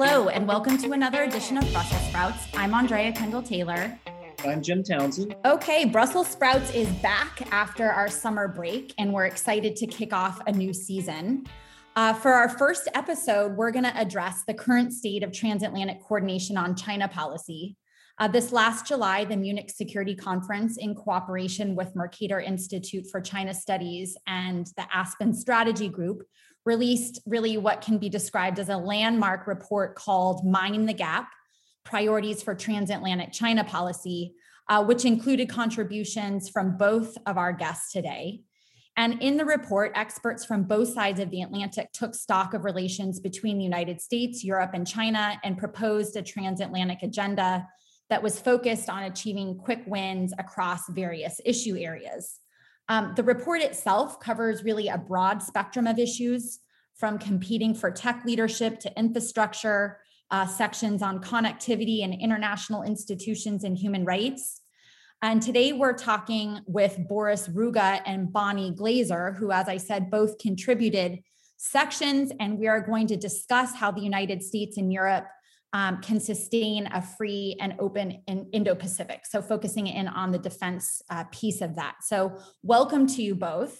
Hello, 0.00 0.28
and 0.28 0.46
welcome 0.46 0.78
to 0.78 0.92
another 0.92 1.24
edition 1.24 1.58
of 1.58 1.68
Brussels 1.72 2.00
Sprouts. 2.02 2.46
I'm 2.54 2.72
Andrea 2.72 3.10
Kendall 3.10 3.42
Taylor. 3.42 3.98
I'm 4.44 4.62
Jim 4.62 4.84
Townsend. 4.84 5.34
Okay, 5.44 5.86
Brussels 5.86 6.28
Sprouts 6.28 6.72
is 6.72 6.86
back 7.02 7.52
after 7.52 7.90
our 7.90 8.06
summer 8.06 8.46
break, 8.46 8.94
and 8.96 9.12
we're 9.12 9.26
excited 9.26 9.74
to 9.74 9.88
kick 9.88 10.12
off 10.12 10.40
a 10.46 10.52
new 10.52 10.72
season. 10.72 11.46
Uh, 11.96 12.12
for 12.12 12.32
our 12.32 12.48
first 12.48 12.86
episode, 12.94 13.56
we're 13.56 13.72
going 13.72 13.86
to 13.86 13.98
address 13.98 14.44
the 14.46 14.54
current 14.54 14.92
state 14.92 15.24
of 15.24 15.32
transatlantic 15.32 16.00
coordination 16.04 16.56
on 16.56 16.76
China 16.76 17.08
policy. 17.08 17.76
Uh, 18.20 18.26
this 18.26 18.50
last 18.50 18.84
July, 18.84 19.24
the 19.24 19.36
Munich 19.36 19.70
Security 19.70 20.16
Conference, 20.16 20.76
in 20.76 20.92
cooperation 20.92 21.76
with 21.76 21.94
Mercator 21.94 22.40
Institute 22.40 23.06
for 23.08 23.20
China 23.20 23.54
Studies 23.54 24.16
and 24.26 24.66
the 24.76 24.84
Aspen 24.92 25.32
Strategy 25.32 25.88
Group, 25.88 26.24
released 26.64 27.20
really 27.26 27.56
what 27.58 27.80
can 27.80 27.96
be 27.96 28.08
described 28.08 28.58
as 28.58 28.70
a 28.70 28.76
landmark 28.76 29.46
report 29.46 29.94
called 29.94 30.44
Mind 30.44 30.88
the 30.88 30.94
Gap 30.94 31.28
Priorities 31.84 32.42
for 32.42 32.56
Transatlantic 32.56 33.32
China 33.32 33.62
Policy, 33.62 34.34
uh, 34.68 34.84
which 34.84 35.04
included 35.04 35.48
contributions 35.48 36.48
from 36.48 36.76
both 36.76 37.16
of 37.24 37.38
our 37.38 37.52
guests 37.52 37.92
today. 37.92 38.40
And 38.96 39.22
in 39.22 39.36
the 39.36 39.44
report, 39.44 39.92
experts 39.94 40.44
from 40.44 40.64
both 40.64 40.92
sides 40.92 41.20
of 41.20 41.30
the 41.30 41.42
Atlantic 41.42 41.92
took 41.92 42.16
stock 42.16 42.52
of 42.52 42.64
relations 42.64 43.20
between 43.20 43.58
the 43.58 43.64
United 43.64 44.00
States, 44.00 44.42
Europe, 44.42 44.72
and 44.74 44.84
China 44.84 45.38
and 45.44 45.56
proposed 45.56 46.16
a 46.16 46.22
transatlantic 46.22 47.04
agenda 47.04 47.64
that 48.10 48.22
was 48.22 48.40
focused 48.40 48.88
on 48.88 49.04
achieving 49.04 49.58
quick 49.58 49.82
wins 49.86 50.32
across 50.38 50.88
various 50.90 51.40
issue 51.44 51.76
areas. 51.76 52.40
Um, 52.88 53.12
the 53.16 53.22
report 53.22 53.60
itself 53.60 54.18
covers 54.18 54.64
really 54.64 54.88
a 54.88 54.96
broad 54.96 55.42
spectrum 55.42 55.86
of 55.86 55.98
issues 55.98 56.60
from 56.96 57.18
competing 57.18 57.74
for 57.74 57.90
tech 57.90 58.24
leadership 58.24 58.80
to 58.80 58.98
infrastructure, 58.98 59.98
uh, 60.30 60.46
sections 60.46 61.02
on 61.02 61.22
connectivity 61.22 62.02
and 62.02 62.14
international 62.14 62.82
institutions 62.82 63.64
and 63.64 63.76
human 63.76 64.04
rights. 64.04 64.62
And 65.20 65.42
today 65.42 65.72
we're 65.72 65.94
talking 65.96 66.60
with 66.66 66.98
Boris 67.08 67.48
Ruge 67.48 68.00
and 68.06 68.32
Bonnie 68.32 68.72
Glaser, 68.72 69.32
who, 69.32 69.50
as 69.50 69.68
I 69.68 69.76
said, 69.76 70.10
both 70.10 70.38
contributed 70.38 71.20
sections. 71.56 72.30
And 72.38 72.58
we 72.58 72.68
are 72.68 72.80
going 72.80 73.08
to 73.08 73.16
discuss 73.16 73.74
how 73.74 73.90
the 73.90 74.00
United 74.00 74.42
States 74.42 74.76
and 74.76 74.92
Europe 74.92 75.26
um, 75.72 76.00
can 76.00 76.20
sustain 76.20 76.86
a 76.92 77.02
free 77.02 77.56
and 77.60 77.74
open 77.78 78.22
in 78.26 78.48
Indo-Pacific. 78.52 79.26
So 79.26 79.42
focusing 79.42 79.86
in 79.86 80.08
on 80.08 80.32
the 80.32 80.38
defense 80.38 81.02
uh, 81.10 81.24
piece 81.30 81.60
of 81.60 81.76
that. 81.76 81.96
So 82.02 82.38
welcome 82.62 83.06
to 83.08 83.22
you 83.22 83.34
both. 83.34 83.78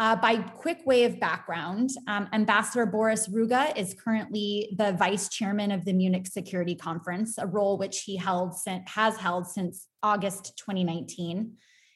Uh, 0.00 0.16
by 0.16 0.36
quick 0.36 0.84
way 0.84 1.04
of 1.04 1.20
background, 1.20 1.90
um, 2.08 2.28
Ambassador 2.32 2.84
Boris 2.84 3.28
Ruge 3.28 3.76
is 3.76 3.94
currently 3.94 4.74
the 4.76 4.92
vice 4.92 5.28
chairman 5.28 5.70
of 5.70 5.84
the 5.84 5.92
Munich 5.92 6.26
Security 6.26 6.74
Conference, 6.74 7.38
a 7.38 7.46
role 7.46 7.78
which 7.78 8.02
he 8.02 8.16
held 8.16 8.54
has 8.86 9.16
held 9.16 9.46
since 9.46 9.86
August 10.02 10.58
2019. 10.58 11.52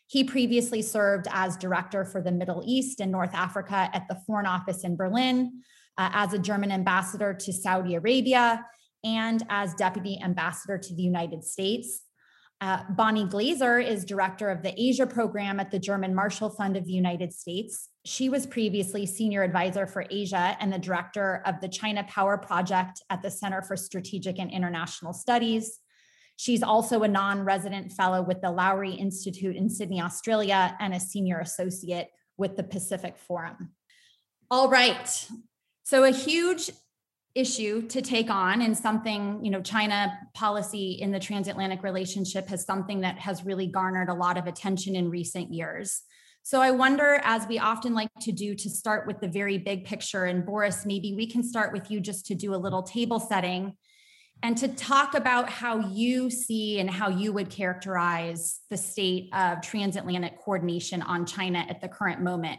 He 0.07 0.23
previously 0.25 0.81
served 0.81 1.27
as 1.33 1.57
director 1.57 2.05
for 2.05 2.23
the 2.23 2.31
Middle 2.31 2.63
East 2.65 3.01
and 3.01 3.11
North 3.11 3.35
Africa 3.35 3.91
at 3.93 4.07
the 4.09 4.19
Foreign 4.27 4.47
Office 4.47 4.85
in 4.85 4.97
Berlin, 4.97 5.63
uh, 5.99 6.11
as 6.13 6.33
a 6.33 6.39
German 6.39 6.71
ambassador 6.71 7.35
to 7.35 7.53
Saudi 7.53 7.97
Arabia, 7.97 8.65
and 9.05 9.45
as 9.49 9.75
deputy 9.75 10.21
ambassador 10.23 10.79
to 10.79 10.95
the 10.95 11.03
United 11.03 11.45
States. 11.45 12.03
Uh, 12.61 12.83
Bonnie 12.91 13.27
Glaser 13.27 13.79
is 13.79 14.05
director 14.05 14.51
of 14.51 14.63
the 14.63 14.75
Asia 14.77 15.07
program 15.07 15.61
at 15.61 15.71
the 15.71 15.79
German 15.79 16.13
Marshall 16.13 16.51
Fund 16.51 16.77
of 16.77 16.85
the 16.87 16.93
United 16.93 17.33
States. 17.33 17.89
She 18.05 18.29
was 18.29 18.47
previously 18.47 19.07
senior 19.07 19.45
advisor 19.45 19.87
for 19.87 20.05
Asia 20.11 20.57
and 20.59 20.73
the 20.73 20.79
director 20.79 21.41
of 21.47 21.61
the 21.61 21.69
China 21.69 22.05
Power 22.09 22.37
Project 22.37 23.01
at 23.11 23.23
the 23.23 23.31
Center 23.31 23.63
for 23.63 23.77
Strategic 23.77 24.41
and 24.41 24.51
International 24.51 25.13
Studies. 25.13 25.79
She's 26.35 26.63
also 26.63 27.03
a 27.03 27.09
non 27.09 27.45
resident 27.45 27.93
fellow 27.93 28.23
with 28.23 28.41
the 28.41 28.49
Lowy 28.49 28.99
Institute 28.99 29.55
in 29.55 29.69
Sydney, 29.69 30.01
Australia, 30.01 30.77
and 30.81 30.95
a 30.95 31.01
senior 31.01 31.39
associate 31.39 32.09
with 32.37 32.57
the 32.57 32.63
Pacific 32.63 33.19
Forum. 33.19 33.71
All 34.51 34.69
right. 34.69 35.29
So, 35.85 36.05
a 36.05 36.11
huge 36.11 36.71
issue 37.35 37.83
to 37.89 38.03
take 38.03 38.31
on 38.31 38.63
and 38.63 38.77
something 38.77 39.45
you 39.45 39.51
know 39.51 39.61
china 39.61 40.13
policy 40.35 40.93
in 41.01 41.13
the 41.13 41.21
transatlantic 41.21 41.83
relationship 41.83 42.49
has 42.49 42.65
something 42.65 43.01
that 43.03 43.19
has 43.19 43.45
really 43.45 43.67
garnered 43.67 44.09
a 44.09 44.15
lot 44.15 44.39
of 44.39 44.47
attention 44.47 44.97
in 44.97 45.11
recent 45.11 45.53
years. 45.53 46.03
So 46.43 46.61
i 46.61 46.71
wonder 46.71 47.21
as 47.23 47.47
we 47.47 47.59
often 47.59 47.95
like 47.95 48.09
to 48.23 48.33
do 48.33 48.55
to 48.55 48.71
start 48.71 49.07
with 49.07 49.21
the 49.21 49.29
very 49.29 49.59
big 49.59 49.85
picture. 49.85 50.25
And 50.25 50.45
boris 50.45 50.87
maybe 50.87 51.15
we 51.15 51.27
can 51.27 51.43
start 51.43 51.73
with 51.73 51.91
you 51.91 52.01
just 52.01 52.27
to 52.27 52.35
do 52.35 52.55
a 52.55 52.57
little 52.57 52.83
table 52.83 53.21
setting 53.21 53.75
and 54.43 54.57
to 54.59 54.69
talk 54.69 55.15
about 55.15 55.49
how 55.49 55.81
you 55.91 56.31
see 56.31 56.79
and 56.79 56.89
how 56.89 57.09
you 57.09 57.33
would 57.33 57.51
characterize 57.51 58.61
the 58.71 58.77
state 58.77 59.29
of 59.35 59.61
transatlantic 59.61 60.39
coordination 60.39 61.03
on 61.03 61.27
china 61.27 61.65
at 61.69 61.81
the 61.81 61.89
current 61.89 62.23
moment 62.23 62.59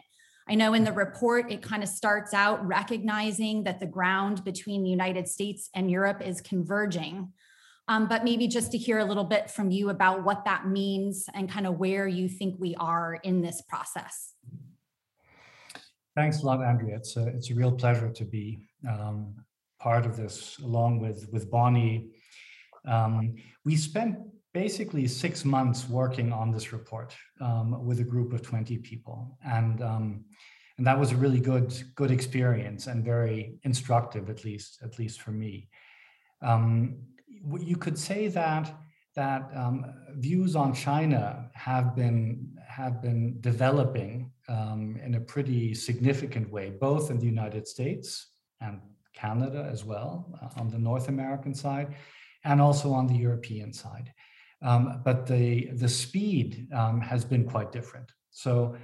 I 0.50 0.56
know 0.56 0.74
in 0.74 0.84
the 0.84 0.92
report, 0.92 1.52
it 1.52 1.62
kind 1.62 1.84
of 1.84 1.90
starts 1.90 2.34
out 2.34 2.66
recognizing 2.66 3.64
that 3.66 3.80
the 3.80 3.86
ground 3.86 4.44
between 4.44 4.82
the 4.82 4.90
United 4.90 5.28
States 5.28 5.70
and 5.76 5.92
Europe 5.92 6.24
is 6.26 6.42
converging. 6.42 7.32
Um, 7.88 8.08
but 8.08 8.24
maybe 8.24 8.48
just 8.48 8.72
to 8.72 8.78
hear 8.78 8.98
a 8.98 9.06
little 9.06 9.24
bit 9.24 9.52
from 9.52 9.70
you 9.70 9.90
about 9.90 10.24
what 10.24 10.46
that 10.46 10.68
means 10.68 11.28
and 11.36 11.50
kind 11.50 11.68
of 11.68 11.78
where 11.78 12.08
you 12.08 12.28
think 12.28 12.56
we 12.58 12.76
are 12.76 13.20
in 13.24 13.42
this 13.42 13.62
process. 13.62 14.34
Thanks 16.16 16.42
a 16.42 16.46
lot, 16.48 16.64
Andrea. 16.64 16.96
It's 16.96 17.16
a, 17.16 17.28
it's 17.28 17.52
a 17.52 17.54
real 17.54 17.72
pleasure 17.72 18.09
to 18.09 18.26
be 18.26 18.59
um, 18.90 19.36
part 19.80 20.06
of 20.06 20.18
this 20.18 20.58
along 20.64 21.00
with, 21.00 21.30
with 21.32 21.50
Bonnie. 21.52 22.09
Um, 22.88 23.36
we 23.66 23.76
spent 23.76 24.18
basically 24.54 25.08
six 25.08 25.46
months 25.46 25.88
working 25.88 26.34
on 26.34 26.52
this 26.52 26.74
report 26.74 27.16
um, 27.42 27.86
with 27.86 28.00
a 28.00 28.04
group 28.04 28.34
of 28.34 28.42
20 28.42 28.78
people. 28.78 29.38
And, 29.46 29.82
um, 29.82 30.26
and 30.78 30.88
that 30.88 30.98
was 30.98 31.12
a 31.12 31.16
really 31.16 31.40
good, 31.40 31.74
good 31.96 32.12
experience 32.12 32.88
and 32.88 33.04
very 33.04 33.59
instructive, 33.64 34.30
at 34.30 34.44
least, 34.46 34.80
at 34.84 34.98
least 34.98 35.22
for 35.22 35.32
me. 35.32 35.70
Um, 36.42 37.00
you 37.59 37.76
could 37.76 37.98
say 37.98 38.28
that 38.30 38.74
that 39.16 39.50
um, 39.56 39.86
views 40.16 40.56
on 40.56 40.74
China 40.74 41.50
have 41.54 41.96
been 41.96 42.58
have 42.68 43.02
been 43.02 43.42
developing 43.42 44.32
um, 44.48 44.98
in 45.04 45.16
a 45.16 45.20
pretty 45.20 45.74
significant 45.74 46.50
way, 46.50 46.70
both 46.70 47.12
in 47.12 47.20
the 47.20 47.26
United 47.26 47.68
States 47.68 48.32
and 48.62 48.80
Canada 49.14 49.68
as 49.70 49.84
well, 49.84 50.12
uh, 50.42 50.59
on 50.59 50.70
the 50.70 50.80
North 50.80 51.09
American 51.09 51.54
side, 51.54 51.96
and 52.46 52.62
also 52.62 52.94
on 52.94 53.08
the 53.08 53.16
European 53.16 53.74
side. 53.74 54.14
Um, 54.62 55.02
but 55.06 55.25
the 55.25 55.70
the 55.74 55.88
speed 55.88 56.68
um, 56.74 57.00
has 57.02 57.24
been 57.24 57.46
quite 57.46 57.72
different. 57.72 58.12
So 58.31 58.75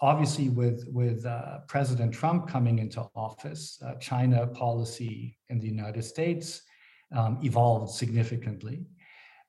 obviously, 0.00 0.48
with 0.48 0.86
with 0.88 1.26
uh, 1.26 1.58
President 1.66 2.12
Trump 2.14 2.48
coming 2.48 2.78
into 2.78 3.04
office, 3.14 3.78
uh, 3.84 3.94
China 3.94 4.46
policy 4.46 5.36
in 5.48 5.58
the 5.58 5.66
United 5.66 6.04
States 6.04 6.62
um, 7.14 7.38
evolved 7.42 7.90
significantly. 7.92 8.86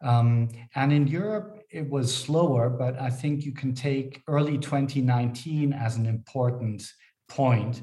Um, 0.01 0.49
and 0.75 0.91
in 0.91 1.07
Europe, 1.07 1.63
it 1.71 1.89
was 1.89 2.15
slower, 2.15 2.69
but 2.69 2.99
I 2.99 3.09
think 3.09 3.45
you 3.45 3.53
can 3.53 3.73
take 3.73 4.21
early 4.27 4.57
2019 4.57 5.73
as 5.73 5.95
an 5.95 6.05
important 6.05 6.83
point 7.27 7.81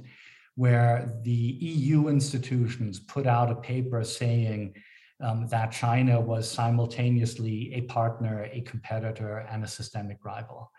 where 0.54 1.18
the 1.22 1.30
EU 1.30 2.08
institutions 2.08 3.00
put 3.00 3.26
out 3.26 3.50
a 3.50 3.56
paper 3.56 4.04
saying 4.04 4.74
um, 5.22 5.46
that 5.48 5.72
China 5.72 6.20
was 6.20 6.50
simultaneously 6.50 7.72
a 7.74 7.82
partner, 7.82 8.48
a 8.52 8.60
competitor, 8.62 9.46
and 9.50 9.64
a 9.64 9.68
systemic 9.68 10.24
rival. 10.24 10.70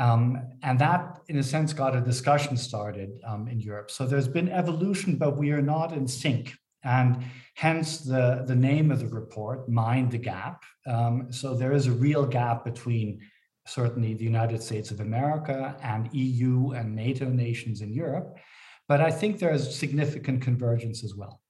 Um, 0.00 0.40
and 0.62 0.78
that, 0.78 1.18
in 1.28 1.38
a 1.38 1.42
sense, 1.42 1.72
got 1.72 1.96
a 1.96 2.00
discussion 2.00 2.56
started 2.56 3.10
um, 3.26 3.48
in 3.48 3.60
Europe. 3.60 3.90
So 3.90 4.06
there's 4.06 4.28
been 4.28 4.48
evolution, 4.48 5.16
but 5.16 5.36
we 5.36 5.50
are 5.50 5.62
not 5.62 5.92
in 5.92 6.06
sync. 6.06 6.54
And 6.84 7.24
hence 7.54 7.98
the, 7.98 8.44
the 8.46 8.54
name 8.54 8.92
of 8.92 9.00
the 9.00 9.08
report, 9.08 9.68
Mind 9.68 10.12
the 10.12 10.18
Gap. 10.18 10.62
Um, 10.86 11.32
so 11.32 11.54
there 11.54 11.72
is 11.72 11.88
a 11.88 11.92
real 11.92 12.24
gap 12.24 12.64
between 12.64 13.20
certainly 13.66 14.14
the 14.14 14.24
United 14.24 14.62
States 14.62 14.90
of 14.90 15.00
America 15.00 15.76
and 15.82 16.08
EU 16.14 16.70
and 16.70 16.94
NATO 16.94 17.26
nations 17.26 17.80
in 17.80 17.92
Europe. 17.92 18.38
But 18.86 19.00
I 19.00 19.10
think 19.10 19.38
there 19.38 19.52
is 19.52 19.76
significant 19.76 20.40
convergence 20.42 21.04
as 21.04 21.14
well. 21.14 21.40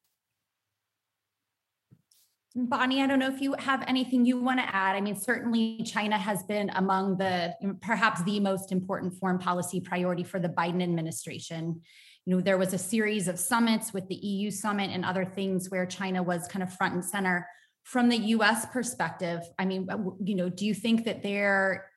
Bonnie, 2.55 3.03
I 3.03 3.07
don't 3.07 3.19
know 3.19 3.29
if 3.29 3.41
you 3.41 3.55
have 3.59 3.85
anything 3.87 4.25
you 4.25 4.41
want 4.41 4.59
to 4.59 4.75
add. 4.75 4.97
I 4.97 5.01
mean, 5.01 5.17
certainly 5.17 5.83
China 5.85 6.17
has 6.17 6.43
been 6.45 6.71
among 6.75 7.19
the 7.19 7.55
mm, 7.63 7.81
perhaps 7.81 8.23
the 8.23 8.41
most 8.41 8.73
important 8.73 9.15
foreign 9.15 9.39
policy 9.39 9.81
priority 9.81 10.25
for 10.25 10.41
the 10.41 10.49
Biden 10.49 10.83
administration. 10.83 11.83
You 12.25 12.37
know, 12.37 12.41
there 12.41 12.59
was 12.59 12.73
a 12.73 12.79
series 12.79 13.29
of 13.29 13.39
summits 13.39 13.93
with 13.93 14.09
the 14.09 14.15
EU 14.15 14.51
summit 14.51 14.91
and 14.91 15.05
other 15.05 15.25
things 15.25 15.69
where 15.69 15.85
China 15.87 16.23
was 16.23 16.49
kind 16.49 16.63
of 16.63 16.73
front 16.73 16.95
and 16.95 17.05
center. 17.05 17.47
From 17.85 18.09
the 18.09 18.17
US 18.17 18.67
perspective, 18.67 19.41
I 19.59 19.65
mean, 19.65 19.89
you 20.25 20.35
know, 20.35 20.49
do 20.49 20.67
you 20.67 20.75
think 20.75 21.05
that 21.05 21.23
there 21.23 21.91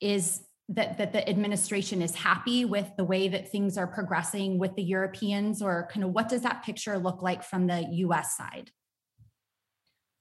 is 0.00 0.42
that 0.68 0.98
that 0.98 1.12
the 1.12 1.28
administration 1.28 2.00
is 2.00 2.14
happy 2.14 2.64
with 2.64 2.88
the 2.96 3.04
way 3.04 3.28
that 3.28 3.50
things 3.50 3.76
are 3.76 3.86
progressing 3.86 4.58
with 4.58 4.74
the 4.74 4.82
Europeans, 4.82 5.60
or 5.60 5.88
kind 5.92 6.04
of 6.04 6.12
what 6.12 6.28
does 6.28 6.42
that 6.42 6.64
picture 6.64 6.98
look 6.98 7.22
like 7.22 7.42
from 7.42 7.66
the 7.66 7.86
U.S. 7.90 8.36
side? 8.36 8.70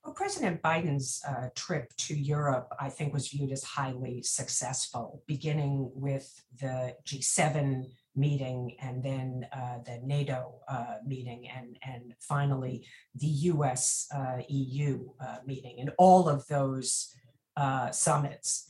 Well, 0.03 0.13
President 0.15 0.62
Biden's 0.63 1.21
uh, 1.27 1.50
trip 1.56 1.94
to 1.98 2.15
Europe, 2.15 2.74
I 2.80 2.89
think, 2.89 3.13
was 3.13 3.27
viewed 3.27 3.51
as 3.51 3.63
highly 3.63 4.24
successful, 4.24 5.21
beginning 5.27 5.92
with 5.94 6.44
the 6.59 6.95
G7 7.06 7.86
meeting 8.15 8.75
and 8.81 9.01
then 9.03 9.45
uh, 9.53 9.77
the 9.86 10.00
NATO 10.03 10.56
uh, 10.68 10.95
meeting 11.06 11.48
and, 11.56 11.77
and 11.83 12.13
finally 12.19 12.86
the 13.15 13.27
US 13.27 14.07
uh, 14.13 14.42
EU 14.50 15.07
uh, 15.19 15.38
meeting. 15.45 15.80
And 15.80 15.92
all 15.98 16.27
of 16.27 16.48
those 16.48 17.13
uh, 17.56 17.92
summits 17.92 18.69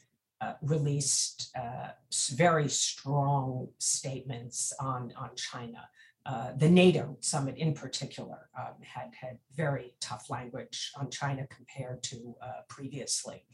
released 0.63 1.55
very 2.31 2.67
strong 2.67 3.67
statements 3.77 4.73
on, 4.79 5.13
on 5.15 5.29
China. 5.35 5.87
The 6.57 6.69
NATO 6.69 7.17
summit 7.19 7.57
in 7.57 7.73
particular 7.73 8.49
um, 8.57 8.75
had 8.81 9.13
had 9.19 9.37
very 9.55 9.93
tough 9.99 10.29
language 10.29 10.91
on 10.95 11.09
China 11.09 11.47
compared 11.47 12.03
to 12.03 12.35
previously. 12.69 13.45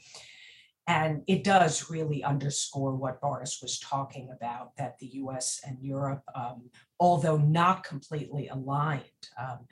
And 0.88 1.24
it 1.28 1.44
does 1.44 1.90
really 1.90 2.24
underscore 2.24 2.96
what 2.96 3.20
Boris 3.20 3.60
was 3.62 3.78
talking 3.78 4.30
about 4.34 4.76
that 4.78 4.98
the 5.00 5.08
US 5.16 5.60
and 5.66 5.78
Europe, 5.82 6.24
um, 6.34 6.70
although 6.98 7.38
not 7.38 7.84
completely 7.84 8.48
aligned, 8.48 9.04
um, 9.38 9.68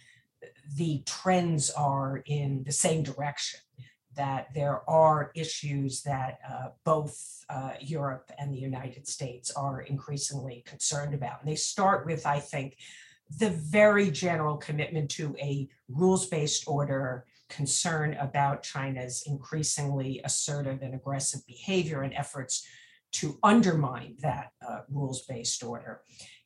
the 0.76 1.04
trends 1.06 1.72
are 1.72 2.22
in 2.26 2.64
the 2.66 2.72
same 2.72 3.02
direction. 3.02 3.62
That 4.16 4.54
there 4.54 4.88
are 4.90 5.32
issues 5.36 6.02
that 6.04 6.40
uh, 6.50 6.70
both 6.84 7.44
uh, 7.50 7.74
Europe 7.82 8.32
and 8.38 8.54
the 8.54 8.60
United 8.60 9.08
States 9.08 9.52
are 9.52 9.82
increasingly 9.82 10.64
concerned 10.66 11.14
about. 11.14 11.42
And 11.42 11.50
they 11.52 11.56
start 11.56 12.06
with, 12.06 12.26
I 12.26 12.40
think, 12.40 12.78
the 13.40 13.50
very 13.50 14.12
general 14.12 14.58
commitment 14.58 15.12
to 15.12 15.36
a 15.40 15.68
rules 15.90 16.28
based 16.28 16.64
order 16.68 17.26
concern 17.50 18.16
about 18.20 18.64
China's 18.64 19.24
increasingly 19.26 20.22
assertive 20.24 20.82
and 20.82 20.96
aggressive 20.96 21.42
behavior 21.48 22.02
and 22.02 22.14
efforts 22.14 22.66
to 23.14 23.38
undermine 23.44 24.16
that 24.20 24.50
uh, 24.68 24.80
rules-based 24.90 25.64
order. 25.64 26.02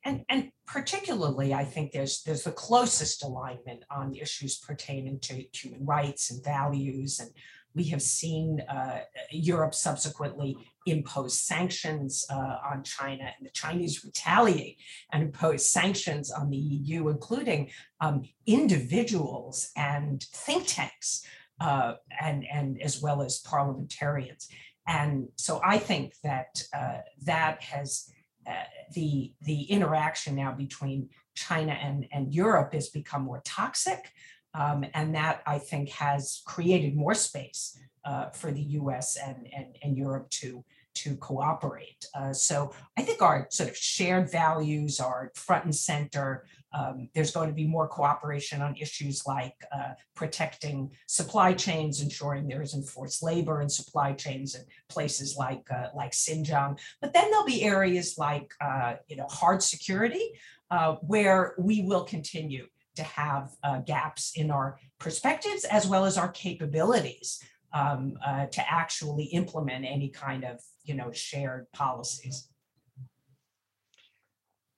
And, 0.06 0.24
and 0.30 0.52
particularly, 0.68 1.54
I 1.54 1.66
think 1.66 1.92
there's, 1.92 2.22
there's 2.24 2.44
the 2.44 2.52
closest 2.52 3.24
alignment 3.24 3.84
on 3.90 4.16
issues 4.16 4.60
pertaining 4.60 5.20
to 5.22 5.44
human 5.52 5.86
rights 5.86 6.32
and 6.32 6.44
values 6.44 7.20
and 7.20 7.32
we 7.80 7.86
have 7.86 8.02
seen 8.02 8.60
uh, 8.68 9.00
Europe 9.32 9.74
subsequently 9.74 10.58
impose 10.86 11.38
sanctions 11.38 12.26
uh, 12.30 12.58
on 12.72 12.84
China, 12.84 13.24
and 13.24 13.48
the 13.48 13.52
Chinese 13.52 14.04
retaliate 14.04 14.78
and 15.14 15.24
impose 15.24 15.66
sanctions 15.70 16.30
on 16.30 16.50
the 16.50 16.58
EU, 16.58 17.08
including 17.08 17.70
um, 18.02 18.24
individuals 18.46 19.72
and 19.78 20.22
think 20.34 20.68
tanks, 20.68 21.26
uh, 21.62 21.94
and 22.20 22.44
and 22.52 22.82
as 22.82 23.02
well 23.02 23.22
as 23.22 23.40
parliamentarians. 23.40 24.50
And 24.86 25.30
so 25.38 25.62
I 25.64 25.78
think 25.78 26.16
that 26.26 26.62
uh, 26.76 27.00
that 27.24 27.64
has 27.64 28.12
uh, 28.46 28.68
the 28.94 29.32
the 29.44 29.62
interaction 29.76 30.36
now 30.36 30.52
between 30.52 31.08
China 31.34 31.72
and 31.72 32.08
and 32.12 32.34
Europe 32.34 32.74
has 32.74 32.90
become 32.90 33.24
more 33.24 33.42
toxic. 33.46 34.12
Um, 34.54 34.84
and 34.94 35.14
that 35.16 35.44
I 35.46 35.60
think 35.60 35.90
has 35.90 36.42
created 36.46 36.96
more 36.96 37.14
space 37.14 37.78
uh, 38.04 38.30
for 38.30 38.52
the 38.52 38.62
US 38.62 39.18
and, 39.18 39.48
and, 39.56 39.78
and 39.84 39.98
Europe 39.98 40.30
to, 40.42 40.64
to 40.96 41.16
cooperate. 41.18 42.06
Uh, 42.16 42.34
so 42.34 42.72
I 42.98 43.04
think 43.04 43.22
our 43.22 43.48
sort 43.52 43.70
of 43.70 43.78
shared 43.78 44.32
values 44.32 45.00
are 45.00 45.32
front 45.36 45.66
and 45.66 45.76
center. 45.76 46.46
Um, 46.74 47.10
there's 47.14 47.32
going 47.32 47.48
to 47.48 47.54
be 47.54 47.68
more 47.68 47.88
cooperation 47.88 48.62
on 48.62 48.76
issues 48.76 49.26
like 49.26 49.56
uh, 49.72 49.94
protecting 50.16 50.92
supply 51.08 51.54
chains, 51.54 52.02
ensuring 52.02 52.48
there 52.48 52.62
is 52.62 52.74
enforced 52.74 53.24
labor 53.24 53.62
in 53.62 53.70
supply 53.70 54.14
chains 54.14 54.56
in 54.56 54.64
places 54.88 55.36
like 55.38 55.66
uh, 55.72 55.88
like 55.96 56.12
Xinjiang. 56.12 56.80
But 57.02 57.14
then 57.14 57.30
there'll 57.32 57.46
be 57.46 57.64
areas 57.64 58.18
like 58.18 58.52
uh, 58.62 58.96
you 59.08 59.16
know 59.16 59.28
hard 59.30 59.64
security, 59.64 60.32
uh, 60.70 60.96
where 61.02 61.56
we 61.58 61.82
will 61.84 62.04
continue 62.04 62.68
to 62.96 63.04
have 63.04 63.52
uh, 63.64 63.80
gaps 63.80 64.34
in 64.36 64.52
our 64.52 64.78
perspectives 65.00 65.64
as 65.66 65.88
well 65.88 66.06
as 66.06 66.18
our 66.18 66.30
capabilities 66.30 67.42
um, 67.74 68.18
uh, 68.26 68.46
to 68.48 68.72
actually 68.72 69.26
implement 69.26 69.86
any 69.86 70.10
kind 70.10 70.44
of 70.44 70.60
you 70.84 70.96
know 70.96 71.12
shared 71.12 71.72
policies. 71.72 72.50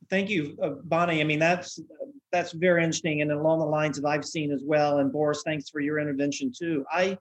Thank 0.10 0.30
you, 0.30 0.58
uh, 0.62 0.70
Bonnie. 0.84 1.22
I 1.22 1.24
mean 1.24 1.40
that's 1.40 1.80
that's 2.32 2.52
very 2.52 2.84
interesting 2.84 3.22
and 3.22 3.32
along 3.32 3.60
the 3.60 3.66
lines 3.66 3.98
of 3.98 4.06
I've 4.06 4.26
seen 4.26 4.52
as 4.52 4.64
well. 4.66 5.00
And 5.00 5.12
Boris, 5.12 5.44
thanks 5.46 5.70
for 5.70 5.80
your 5.80 6.00
intervention 6.00 6.52
too. 6.58 6.86
I 6.92 7.18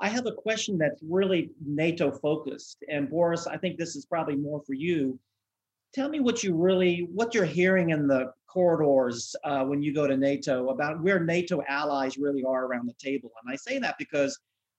I 0.00 0.08
have 0.08 0.26
a 0.26 0.32
question 0.32 0.76
that's 0.76 1.00
really 1.02 1.50
NATO 1.64 2.10
focused. 2.10 2.84
And 2.88 3.08
Boris, 3.08 3.46
I 3.46 3.56
think 3.56 3.78
this 3.78 3.96
is 3.96 4.04
probably 4.04 4.36
more 4.36 4.62
for 4.66 4.74
you 4.74 5.18
tell 5.94 6.08
me 6.08 6.20
what 6.20 6.42
you 6.42 6.54
really 6.54 7.08
what 7.12 7.34
you're 7.34 7.44
hearing 7.44 7.90
in 7.90 8.06
the 8.06 8.32
corridors 8.48 9.34
uh, 9.44 9.64
when 9.64 9.82
you 9.82 9.94
go 9.94 10.06
to 10.06 10.16
nato 10.16 10.68
about 10.68 11.02
where 11.02 11.20
nato 11.20 11.62
allies 11.68 12.18
really 12.18 12.44
are 12.44 12.66
around 12.66 12.86
the 12.86 12.94
table. 12.94 13.30
And 13.42 13.52
i 13.52 13.56
say 13.56 13.78
that 13.78 13.94
because 13.98 14.38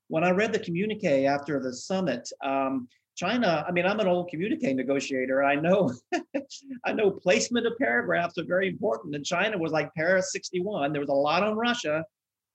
when 0.10 0.24
i 0.24 0.32
read 0.32 0.54
the 0.54 0.60
communique 0.60 1.26
after 1.26 1.60
the 1.60 1.74
summit 1.74 2.30
um, 2.44 2.88
china 3.16 3.66
i 3.68 3.72
mean 3.72 3.86
i'm 3.86 4.00
an 4.00 4.08
old 4.08 4.30
communique 4.30 4.74
negotiator. 4.74 5.44
I 5.44 5.56
know 5.56 5.94
i 6.86 6.92
know 6.92 7.12
placement 7.12 7.66
of 7.66 7.74
paragraphs 7.80 8.38
are 8.38 8.46
very 8.46 8.68
important. 8.68 9.16
And 9.16 9.26
china 9.26 9.58
was 9.58 9.72
like 9.72 9.94
paris 9.96 10.32
61 10.32 10.92
there 10.92 11.02
was 11.02 11.10
a 11.10 11.14
lot 11.14 11.44
on 11.44 11.56
russia. 11.56 12.04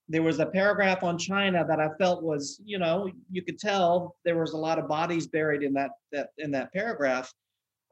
There 0.08 0.24
was 0.24 0.40
a 0.40 0.46
paragraph 0.46 1.02
on 1.02 1.16
china 1.18 1.64
that 1.66 1.80
i 1.80 1.88
felt 1.98 2.22
was 2.22 2.60
you 2.64 2.78
know 2.78 3.10
you 3.30 3.42
could 3.42 3.58
tell 3.58 4.16
there 4.24 4.38
was 4.38 4.52
a 4.52 4.56
lot 4.56 4.78
of 4.78 4.88
bodies 4.88 5.28
buried 5.28 5.62
in 5.62 5.72
that 5.74 5.92
that 6.12 6.30
in 6.38 6.50
that 6.50 6.72
paragraph 6.72 7.32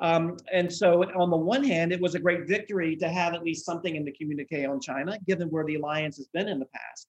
um, 0.00 0.36
and 0.52 0.72
so, 0.72 1.02
on 1.02 1.30
the 1.30 1.36
one 1.36 1.64
hand, 1.64 1.92
it 1.92 2.00
was 2.00 2.14
a 2.14 2.20
great 2.20 2.46
victory 2.46 2.94
to 2.96 3.08
have 3.08 3.34
at 3.34 3.42
least 3.42 3.66
something 3.66 3.96
in 3.96 4.04
the 4.04 4.12
communique 4.12 4.64
on 4.64 4.80
China, 4.80 5.18
given 5.26 5.48
where 5.48 5.64
the 5.64 5.74
alliance 5.74 6.16
has 6.18 6.28
been 6.28 6.48
in 6.48 6.60
the 6.60 6.66
past. 6.66 7.08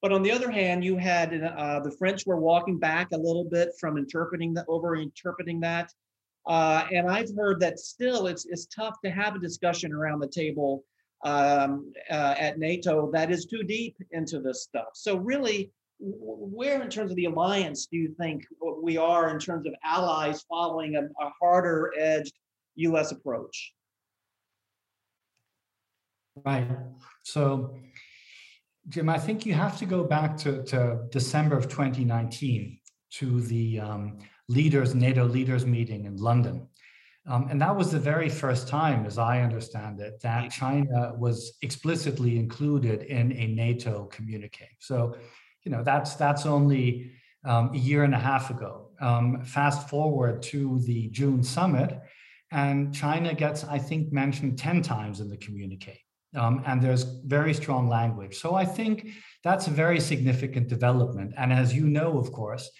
But 0.00 0.12
on 0.12 0.22
the 0.22 0.30
other 0.30 0.50
hand, 0.50 0.84
you 0.84 0.96
had 0.96 1.34
uh, 1.34 1.80
the 1.80 1.90
French 1.90 2.26
were 2.26 2.38
walking 2.38 2.78
back 2.78 3.08
a 3.12 3.16
little 3.16 3.44
bit 3.44 3.70
from 3.78 3.98
interpreting 3.98 4.54
the 4.54 4.64
over 4.66 4.96
interpreting 4.96 5.60
that. 5.60 5.92
Uh, 6.46 6.86
and 6.92 7.10
I've 7.10 7.34
heard 7.36 7.60
that 7.60 7.78
still 7.78 8.26
it's, 8.26 8.46
it's 8.46 8.66
tough 8.66 8.96
to 9.04 9.10
have 9.10 9.34
a 9.34 9.38
discussion 9.38 9.92
around 9.92 10.20
the 10.20 10.28
table 10.28 10.84
um, 11.22 11.92
uh, 12.10 12.34
at 12.38 12.58
NATO 12.58 13.10
that 13.12 13.30
is 13.30 13.44
too 13.44 13.62
deep 13.62 13.96
into 14.12 14.40
this 14.40 14.62
stuff. 14.62 14.88
So, 14.94 15.16
really, 15.16 15.70
where 16.00 16.80
in 16.82 16.88
terms 16.88 17.10
of 17.10 17.16
the 17.16 17.26
alliance 17.26 17.86
do 17.86 17.98
you 17.98 18.14
think 18.18 18.44
we 18.82 18.96
are 18.96 19.30
in 19.30 19.38
terms 19.38 19.66
of 19.66 19.74
allies 19.84 20.42
following 20.48 20.96
a, 20.96 21.02
a 21.02 21.30
harder 21.40 21.92
edged 21.98 22.32
US 22.76 23.12
approach? 23.12 23.74
Right. 26.44 26.66
So, 27.24 27.76
Jim, 28.88 29.08
I 29.08 29.18
think 29.18 29.44
you 29.44 29.52
have 29.52 29.78
to 29.78 29.84
go 29.84 30.04
back 30.04 30.36
to, 30.38 30.62
to 30.64 31.06
December 31.10 31.56
of 31.56 31.68
2019 31.68 32.78
to 33.12 33.40
the 33.42 33.80
um, 33.80 34.18
leaders, 34.48 34.94
NATO 34.94 35.26
leaders 35.26 35.66
meeting 35.66 36.06
in 36.06 36.16
London. 36.16 36.66
Um, 37.26 37.48
and 37.50 37.60
that 37.60 37.76
was 37.76 37.90
the 37.90 37.98
very 37.98 38.30
first 38.30 38.66
time, 38.66 39.04
as 39.04 39.18
I 39.18 39.42
understand 39.42 40.00
it, 40.00 40.20
that 40.22 40.50
China 40.50 41.12
was 41.18 41.58
explicitly 41.60 42.38
included 42.38 43.02
in 43.02 43.32
a 43.32 43.48
NATO 43.48 44.06
communique. 44.06 44.70
So 44.78 45.16
you 45.64 45.70
know 45.70 45.82
that's 45.82 46.14
that's 46.14 46.46
only 46.46 47.12
um, 47.44 47.70
a 47.74 47.78
year 47.78 48.04
and 48.04 48.14
a 48.14 48.18
half 48.18 48.50
ago. 48.50 48.88
Um, 49.00 49.42
fast 49.44 49.88
forward 49.88 50.42
to 50.44 50.78
the 50.80 51.08
June 51.08 51.42
summit, 51.42 51.98
and 52.52 52.94
China 52.94 53.34
gets, 53.34 53.64
I 53.64 53.78
think, 53.78 54.12
mentioned 54.12 54.58
10 54.58 54.82
times 54.82 55.20
in 55.20 55.28
the 55.28 55.36
communique. 55.36 56.00
Um, 56.36 56.62
and 56.66 56.82
there's 56.82 57.04
very 57.24 57.54
strong 57.54 57.88
language. 57.88 58.36
So 58.36 58.54
I 58.54 58.64
think 58.64 59.08
that's 59.42 59.66
a 59.66 59.70
very 59.70 60.00
significant 60.00 60.68
development. 60.68 61.34
And 61.36 61.52
as 61.52 61.74
you 61.74 61.86
know, 61.86 62.18
of 62.18 62.30
course, 62.30 62.70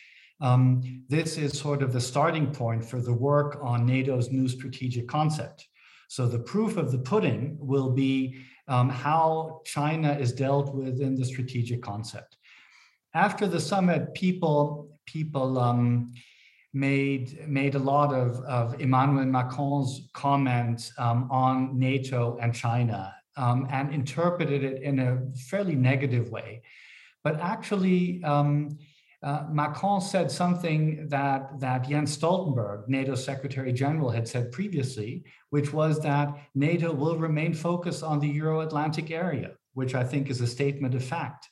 um, 0.40 1.04
this 1.08 1.37
is 1.37 1.58
sort 1.58 1.82
of 1.82 1.92
the 1.92 2.00
starting 2.00 2.52
point 2.52 2.84
for 2.84 3.00
the 3.00 3.12
work 3.12 3.58
on 3.60 3.87
NATO's 3.87 4.30
new 4.30 4.49
strategic 4.49 5.08
concept. 5.08 5.66
So 6.08 6.26
the 6.26 6.38
proof 6.38 6.76
of 6.76 6.92
the 6.92 6.99
pudding 6.99 7.56
will 7.60 7.90
be 7.90 8.38
um, 8.68 8.88
how 8.88 9.62
China 9.64 10.12
is 10.12 10.32
dealt 10.32 10.75
with 10.75 11.00
in 11.00 11.16
the 11.16 11.25
strategic 11.25 11.82
concept 11.82 12.37
after 13.14 13.47
the 13.47 13.61
summit, 13.61 14.14
people 14.14 14.88
people 15.07 15.59
um, 15.59 16.12
made 16.73 17.49
made 17.49 17.75
a 17.75 17.79
lot 17.79 18.14
of, 18.14 18.40
of 18.43 18.81
Emmanuel 18.81 19.25
Macron's 19.25 20.09
comments 20.12 20.93
um, 20.99 21.29
on 21.31 21.79
NATO 21.79 22.38
and 22.40 22.55
China 22.55 23.14
um, 23.37 23.67
and 23.71 23.93
interpreted 23.93 24.62
it 24.64 24.83
in 24.83 24.99
a 25.00 25.19
fairly 25.49 25.75
negative 25.75 26.31
way. 26.31 26.62
But 27.25 27.40
actually, 27.40 28.23
um, 28.25 28.79
uh, 29.23 29.45
Macron 29.50 30.00
said 30.00 30.31
something 30.31 31.07
that, 31.09 31.61
that 31.61 31.87
Jens 31.87 32.17
Stoltenberg, 32.17 32.88
NATO 32.88 33.14
Secretary 33.14 33.73
General, 33.73 34.11
had 34.11 34.26
said 34.26 34.50
previously, 34.50 35.25
which 35.50 35.73
was 35.73 36.00
that 36.00 36.35
NATO 36.55 36.90
will 36.93 37.19
remain 37.19 37.52
focused 37.52 38.02
on 38.02 38.19
the 38.19 38.29
Euro 38.29 38.61
Atlantic 38.61 39.11
area, 39.11 39.52
which 39.75 39.95
I 39.95 40.05
think 40.05 40.31
is 40.31 40.40
a 40.40 40.47
statement 40.47 40.95
of 40.95 41.05
fact. 41.05 41.49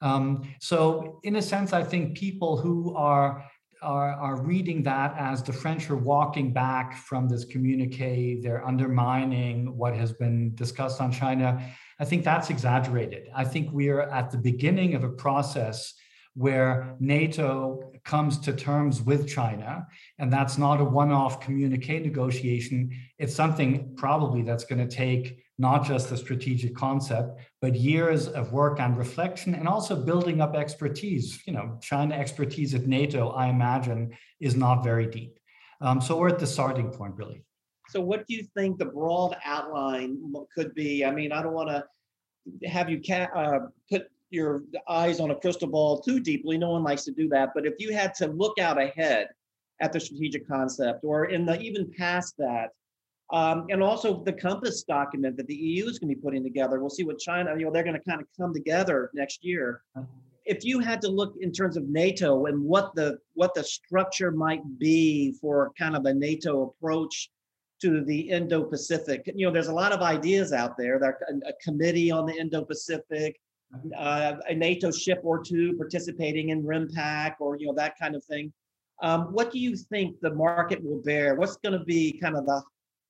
Um, 0.00 0.48
so, 0.60 1.20
in 1.24 1.36
a 1.36 1.42
sense, 1.42 1.72
I 1.72 1.82
think 1.82 2.16
people 2.16 2.56
who 2.56 2.94
are 2.94 3.44
are, 3.80 4.10
are 4.10 4.42
reading 4.42 4.82
that 4.82 5.14
as 5.16 5.42
the 5.42 5.52
French 5.52 5.88
are 5.88 5.96
walking 5.96 6.52
back 6.52 6.96
from 6.96 7.28
this 7.28 7.44
communique, 7.44 8.40
they're 8.40 8.66
undermining 8.66 9.76
what 9.76 9.94
has 9.94 10.12
been 10.12 10.54
discussed 10.54 11.00
on 11.00 11.12
China. 11.12 11.62
I 12.00 12.04
think 12.04 12.24
that's 12.24 12.50
exaggerated. 12.50 13.28
I 13.34 13.44
think 13.44 13.72
we 13.72 13.88
are 13.88 14.02
at 14.02 14.30
the 14.30 14.38
beginning 14.38 14.94
of 14.94 15.04
a 15.04 15.08
process 15.08 15.94
where 16.34 16.94
NATO 17.00 17.92
comes 18.04 18.38
to 18.38 18.52
terms 18.52 19.02
with 19.02 19.28
China, 19.28 19.86
and 20.18 20.32
that's 20.32 20.56
not 20.56 20.80
a 20.80 20.84
one 20.84 21.10
off 21.10 21.40
communique 21.40 21.98
negotiation. 21.98 22.90
It's 23.18 23.34
something 23.34 23.94
probably 23.96 24.42
that's 24.42 24.64
going 24.64 24.86
to 24.86 24.94
take 24.94 25.42
not 25.58 25.84
just 25.84 26.08
the 26.08 26.16
strategic 26.16 26.76
concept, 26.76 27.40
but 27.60 27.74
years 27.74 28.28
of 28.28 28.52
work 28.52 28.78
and 28.80 28.96
reflection, 28.96 29.54
and 29.54 29.66
also 29.66 29.96
building 29.96 30.40
up 30.40 30.54
expertise. 30.54 31.42
You 31.46 31.54
know, 31.54 31.78
China 31.82 32.14
expertise 32.14 32.74
at 32.74 32.86
NATO, 32.86 33.30
I 33.30 33.48
imagine, 33.48 34.16
is 34.40 34.54
not 34.54 34.84
very 34.84 35.06
deep. 35.06 35.38
Um, 35.80 36.00
so 36.00 36.16
we're 36.16 36.28
at 36.28 36.38
the 36.38 36.46
starting 36.46 36.90
point, 36.90 37.14
really. 37.16 37.44
So, 37.88 38.00
what 38.00 38.26
do 38.26 38.34
you 38.34 38.44
think 38.54 38.78
the 38.78 38.84
broad 38.84 39.36
outline 39.44 40.18
could 40.54 40.74
be? 40.74 41.04
I 41.04 41.10
mean, 41.10 41.32
I 41.32 41.42
don't 41.42 41.54
want 41.54 41.70
to 41.70 42.68
have 42.68 42.90
you 42.90 43.00
ca- 43.04 43.30
uh, 43.34 43.58
put 43.90 44.08
your 44.30 44.62
eyes 44.88 45.20
on 45.20 45.30
a 45.30 45.34
crystal 45.34 45.68
ball 45.68 46.00
too 46.00 46.20
deeply. 46.20 46.58
No 46.58 46.70
one 46.70 46.84
likes 46.84 47.04
to 47.04 47.12
do 47.12 47.28
that. 47.30 47.50
But 47.54 47.66
if 47.66 47.74
you 47.78 47.92
had 47.92 48.14
to 48.16 48.26
look 48.26 48.58
out 48.58 48.80
ahead 48.80 49.28
at 49.80 49.92
the 49.92 50.00
strategic 50.00 50.46
concept, 50.46 51.00
or 51.02 51.26
in 51.26 51.46
the 51.46 51.58
even 51.60 51.90
past 51.96 52.34
that, 52.38 52.70
um, 53.30 53.66
and 53.68 53.82
also 53.82 54.22
the 54.24 54.32
compass 54.32 54.82
document 54.84 55.36
that 55.36 55.46
the 55.46 55.54
EU 55.54 55.86
is 55.86 55.98
going 55.98 56.08
to 56.08 56.16
be 56.16 56.20
putting 56.20 56.42
together. 56.42 56.80
We'll 56.80 56.88
see 56.88 57.04
what 57.04 57.18
China, 57.18 57.54
you 57.58 57.66
know, 57.66 57.70
they're 57.70 57.82
going 57.82 57.98
to 57.98 58.08
kind 58.08 58.20
of 58.20 58.26
come 58.38 58.54
together 58.54 59.10
next 59.14 59.44
year. 59.44 59.82
If 60.46 60.64
you 60.64 60.80
had 60.80 61.02
to 61.02 61.08
look 61.08 61.34
in 61.40 61.52
terms 61.52 61.76
of 61.76 61.88
NATO 61.90 62.46
and 62.46 62.62
what 62.62 62.94
the 62.94 63.18
what 63.34 63.52
the 63.52 63.62
structure 63.62 64.30
might 64.30 64.62
be 64.78 65.32
for 65.42 65.72
kind 65.78 65.94
of 65.94 66.06
a 66.06 66.14
NATO 66.14 66.62
approach 66.62 67.30
to 67.82 68.02
the 68.02 68.18
Indo-Pacific, 68.30 69.30
you 69.34 69.46
know, 69.46 69.52
there's 69.52 69.68
a 69.68 69.74
lot 69.74 69.92
of 69.92 70.00
ideas 70.00 70.54
out 70.54 70.78
there. 70.78 70.98
There 70.98 71.18
a, 71.28 71.50
a 71.50 71.52
committee 71.62 72.10
on 72.10 72.24
the 72.24 72.32
Indo-Pacific, 72.32 73.38
uh, 73.94 74.36
a 74.48 74.54
NATO 74.54 74.90
ship 74.90 75.20
or 75.22 75.44
two 75.44 75.76
participating 75.76 76.48
in 76.48 76.62
RIMPAC, 76.62 77.34
or 77.40 77.56
you 77.56 77.66
know 77.66 77.74
that 77.74 77.98
kind 77.98 78.16
of 78.16 78.24
thing. 78.24 78.50
Um, 79.02 79.34
what 79.34 79.52
do 79.52 79.58
you 79.58 79.76
think 79.76 80.18
the 80.20 80.34
market 80.34 80.82
will 80.82 81.02
bear? 81.02 81.34
What's 81.34 81.56
going 81.58 81.78
to 81.78 81.84
be 81.84 82.18
kind 82.18 82.36
of 82.36 82.46
the 82.46 82.62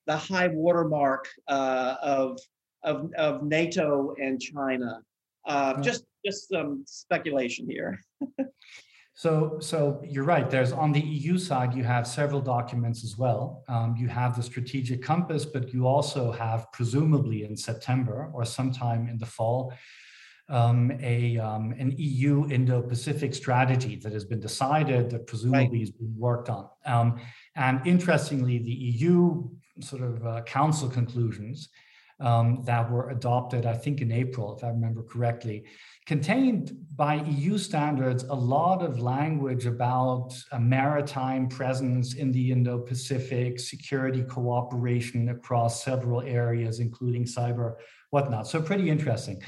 the 0.08 0.16
high 0.16 0.48
watermark 0.48 1.28
uh, 1.46 1.96
of, 2.02 2.40
of 2.82 3.12
of 3.16 3.42
NATO 3.42 4.14
and 4.20 4.40
China. 4.40 5.02
Uh, 5.46 5.80
just 5.82 6.04
just 6.24 6.48
some 6.48 6.82
speculation 6.86 7.68
here. 7.68 8.00
so 9.14 9.58
so 9.60 10.02
you're 10.02 10.24
right. 10.24 10.48
There's 10.50 10.72
on 10.72 10.92
the 10.92 11.00
EU 11.00 11.36
side, 11.36 11.74
you 11.74 11.84
have 11.84 12.06
several 12.06 12.40
documents 12.40 13.04
as 13.04 13.18
well. 13.18 13.62
Um, 13.68 13.96
you 13.98 14.08
have 14.08 14.34
the 14.34 14.42
strategic 14.42 15.02
compass, 15.02 15.44
but 15.44 15.74
you 15.74 15.86
also 15.86 16.32
have 16.32 16.72
presumably 16.72 17.44
in 17.44 17.54
September 17.54 18.30
or 18.32 18.44
sometime 18.46 19.08
in 19.08 19.18
the 19.18 19.26
fall. 19.26 19.74
Um, 20.50 20.90
a 21.02 21.36
um, 21.36 21.74
an 21.78 21.92
EU 21.98 22.48
Indo-Pacific 22.48 23.34
strategy 23.34 23.96
that 23.96 24.14
has 24.14 24.24
been 24.24 24.40
decided 24.40 25.10
that 25.10 25.26
presumably 25.26 25.80
right. 25.80 25.82
is 25.82 25.90
being 25.90 26.14
worked 26.16 26.48
on. 26.48 26.70
Um, 26.86 27.20
and 27.54 27.86
interestingly, 27.86 28.56
the 28.56 28.70
EU 28.70 29.46
sort 29.80 30.02
of 30.02 30.26
uh, 30.26 30.42
council 30.42 30.88
conclusions 30.88 31.68
um, 32.20 32.62
that 32.64 32.90
were 32.90 33.10
adopted, 33.10 33.64
I 33.64 33.74
think 33.74 34.00
in 34.00 34.10
April, 34.10 34.56
if 34.56 34.64
I 34.64 34.68
remember 34.68 35.02
correctly, 35.02 35.64
contained 36.06 36.72
by 36.96 37.16
EU 37.16 37.58
standards 37.58 38.24
a 38.24 38.34
lot 38.34 38.82
of 38.82 38.98
language 38.98 39.66
about 39.66 40.34
a 40.52 40.58
maritime 40.58 41.48
presence 41.48 42.14
in 42.14 42.32
the 42.32 42.50
Indo 42.50 42.78
Pacific, 42.78 43.60
security 43.60 44.22
cooperation 44.22 45.28
across 45.28 45.84
several 45.84 46.22
areas, 46.22 46.80
including 46.80 47.24
cyber, 47.24 47.74
whatnot. 48.10 48.48
So, 48.48 48.60
pretty 48.60 48.90
interesting. 48.90 49.40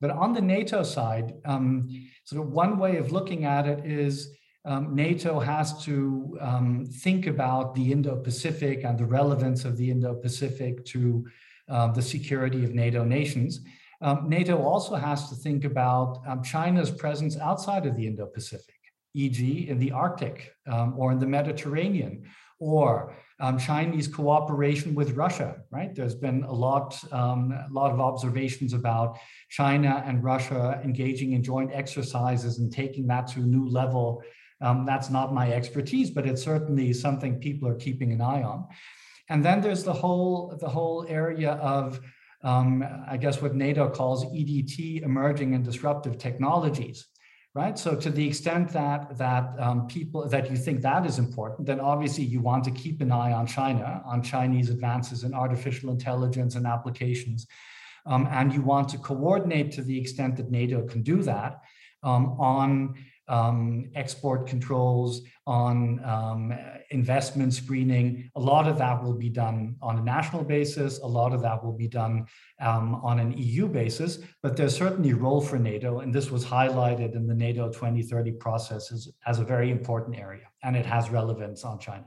But 0.00 0.10
on 0.10 0.32
the 0.32 0.40
NATO 0.40 0.82
side, 0.82 1.34
um, 1.44 1.88
sort 2.24 2.44
of 2.44 2.52
one 2.52 2.78
way 2.78 2.96
of 2.96 3.12
looking 3.12 3.44
at 3.44 3.66
it 3.66 3.84
is 3.84 4.34
um, 4.64 4.94
NATO 4.94 5.40
has 5.40 5.82
to 5.84 6.38
um, 6.40 6.84
think 6.84 7.26
about 7.26 7.74
the 7.74 7.92
Indo 7.92 8.16
Pacific 8.16 8.84
and 8.84 8.98
the 8.98 9.06
relevance 9.06 9.64
of 9.64 9.76
the 9.76 9.90
Indo 9.90 10.14
Pacific 10.14 10.84
to 10.86 11.26
uh, 11.68 11.88
the 11.92 12.02
security 12.02 12.64
of 12.64 12.74
NATO 12.74 13.04
nations. 13.04 13.60
Um, 14.02 14.28
NATO 14.28 14.60
also 14.62 14.96
has 14.96 15.28
to 15.30 15.34
think 15.34 15.64
about 15.64 16.20
um, 16.26 16.42
China's 16.42 16.90
presence 16.90 17.38
outside 17.38 17.86
of 17.86 17.96
the 17.96 18.06
Indo 18.06 18.26
Pacific, 18.26 18.74
e.g., 19.14 19.68
in 19.68 19.78
the 19.78 19.92
Arctic 19.92 20.52
um, 20.66 20.94
or 20.98 21.12
in 21.12 21.18
the 21.18 21.26
Mediterranean, 21.26 22.24
or 22.58 23.16
um, 23.40 23.58
Chinese 23.58 24.08
cooperation 24.08 24.94
with 24.94 25.16
Russia, 25.16 25.62
right? 25.70 25.94
There's 25.94 26.14
been 26.14 26.42
a 26.44 26.52
lot, 26.52 27.02
a 27.10 27.66
lot 27.70 27.90
of 27.90 28.00
observations 28.00 28.74
about 28.74 29.18
China 29.48 30.02
and 30.06 30.22
Russia 30.22 30.78
engaging 30.84 31.32
in 31.32 31.42
joint 31.42 31.70
exercises 31.72 32.58
and 32.58 32.70
taking 32.70 33.06
that 33.06 33.26
to 33.28 33.40
a 33.40 33.44
new 33.44 33.66
level 33.66 34.22
um, 34.60 34.84
that's 34.84 35.10
not 35.10 35.32
my 35.32 35.52
expertise, 35.52 36.10
but 36.10 36.26
it's 36.26 36.42
certainly 36.42 36.92
something 36.92 37.38
people 37.38 37.68
are 37.68 37.74
keeping 37.74 38.12
an 38.12 38.20
eye 38.20 38.42
on. 38.42 38.66
And 39.28 39.44
then 39.44 39.60
there's 39.60 39.84
the 39.84 39.92
whole 39.92 40.56
the 40.60 40.68
whole 40.68 41.06
area 41.08 41.52
of 41.52 42.00
um, 42.42 42.84
I 43.08 43.16
guess 43.16 43.40
what 43.42 43.54
NATO 43.54 43.88
calls 43.88 44.24
EDT, 44.24 45.02
emerging 45.02 45.54
and 45.54 45.64
disruptive 45.64 46.18
technologies, 46.18 47.06
right? 47.54 47.78
So 47.78 47.94
to 47.96 48.10
the 48.10 48.26
extent 48.26 48.70
that 48.70 49.16
that 49.18 49.54
um, 49.58 49.86
people 49.86 50.28
that 50.28 50.50
you 50.50 50.56
think 50.56 50.80
that 50.82 51.06
is 51.06 51.18
important, 51.18 51.66
then 51.66 51.80
obviously 51.80 52.24
you 52.24 52.40
want 52.40 52.64
to 52.64 52.70
keep 52.70 53.00
an 53.00 53.12
eye 53.12 53.32
on 53.32 53.46
China, 53.46 54.02
on 54.04 54.22
Chinese 54.22 54.70
advances 54.70 55.24
in 55.24 55.34
artificial 55.34 55.90
intelligence 55.90 56.54
and 56.54 56.66
applications, 56.66 57.46
um, 58.06 58.26
and 58.30 58.52
you 58.52 58.62
want 58.62 58.88
to 58.90 58.98
coordinate 58.98 59.72
to 59.72 59.82
the 59.82 59.98
extent 59.98 60.36
that 60.36 60.50
NATO 60.50 60.86
can 60.86 61.02
do 61.02 61.22
that 61.22 61.60
um, 62.02 62.36
on 62.40 62.94
um, 63.30 63.90
export 63.94 64.46
controls, 64.46 65.22
on 65.50 66.00
um, 66.04 66.56
investment 66.90 67.52
screening. 67.52 68.30
A 68.36 68.40
lot 68.40 68.68
of 68.68 68.78
that 68.78 69.02
will 69.02 69.14
be 69.14 69.28
done 69.28 69.74
on 69.82 69.98
a 69.98 70.02
national 70.02 70.44
basis. 70.44 71.00
A 71.00 71.06
lot 71.06 71.32
of 71.32 71.42
that 71.42 71.64
will 71.64 71.72
be 71.72 71.88
done 71.88 72.26
um, 72.60 72.94
on 73.02 73.18
an 73.18 73.32
EU 73.36 73.66
basis. 73.66 74.18
But 74.44 74.56
there's 74.56 74.76
certainly 74.76 75.10
a 75.10 75.16
role 75.16 75.40
for 75.40 75.58
NATO, 75.58 76.00
and 76.00 76.14
this 76.14 76.30
was 76.30 76.44
highlighted 76.44 77.16
in 77.16 77.26
the 77.26 77.34
NATO 77.34 77.68
2030 77.68 78.32
process 78.32 78.92
as, 78.92 79.08
as 79.26 79.40
a 79.40 79.44
very 79.44 79.72
important 79.72 80.16
area, 80.16 80.46
and 80.62 80.76
it 80.76 80.86
has 80.86 81.10
relevance 81.10 81.64
on 81.64 81.80
China. 81.80 82.06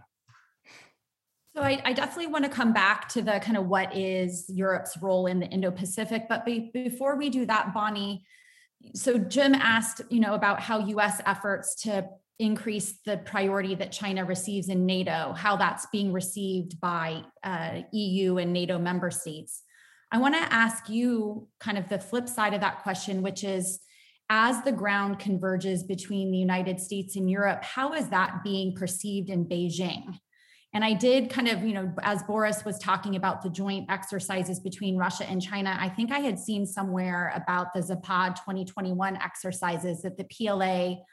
So 1.54 1.62
I, 1.62 1.82
I, 1.86 1.94
definitely 1.94 2.32
want 2.32 2.46
to 2.46 2.50
come 2.50 2.74
back 2.74 3.08
to 3.10 3.22
the 3.22 3.40
kind 3.40 3.58
of 3.58 3.68
what 3.68 3.96
is 3.96 4.46
Europe's 4.50 4.98
role 4.98 5.28
in 5.28 5.40
the 5.40 5.46
Indo-Pacific. 5.46 6.24
But 6.28 6.46
be, 6.46 6.72
before 6.74 7.16
we 7.16 7.30
do 7.30 7.46
that, 7.46 7.76
Bonnie, 7.76 8.26
so 8.94 9.18
Jim 9.18 9.56
asked, 9.56 10.02
you 10.10 10.20
know, 10.20 10.34
about 10.34 10.60
how 10.60 10.80
US 10.80 11.22
efforts 11.26 11.76
to 11.84 12.08
increase 12.40 13.00
the 13.06 13.18
priority 13.18 13.76
that 13.76 13.92
China 13.92 14.26
receives 14.26 14.70
in 14.70 14.86
NATO, 14.86 15.34
how 15.34 15.56
that's 15.56 15.86
being 15.88 16.12
received 16.12 16.80
by 16.80 17.24
uh, 17.44 17.82
EU 17.92 18.38
and 18.38 18.52
NATO 18.52 18.80
member 18.80 19.12
states. 19.12 19.62
I 20.12 20.18
want 20.18 20.36
to 20.36 20.54
ask 20.54 20.90
you 20.90 21.48
kind 21.60 21.78
of 21.78 21.90
the 21.90 22.00
flip 22.00 22.28
side 22.28 22.54
of 22.54 22.62
that 22.62 22.84
question, 22.84 23.22
which 23.22 23.44
is 23.44 23.80
as 24.30 24.62
the 24.64 24.72
ground 24.72 25.20
converges 25.20 25.84
between 25.84 26.32
the 26.32 26.38
United 26.38 26.80
States 26.80 27.16
and 27.16 27.30
Europe, 27.30 27.64
how 27.64 27.94
is 27.94 28.10
that 28.10 28.44
being 28.44 28.76
perceived 28.76 29.30
in 29.30 29.46
Beijing? 29.46 30.18
And 30.74 30.84
I 30.84 30.94
did 30.94 31.30
kind 31.30 31.48
of, 31.48 31.64
you 31.64 31.74
know, 31.74 31.94
as 32.02 32.24
Boris 32.24 32.66
was 32.66 32.80
talking 32.80 33.16
about 33.16 33.44
the 33.44 33.50
joint 33.50 33.92
exercises 33.92 34.60
between 34.60 34.98
Russia 34.98 35.24
and 35.30 35.40
China, 35.40 35.78
I 35.80 35.88
think 35.88 36.12
I 36.12 36.20
had 36.20 36.40
seen 36.40 36.66
somewhere 36.66 37.32
about 37.36 37.74
the 37.74 37.80
Zapad 37.82 38.36
2021 38.38 39.18
exercises 39.18 40.02
that 40.02 40.18
the 40.18 40.24
PLA 40.26 41.04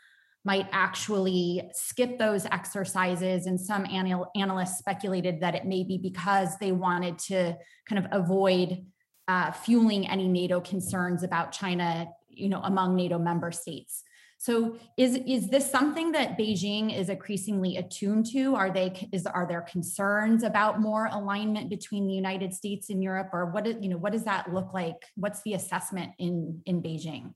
might 0.47 0.67
actually 0.73 1.71
skip 1.75 2.19
those 2.19 2.47
exercises. 2.47 3.45
And 3.45 3.61
some 3.61 3.85
anal- 3.85 4.31
analysts 4.35 4.79
speculated 4.79 5.40
that 5.40 5.55
it 5.55 5.67
may 5.67 5.85
be 5.85 5.99
because 5.99 6.57
they 6.59 6.73
wanted 6.73 7.19
to 7.19 7.59
kind 7.87 8.05
of 8.05 8.11
avoid 8.12 8.87
uh, 9.29 9.52
fueling 9.52 10.09
any 10.09 10.26
NATO 10.26 10.61
concerns 10.61 11.23
about 11.23 11.52
China, 11.52 12.09
you 12.29 12.49
know, 12.49 12.62
among 12.64 12.97
NATO 12.97 13.19
member 13.19 13.52
states. 13.52 14.02
So 14.41 14.79
is 14.97 15.17
is 15.27 15.49
this 15.49 15.71
something 15.71 16.13
that 16.13 16.39
Beijing 16.39 16.99
is 16.99 17.11
increasingly 17.11 17.77
attuned 17.77 18.25
to? 18.33 18.55
Are 18.55 18.71
they 18.71 19.07
is 19.13 19.27
are 19.27 19.47
there 19.47 19.61
concerns 19.61 20.45
about 20.45 20.81
more 20.81 21.11
alignment 21.13 21.69
between 21.69 22.07
the 22.07 22.15
United 22.15 22.55
States 22.55 22.89
and 22.89 23.03
Europe, 23.03 23.29
or 23.35 23.51
what 23.51 23.67
you 23.83 23.91
know 23.91 23.99
what 23.99 24.13
does 24.13 24.25
that 24.25 24.51
look 24.51 24.73
like? 24.73 24.97
What's 25.15 25.43
the 25.43 25.53
assessment 25.53 26.13
in 26.19 26.63
in 26.65 26.81
Beijing? 26.81 27.35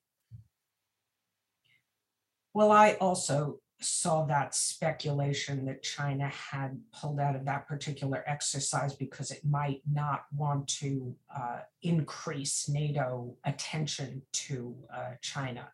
Well, 2.54 2.72
I 2.72 2.94
also 2.94 3.60
saw 3.82 4.24
that 4.24 4.54
speculation 4.54 5.66
that 5.66 5.82
China 5.82 6.28
had 6.28 6.80
pulled 6.90 7.20
out 7.20 7.36
of 7.36 7.44
that 7.44 7.68
particular 7.68 8.24
exercise 8.26 8.94
because 8.94 9.30
it 9.30 9.44
might 9.44 9.82
not 9.92 10.24
want 10.34 10.66
to 10.68 11.14
uh, 11.36 11.58
increase 11.82 12.66
NATO 12.66 13.36
attention 13.44 14.22
to 14.32 14.74
uh, 14.90 15.10
China. 15.20 15.68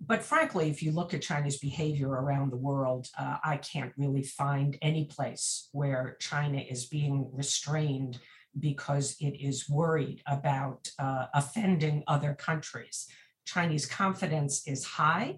But 0.00 0.22
frankly, 0.22 0.68
if 0.68 0.82
you 0.82 0.92
look 0.92 1.14
at 1.14 1.22
China's 1.22 1.58
behavior 1.58 2.08
around 2.08 2.52
the 2.52 2.56
world, 2.56 3.08
uh, 3.18 3.38
I 3.42 3.56
can't 3.56 3.92
really 3.96 4.22
find 4.22 4.76
any 4.82 5.06
place 5.06 5.68
where 5.72 6.16
China 6.20 6.58
is 6.58 6.86
being 6.86 7.30
restrained 7.32 8.18
because 8.58 9.16
it 9.20 9.40
is 9.40 9.68
worried 9.68 10.22
about 10.26 10.88
uh, 10.98 11.26
offending 11.34 12.04
other 12.06 12.34
countries. 12.34 13.06
Chinese 13.46 13.86
confidence 13.86 14.66
is 14.66 14.84
high. 14.84 15.36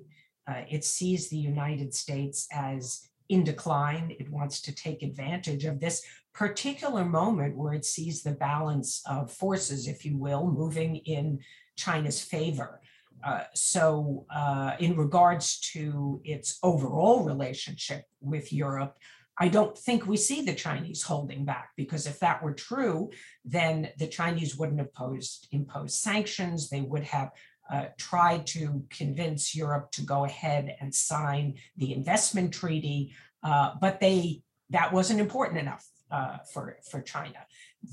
Uh, 0.49 0.62
it 0.69 0.85
sees 0.85 1.29
the 1.29 1.37
United 1.37 1.95
States 1.95 2.49
as 2.53 3.09
in 3.29 3.45
decline. 3.45 4.15
It 4.19 4.31
wants 4.31 4.61
to 4.62 4.75
take 4.75 5.03
advantage 5.03 5.65
of 5.65 5.79
this 5.79 6.03
particular 6.33 7.05
moment 7.05 7.57
where 7.57 7.75
it 7.75 7.85
sees 7.85 8.23
the 8.23 8.33
balance 8.33 9.03
of 9.07 9.31
forces, 9.31 9.88
if 9.88 10.05
you 10.05 10.17
will, 10.17 10.47
moving 10.47 10.97
in 10.97 11.41
China's 11.77 12.21
favor. 12.21 12.81
Uh, 13.25 13.43
so, 13.55 14.27
uh, 14.35 14.73
in 14.79 14.97
regards 14.97 15.59
to 15.61 16.21
its 16.25 16.59
overall 16.63 17.25
relationship 17.25 18.05
with 18.21 18.53
Europe, 18.53 18.97
I 19.41 19.49
don't 19.49 19.77
think 19.79 20.07
we 20.07 20.17
see 20.17 20.43
the 20.43 20.55
Chinese 20.55 21.03
holding 21.03 21.45
back 21.45 21.71
because 21.77 22.07
if 22.07 22.19
that 22.21 22.43
were 22.43 22.55
true, 22.55 23.11
then 23.45 23.91
the 23.99 24.09
Chinese 24.09 24.57
wouldn't 24.57 24.81
have 24.81 24.93
posed, 24.95 25.49
imposed 25.53 25.95
sanctions. 25.95 26.69
They 26.69 26.81
would 26.81 27.05
have 27.05 27.31
uh, 27.71 27.87
tried 27.99 28.47
to 28.49 28.83
convince 28.91 29.55
Europe 29.55 29.91
to 29.93 30.03
go 30.03 30.25
ahead 30.25 30.77
and 30.81 30.93
sign 30.93 31.55
the 31.77 31.93
investment 31.93 32.53
treaty, 32.53 33.15
uh, 33.45 33.75
but 33.81 34.01
they 34.01 34.43
that 34.71 34.93
wasn't 34.93 35.21
important 35.21 35.59
enough 35.59 35.87
uh, 36.11 36.39
for 36.53 36.79
for 36.91 37.01
China. 37.01 37.39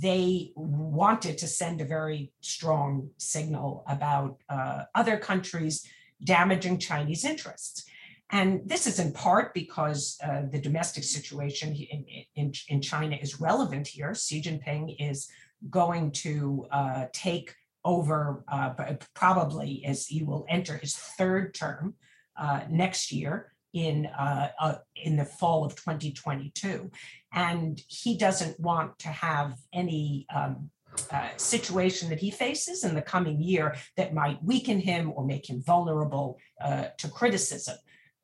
They 0.02 0.52
wanted 0.56 1.38
to 1.40 1.48
send 1.48 1.82
a 1.82 1.86
very 1.86 2.32
strong 2.42 3.10
signal 3.18 3.84
about 3.88 4.38
uh, 4.50 4.84
other 4.94 5.18
countries 5.18 5.88
damaging 6.24 6.80
Chinese 6.80 7.26
interests. 7.26 7.86
And 8.32 8.62
this 8.66 8.88
is 8.88 9.00
in 9.00 9.12
part 9.14 9.54
because 9.54 10.18
uh, 10.24 10.44
the 10.50 10.60
domestic 10.60 11.04
situation 11.04 11.76
in, 11.76 12.06
in, 12.36 12.54
in, 12.70 12.82
China 12.82 13.16
is 13.16 13.40
relevant 13.40 13.88
here. 13.88 14.16
Xi 14.16 14.42
Jinping 14.42 14.96
is 15.00 15.30
going 15.70 16.12
to 16.12 16.66
uh, 16.72 17.06
take 17.14 17.54
over 17.84 18.44
uh, 18.48 18.74
probably 19.14 19.84
as 19.86 20.08
he 20.08 20.24
will 20.24 20.46
enter 20.50 20.78
his 20.78 20.96
third 20.96 21.54
term 21.54 21.94
uh, 22.36 22.62
next 22.68 23.12
year 23.12 23.54
in 23.76 24.08
uh, 24.08 24.50
uh, 24.60 24.76
in 24.96 25.18
the 25.18 25.26
fall 25.26 25.66
of 25.66 25.76
2022, 25.76 26.90
and 27.34 27.80
he 27.88 28.18
doesn't 28.18 28.60
want 28.60 28.98
to 29.00 29.10
have 29.10 29.58
any. 29.74 30.26
Um, 30.34 30.72
uh, 31.12 31.28
situation 31.36 32.08
that 32.08 32.22
he 32.22 32.32
faces 32.32 32.86
in 32.86 32.96
the 32.96 33.02
coming 33.02 33.42
year 33.42 33.76
that 33.98 34.14
might 34.14 34.42
weaken 34.42 34.80
him 34.80 35.12
or 35.14 35.26
make 35.26 35.50
him 35.50 35.62
vulnerable 35.62 36.40
uh, 36.64 36.86
to 36.98 37.10
criticism. 37.10 37.76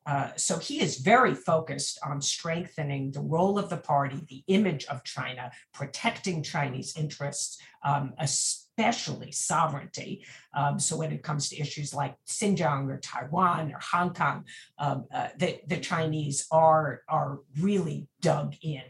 Uh, 0.06 0.30
so 0.36 0.58
he 0.58 0.80
is 0.80 0.98
very 0.98 1.34
focused 1.34 1.98
on 2.04 2.20
strengthening 2.20 3.12
the 3.12 3.20
role 3.20 3.58
of 3.58 3.68
the 3.68 3.76
party, 3.76 4.20
the 4.28 4.42
image 4.48 4.84
of 4.86 5.04
China, 5.04 5.50
protecting 5.72 6.42
Chinese 6.42 6.94
interests, 6.96 7.58
um, 7.84 8.14
especially 8.78 9.32
sovereignty. 9.32 10.24
Um, 10.54 10.78
so 10.78 10.96
when 10.96 11.12
it 11.12 11.22
comes 11.22 11.48
to 11.48 11.60
issues 11.60 11.94
like 11.94 12.14
Xinjiang 12.26 12.88
or 12.88 12.98
Taiwan 12.98 13.72
or 13.72 13.78
Hong 13.78 14.14
Kong, 14.14 14.44
um, 14.78 15.04
uh, 15.14 15.28
the, 15.36 15.60
the 15.66 15.78
Chinese 15.78 16.46
are, 16.50 17.02
are 17.08 17.40
really 17.60 18.08
dug 18.20 18.54
in. 18.62 18.82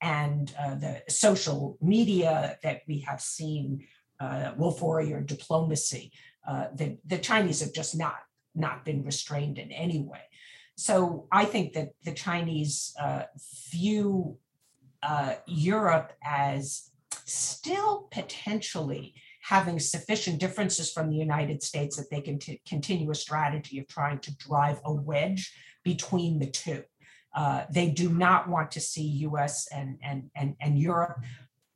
And 0.00 0.54
uh, 0.60 0.74
the 0.76 1.02
social 1.08 1.78
media 1.80 2.58
that 2.62 2.82
we 2.86 3.00
have 3.00 3.20
seen, 3.20 3.86
uh, 4.20 4.52
wolf 4.56 4.80
warrior 4.82 5.20
diplomacy, 5.20 6.12
uh, 6.46 6.66
the, 6.74 6.98
the 7.06 7.18
Chinese 7.18 7.60
have 7.60 7.72
just 7.72 7.96
not, 7.96 8.18
not 8.54 8.84
been 8.84 9.02
restrained 9.02 9.58
in 9.58 9.72
any 9.72 10.00
way. 10.00 10.20
So 10.76 11.26
I 11.32 11.44
think 11.44 11.72
that 11.72 11.90
the 12.04 12.12
Chinese 12.12 12.94
uh, 13.00 13.24
view 13.70 14.36
uh, 15.02 15.34
Europe 15.46 16.12
as 16.24 16.90
still 17.24 18.08
potentially 18.10 19.14
having 19.44 19.78
sufficient 19.78 20.40
differences 20.40 20.90
from 20.90 21.10
the 21.10 21.16
United 21.16 21.62
States 21.62 21.96
that 21.96 22.08
they 22.10 22.22
can 22.22 22.38
t- 22.38 22.62
continue 22.66 23.10
a 23.10 23.14
strategy 23.14 23.78
of 23.78 23.86
trying 23.86 24.18
to 24.18 24.34
drive 24.36 24.80
a 24.86 24.92
wedge 24.92 25.54
between 25.84 26.38
the 26.38 26.46
two. 26.46 26.82
Uh, 27.36 27.64
they 27.70 27.90
do 27.90 28.08
not 28.08 28.48
want 28.48 28.70
to 28.70 28.80
see 28.80 29.02
US 29.28 29.68
and, 29.70 29.98
and, 30.02 30.30
and, 30.34 30.56
and 30.60 30.78
Europe 30.78 31.22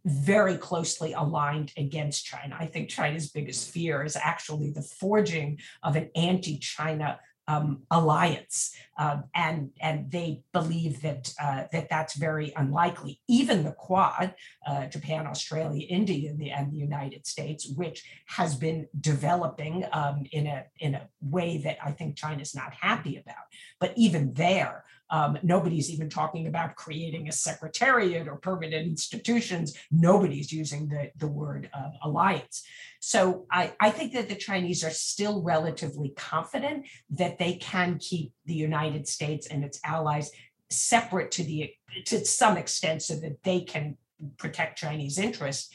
very 0.07 0.57
closely 0.57 1.13
aligned 1.13 1.71
against 1.77 2.25
China. 2.25 2.57
I 2.59 2.65
think 2.65 2.89
China's 2.89 3.31
biggest 3.31 3.71
fear 3.71 4.03
is 4.03 4.17
actually 4.17 4.71
the 4.71 4.81
forging 4.83 5.59
of 5.83 5.95
an 5.95 6.09
anti 6.17 6.57
China 6.57 7.21
um, 7.49 7.83
alliance, 7.91 8.77
uh, 8.99 9.23
and 9.35 9.71
and 9.81 10.11
they 10.11 10.43
believe 10.53 11.01
that 11.01 11.33
uh, 11.43 11.65
that 11.73 11.89
that's 11.89 12.15
very 12.15 12.53
unlikely. 12.55 13.21
Even 13.27 13.65
the 13.65 13.73
Quad, 13.73 14.35
uh, 14.67 14.87
Japan, 14.87 15.27
Australia, 15.27 15.87
India, 15.89 16.31
and 16.31 16.39
the, 16.39 16.51
and 16.51 16.71
the, 16.71 16.77
United 16.77 17.27
States, 17.27 17.67
which 17.75 18.05
has 18.27 18.55
been 18.55 18.87
developing 19.01 19.85
um, 19.93 20.25
in 20.31 20.47
a 20.47 20.67
in 20.79 20.95
a 20.95 21.09
way 21.23 21.59
that 21.59 21.79
I 21.83 21.93
think 21.93 22.17
China's 22.17 22.55
not 22.55 22.75
happy 22.75 23.17
about. 23.17 23.47
But 23.81 23.95
even 23.97 24.35
there, 24.35 24.85
um, 25.11 25.39
nobody's 25.43 25.91
even 25.91 26.11
talking 26.11 26.47
about 26.47 26.77
creating 26.77 27.29
a 27.29 27.33
secretariat 27.33 28.29
or 28.29 28.37
permanent 28.37 28.87
institutions. 28.87 29.77
Nobody's 29.91 30.53
using 30.53 30.89
the, 30.89 31.11
the 31.17 31.27
word 31.27 31.71
uh, 31.73 31.91
alliance. 32.03 32.63
So 33.01 33.47
I, 33.51 33.73
I 33.81 33.91
think 33.91 34.13
that 34.15 34.29
the 34.29 34.35
Chinese 34.35 34.85
are 34.85 34.91
still 34.91 35.43
relatively 35.43 36.11
confident 36.11 36.87
that 37.11 37.39
they 37.39 37.55
can 37.55 37.99
keep 37.99 38.33
the 38.45 38.55
United 38.55 39.09
States 39.09 39.47
and 39.47 39.65
its 39.65 39.81
allies 39.85 40.31
separate 40.71 41.31
to 41.33 41.43
the 41.43 41.73
to 42.05 42.25
some 42.25 42.59
extent 42.59 43.03
so 43.03 43.15
that 43.15 43.43
they 43.43 43.61
can 43.61 43.97
protect 44.37 44.79
Chinese 44.79 45.19
interests 45.19 45.73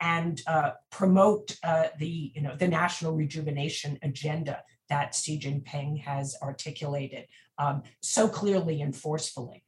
and 0.00 0.42
uh, 0.46 0.72
promote 0.90 1.56
uh, 1.64 1.88
the 1.98 2.32
you 2.34 2.42
know 2.42 2.54
the 2.56 2.68
national 2.68 3.14
rejuvenation 3.14 3.98
agenda 4.02 4.62
that 4.88 5.14
Xi 5.14 5.38
Jinping 5.38 6.02
has 6.02 6.36
articulated 6.42 7.26
um, 7.58 7.82
so 8.00 8.28
clearly 8.28 8.82
and 8.82 8.94
forcefully. 8.94 9.62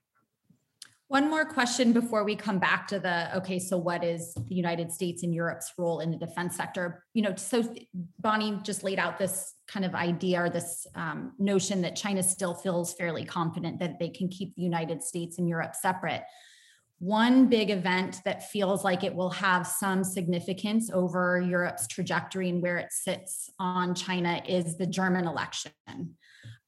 One 1.09 1.31
more 1.31 1.46
question 1.46 1.94
before 1.94 2.22
we 2.22 2.37
come 2.37 2.59
back 2.59 2.87
to 2.88 2.98
the 3.01 3.35
okay, 3.38 3.59
so 3.59 3.79
what 3.79 4.05
is 4.05 4.35
the 4.35 4.55
United 4.55 4.92
States 4.92 5.22
and 5.22 5.35
Europe's 5.35 5.72
role 5.79 6.01
in 6.01 6.11
the 6.11 6.18
defense 6.18 6.55
sector? 6.55 7.03
You 7.14 7.22
know, 7.22 7.35
so 7.35 7.74
Bonnie 8.18 8.61
just 8.62 8.85
laid 8.85 8.98
out 8.98 9.18
this 9.18 9.55
kind 9.66 9.87
of 9.87 9.94
idea 9.94 10.42
or 10.42 10.51
this 10.51 10.87
um, 10.94 11.33
notion 11.38 11.81
that 11.81 11.96
China 11.96 12.22
still 12.22 12.53
feels 12.53 12.92
fairly 12.92 13.24
confident 13.24 13.81
that 13.81 13.98
they 13.98 14.11
can 14.11 14.29
keep 14.29 14.55
the 14.55 14.61
United 14.61 15.03
States 15.03 15.38
and 15.38 15.48
Europe 15.48 15.74
separate. 15.74 16.24
One 16.98 17.46
big 17.46 17.70
event 17.70 18.20
that 18.27 18.51
feels 18.51 18.85
like 18.85 19.03
it 19.03 19.14
will 19.14 19.31
have 19.31 19.66
some 19.66 20.05
significance 20.05 20.90
over 20.90 21.40
Europe's 21.40 21.87
trajectory 21.87 22.51
and 22.51 22.61
where 22.61 22.77
it 22.77 22.92
sits 22.92 23.48
on 23.59 23.94
China 23.94 24.42
is 24.46 24.77
the 24.77 24.87
German 24.87 25.27
election. 25.27 25.72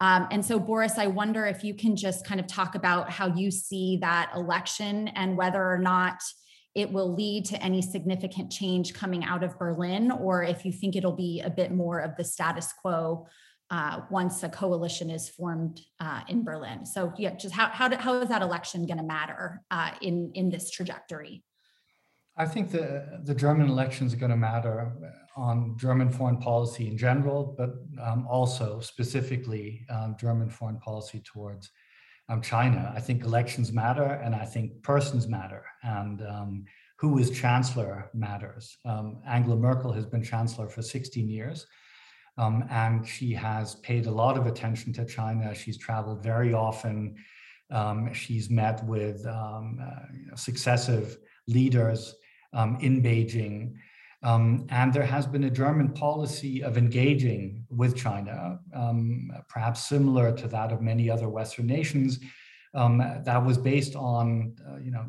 Um, 0.00 0.28
and 0.30 0.44
so, 0.44 0.58
Boris, 0.58 0.98
I 0.98 1.06
wonder 1.06 1.46
if 1.46 1.62
you 1.62 1.74
can 1.74 1.96
just 1.96 2.26
kind 2.26 2.40
of 2.40 2.46
talk 2.46 2.74
about 2.74 3.10
how 3.10 3.26
you 3.26 3.50
see 3.50 3.98
that 4.00 4.30
election 4.34 5.08
and 5.08 5.36
whether 5.36 5.62
or 5.62 5.78
not 5.78 6.22
it 6.74 6.90
will 6.90 7.14
lead 7.14 7.44
to 7.46 7.62
any 7.62 7.82
significant 7.82 8.50
change 8.50 8.94
coming 8.94 9.24
out 9.24 9.42
of 9.42 9.58
Berlin, 9.58 10.10
or 10.10 10.42
if 10.42 10.64
you 10.64 10.72
think 10.72 10.96
it'll 10.96 11.12
be 11.12 11.40
a 11.40 11.50
bit 11.50 11.72
more 11.72 11.98
of 11.98 12.16
the 12.16 12.24
status 12.24 12.72
quo 12.72 13.26
uh, 13.70 14.00
once 14.10 14.42
a 14.42 14.48
coalition 14.48 15.10
is 15.10 15.28
formed 15.28 15.80
uh, 16.00 16.20
in 16.28 16.44
Berlin. 16.44 16.86
So, 16.86 17.12
yeah, 17.18 17.34
just 17.34 17.54
how 17.54 17.68
how, 17.68 17.94
how 17.96 18.20
is 18.20 18.28
that 18.28 18.42
election 18.42 18.86
going 18.86 18.98
to 18.98 19.04
matter 19.04 19.62
uh, 19.70 19.90
in 20.00 20.32
in 20.34 20.50
this 20.50 20.70
trajectory? 20.70 21.42
I 22.40 22.46
think 22.46 22.70
the 22.70 23.20
the 23.24 23.34
German 23.34 23.68
elections 23.68 24.14
are 24.14 24.16
going 24.16 24.30
to 24.30 24.36
matter 24.50 24.90
on 25.36 25.76
German 25.76 26.08
foreign 26.10 26.38
policy 26.38 26.88
in 26.88 26.96
general, 26.96 27.54
but 27.58 27.70
um, 28.02 28.26
also 28.26 28.80
specifically 28.80 29.84
um, 29.90 30.16
German 30.18 30.48
foreign 30.48 30.78
policy 30.78 31.20
towards 31.20 31.70
um, 32.30 32.40
China. 32.40 32.92
I 32.96 33.00
think 33.00 33.24
elections 33.24 33.72
matter, 33.72 34.08
and 34.24 34.34
I 34.34 34.46
think 34.46 34.82
persons 34.82 35.28
matter, 35.28 35.62
and 35.82 36.22
um, 36.22 36.64
who 36.96 37.18
is 37.18 37.30
chancellor 37.30 38.10
matters. 38.14 38.78
Um, 38.86 39.20
Angela 39.26 39.56
Merkel 39.56 39.92
has 39.92 40.06
been 40.06 40.24
chancellor 40.24 40.68
for 40.68 40.80
16 40.80 41.28
years. 41.28 41.66
Um, 42.38 42.64
and 42.70 43.06
she 43.06 43.34
has 43.34 43.74
paid 43.76 44.06
a 44.06 44.10
lot 44.10 44.38
of 44.38 44.46
attention 44.46 44.94
to 44.94 45.04
China. 45.04 45.54
She's 45.54 45.76
traveled 45.76 46.22
very 46.22 46.54
often. 46.54 47.16
she's 48.14 48.48
met 48.48 48.82
with 48.84 49.26
uh, 49.26 49.60
successive 50.36 51.18
leaders 51.46 52.14
in 52.52 53.02
Beijing. 53.02 53.74
Um, 54.22 54.66
and 54.68 54.92
there 54.92 55.06
has 55.06 55.26
been 55.26 55.44
a 55.44 55.50
German 55.50 55.92
policy 55.92 56.62
of 56.62 56.76
engaging 56.76 57.64
with 57.70 57.96
China, 57.96 58.58
um, 58.74 59.30
perhaps 59.48 59.88
similar 59.88 60.36
to 60.36 60.46
that 60.48 60.72
of 60.72 60.82
many 60.82 61.08
other 61.08 61.28
Western 61.28 61.66
nations, 61.66 62.18
um, 62.74 62.98
that 62.98 63.44
was 63.44 63.56
based 63.56 63.96
on, 63.96 64.54
uh, 64.68 64.76
you 64.76 64.90
know, 64.90 65.06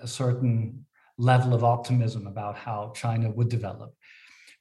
a 0.00 0.08
certain 0.08 0.84
level 1.18 1.52
of 1.52 1.62
optimism 1.62 2.26
about 2.26 2.56
how 2.56 2.92
China 2.96 3.30
would 3.30 3.50
develop. 3.50 3.94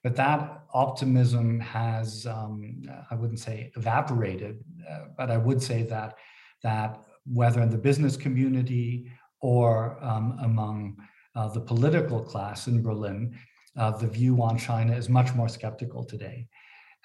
But 0.03 0.15
that 0.17 0.63
optimism 0.73 1.59
has, 1.59 2.25
um, 2.25 2.81
I 3.09 3.15
wouldn't 3.15 3.39
say 3.39 3.71
evaporated, 3.75 4.63
uh, 4.89 5.05
but 5.17 5.31
I 5.31 5.37
would 5.37 5.61
say 5.61 5.83
that 5.83 6.17
that 6.63 6.99
whether 7.25 7.61
in 7.61 7.69
the 7.69 7.77
business 7.77 8.17
community 8.17 9.11
or 9.39 9.97
um, 10.03 10.37
among 10.41 10.97
uh, 11.35 11.47
the 11.49 11.61
political 11.61 12.21
class 12.21 12.67
in 12.67 12.81
Berlin, 12.81 13.37
uh, 13.77 13.91
the 13.91 14.07
view 14.07 14.41
on 14.41 14.57
China 14.57 14.95
is 14.95 15.09
much 15.09 15.33
more 15.33 15.47
skeptical 15.47 16.03
today. 16.03 16.47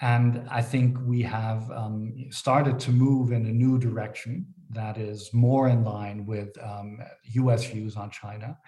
And 0.00 0.46
I 0.50 0.60
think 0.62 0.98
we 1.04 1.22
have 1.22 1.70
um, 1.70 2.26
started 2.30 2.78
to 2.80 2.90
move 2.90 3.32
in 3.32 3.46
a 3.46 3.52
new 3.52 3.78
direction 3.78 4.46
that 4.70 4.98
is 4.98 5.32
more 5.32 5.68
in 5.68 5.84
line 5.84 6.26
with 6.26 6.50
um, 6.62 6.98
US 7.22 7.64
views 7.66 7.96
on 7.96 8.10
China. 8.10 8.58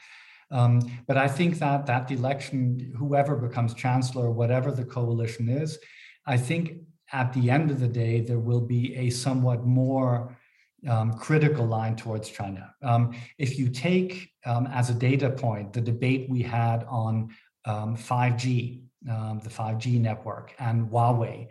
Um, 0.50 0.80
but 1.06 1.18
I 1.18 1.28
think 1.28 1.58
that 1.58 1.84
that 1.86 2.10
election, 2.10 2.94
whoever 2.96 3.36
becomes 3.36 3.74
chancellor, 3.74 4.30
whatever 4.30 4.70
the 4.70 4.84
coalition 4.84 5.48
is, 5.48 5.78
I 6.26 6.38
think 6.38 6.78
at 7.12 7.32
the 7.32 7.50
end 7.50 7.70
of 7.70 7.80
the 7.80 7.88
day, 7.88 8.20
there 8.20 8.38
will 8.38 8.60
be 8.60 8.94
a 8.96 9.10
somewhat 9.10 9.64
more 9.64 10.37
um, 10.86 11.14
critical 11.14 11.66
line 11.66 11.96
towards 11.96 12.28
China. 12.28 12.72
Um, 12.82 13.14
if 13.38 13.58
you 13.58 13.68
take 13.68 14.30
um, 14.46 14.66
as 14.66 14.90
a 14.90 14.94
data 14.94 15.30
point 15.30 15.72
the 15.72 15.80
debate 15.80 16.28
we 16.28 16.42
had 16.42 16.84
on 16.84 17.30
5G, 17.66 18.82
um, 19.08 19.14
um, 19.14 19.38
the 19.40 19.50
5G 19.50 20.00
network, 20.00 20.54
and 20.58 20.88
Huawei, 20.88 21.48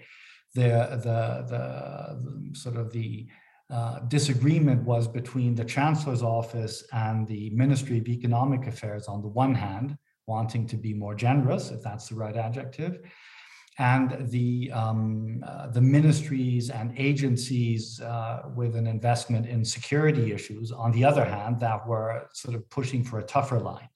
the, 0.55 0.99
the, 1.03 1.45
the, 1.49 2.49
the 2.51 2.55
sort 2.57 2.77
of 2.77 2.91
the 2.91 3.27
uh, 3.69 3.99
disagreement 4.07 4.83
was 4.83 5.07
between 5.07 5.53
the 5.53 5.65
chancellor's 5.65 6.23
office 6.23 6.83
and 6.93 7.27
the 7.27 7.49
Ministry 7.49 7.99
of 7.99 8.07
Economic 8.07 8.65
Affairs 8.65 9.07
on 9.07 9.21
the 9.21 9.27
one 9.27 9.53
hand, 9.53 9.97
wanting 10.25 10.67
to 10.67 10.77
be 10.77 10.93
more 10.93 11.15
generous, 11.15 11.71
if 11.71 11.81
that's 11.81 12.07
the 12.07 12.15
right 12.15 12.35
adjective, 12.35 12.99
and 13.79 14.29
the, 14.31 14.71
um, 14.71 15.43
uh, 15.47 15.67
the 15.67 15.81
ministries 15.81 16.69
and 16.69 16.93
agencies 16.97 18.01
uh, 18.01 18.43
with 18.55 18.75
an 18.75 18.87
investment 18.87 19.45
in 19.45 19.63
security 19.63 20.33
issues, 20.33 20.71
on 20.71 20.91
the 20.91 21.05
other 21.05 21.23
hand, 21.23 21.59
that 21.59 21.87
were 21.87 22.27
sort 22.33 22.55
of 22.55 22.67
pushing 22.69 23.03
for 23.03 23.19
a 23.19 23.23
tougher 23.23 23.59
line. 23.59 23.89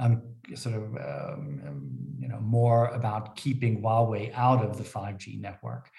Um, 0.00 0.22
sort 0.54 0.76
of 0.76 0.82
um, 0.82 1.60
um 1.66 1.90
you 2.18 2.26
know 2.26 2.40
more 2.40 2.86
about 2.88 3.36
keeping 3.36 3.82
Huawei 3.82 4.32
out 4.34 4.64
of 4.64 4.78
the 4.78 4.82
5G 4.82 5.38
network. 5.38 5.90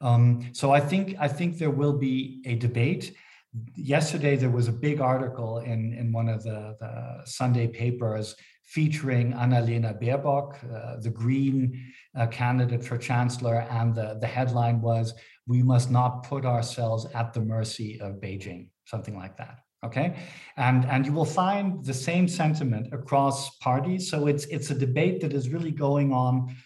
Um, 0.00 0.50
so 0.52 0.72
I 0.72 0.80
think 0.80 1.16
I 1.20 1.28
think 1.28 1.58
there 1.58 1.70
will 1.70 1.92
be 1.92 2.42
a 2.46 2.56
debate. 2.56 3.14
Yesterday 3.76 4.34
there 4.34 4.50
was 4.50 4.66
a 4.66 4.72
big 4.72 5.00
article 5.00 5.58
in 5.58 5.94
in 5.94 6.12
one 6.12 6.28
of 6.28 6.42
the, 6.42 6.76
the 6.80 7.22
Sunday 7.24 7.68
papers 7.68 8.34
featuring 8.64 9.32
Annalena 9.32 10.00
Baerbock, 10.00 10.56
uh, 10.72 11.00
the 11.00 11.10
Green 11.10 11.92
uh, 12.16 12.26
candidate 12.26 12.84
for 12.84 12.96
chancellor, 12.98 13.66
and 13.70 13.94
the 13.94 14.18
the 14.20 14.26
headline 14.26 14.80
was 14.80 15.14
"We 15.46 15.62
must 15.62 15.90
not 15.90 16.22
put 16.24 16.44
ourselves 16.44 17.06
at 17.14 17.32
the 17.32 17.40
mercy 17.40 18.00
of 18.00 18.20
Beijing," 18.20 18.68
something 18.84 19.16
like 19.16 19.36
that 19.36 19.58
okay? 19.84 20.16
And 20.56 20.86
and 20.86 21.04
you 21.04 21.12
will 21.12 21.26
find 21.26 21.84
the 21.84 21.92
same 21.92 22.26
sentiment 22.26 22.92
across 22.92 23.56
parties. 23.58 24.08
So 24.08 24.26
it's 24.26 24.46
it's 24.46 24.70
a 24.70 24.74
debate 24.74 25.20
that 25.20 25.34
is 25.34 25.50
really 25.50 25.70
going 25.70 26.10
on 26.12 26.56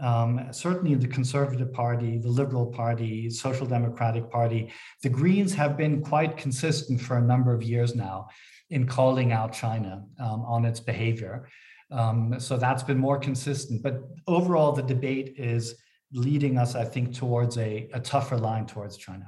um, 0.00 0.48
certainly 0.52 0.92
in 0.92 1.00
the 1.00 1.08
Conservative 1.08 1.72
Party, 1.72 2.18
the 2.18 2.28
Liberal 2.28 2.66
Party, 2.66 3.28
Social 3.28 3.66
Democratic 3.66 4.30
Party, 4.30 4.72
the 5.02 5.08
Greens 5.08 5.54
have 5.54 5.76
been 5.76 6.02
quite 6.02 6.36
consistent 6.36 7.00
for 7.00 7.18
a 7.18 7.22
number 7.22 7.54
of 7.54 7.62
years 7.62 7.94
now 7.94 8.28
in 8.72 8.86
calling 8.86 9.32
out 9.32 9.52
China 9.52 10.02
um, 10.18 10.40
on 10.46 10.64
its 10.64 10.80
behavior. 10.80 11.46
Um, 11.90 12.40
so 12.40 12.56
that's 12.56 12.82
been 12.82 12.98
more 12.98 13.18
consistent. 13.18 13.82
But 13.82 13.96
overall, 14.26 14.72
the 14.72 14.82
debate 14.82 15.34
is 15.36 15.74
leading 16.12 16.56
us, 16.56 16.74
I 16.74 16.84
think, 16.84 17.14
towards 17.14 17.58
a, 17.58 17.88
a 17.92 18.00
tougher 18.00 18.38
line 18.38 18.66
towards 18.66 18.96
China. 18.96 19.26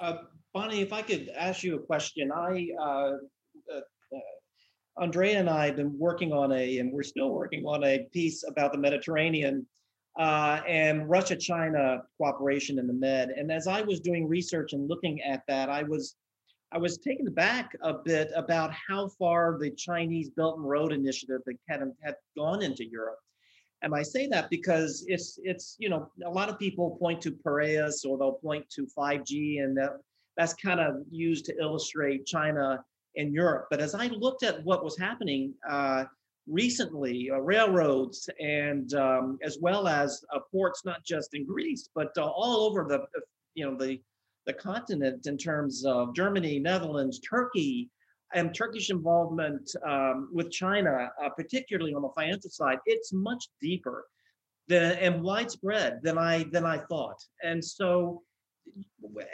Uh, 0.00 0.16
Bonnie, 0.54 0.80
if 0.80 0.92
I 0.94 1.02
could 1.02 1.30
ask 1.36 1.62
you 1.62 1.76
a 1.76 1.78
question, 1.78 2.32
I 2.32 2.68
uh, 2.80 3.12
uh, 3.74 3.80
Andrea 4.98 5.38
and 5.38 5.48
I 5.48 5.66
have 5.66 5.76
been 5.76 5.96
working 5.98 6.32
on 6.32 6.52
a, 6.52 6.78
and 6.78 6.90
we're 6.90 7.02
still 7.02 7.30
working 7.30 7.64
on 7.66 7.84
a 7.84 8.06
piece 8.12 8.42
about 8.48 8.72
the 8.72 8.78
Mediterranean 8.78 9.66
uh, 10.18 10.60
and 10.66 11.08
Russia-China 11.08 12.02
cooperation 12.16 12.78
in 12.78 12.86
the 12.86 12.94
Med. 12.94 13.30
And 13.30 13.52
as 13.52 13.66
I 13.66 13.82
was 13.82 14.00
doing 14.00 14.26
research 14.26 14.72
and 14.72 14.88
looking 14.88 15.20
at 15.22 15.42
that, 15.48 15.68
I 15.68 15.82
was 15.82 16.16
I 16.72 16.78
was 16.78 16.98
taken 16.98 17.26
aback 17.26 17.76
a 17.82 17.94
bit 17.94 18.30
about 18.36 18.72
how 18.72 19.08
far 19.08 19.58
the 19.58 19.70
Chinese 19.70 20.30
Belt 20.30 20.58
and 20.58 20.68
Road 20.68 20.92
Initiative 20.92 21.40
had, 21.68 21.80
had 22.02 22.14
gone 22.36 22.62
into 22.62 22.88
Europe. 22.88 23.18
And 23.82 23.94
I 23.94 24.02
say 24.02 24.26
that 24.28 24.50
because 24.50 25.04
it's 25.08 25.38
it's 25.42 25.76
you 25.78 25.88
know 25.88 26.10
a 26.24 26.30
lot 26.30 26.50
of 26.50 26.58
people 26.58 26.96
point 27.00 27.20
to 27.22 27.32
Piraeus 27.32 28.04
or 28.04 28.18
they'll 28.18 28.34
point 28.34 28.68
to 28.70 28.86
5G 28.96 29.62
and 29.62 29.76
that, 29.78 29.92
that's 30.36 30.52
kind 30.54 30.80
of 30.80 31.02
used 31.10 31.46
to 31.46 31.58
illustrate 31.58 32.26
China 32.26 32.84
in 33.14 33.32
Europe. 33.32 33.66
But 33.70 33.80
as 33.80 33.94
I 33.94 34.06
looked 34.08 34.42
at 34.42 34.62
what 34.64 34.84
was 34.84 34.98
happening 34.98 35.54
uh, 35.68 36.04
recently, 36.46 37.30
uh, 37.30 37.38
railroads 37.38 38.28
and 38.38 38.92
um, 38.94 39.38
as 39.42 39.58
well 39.60 39.88
as 39.88 40.24
uh, 40.34 40.40
ports, 40.52 40.82
not 40.84 41.04
just 41.04 41.34
in 41.34 41.46
Greece, 41.46 41.88
but 41.94 42.16
all 42.18 42.68
over 42.68 42.84
the, 42.88 43.00
you 43.54 43.64
know, 43.64 43.76
the, 43.76 44.00
the 44.50 44.62
continent 44.62 45.26
in 45.26 45.36
terms 45.38 45.84
of 45.84 46.14
Germany, 46.14 46.58
Netherlands, 46.58 47.20
Turkey, 47.20 47.88
and 48.34 48.54
Turkish 48.54 48.90
involvement 48.90 49.70
um, 49.86 50.28
with 50.32 50.50
China, 50.50 51.10
uh, 51.22 51.28
particularly 51.30 51.94
on 51.94 52.02
the 52.02 52.10
financial 52.16 52.50
side, 52.50 52.78
it's 52.86 53.12
much 53.12 53.44
deeper 53.60 54.06
than, 54.68 54.92
and 54.98 55.22
widespread 55.22 56.00
than 56.02 56.18
I 56.18 56.44
than 56.52 56.64
I 56.64 56.78
thought. 56.90 57.20
And 57.42 57.64
so, 57.64 58.22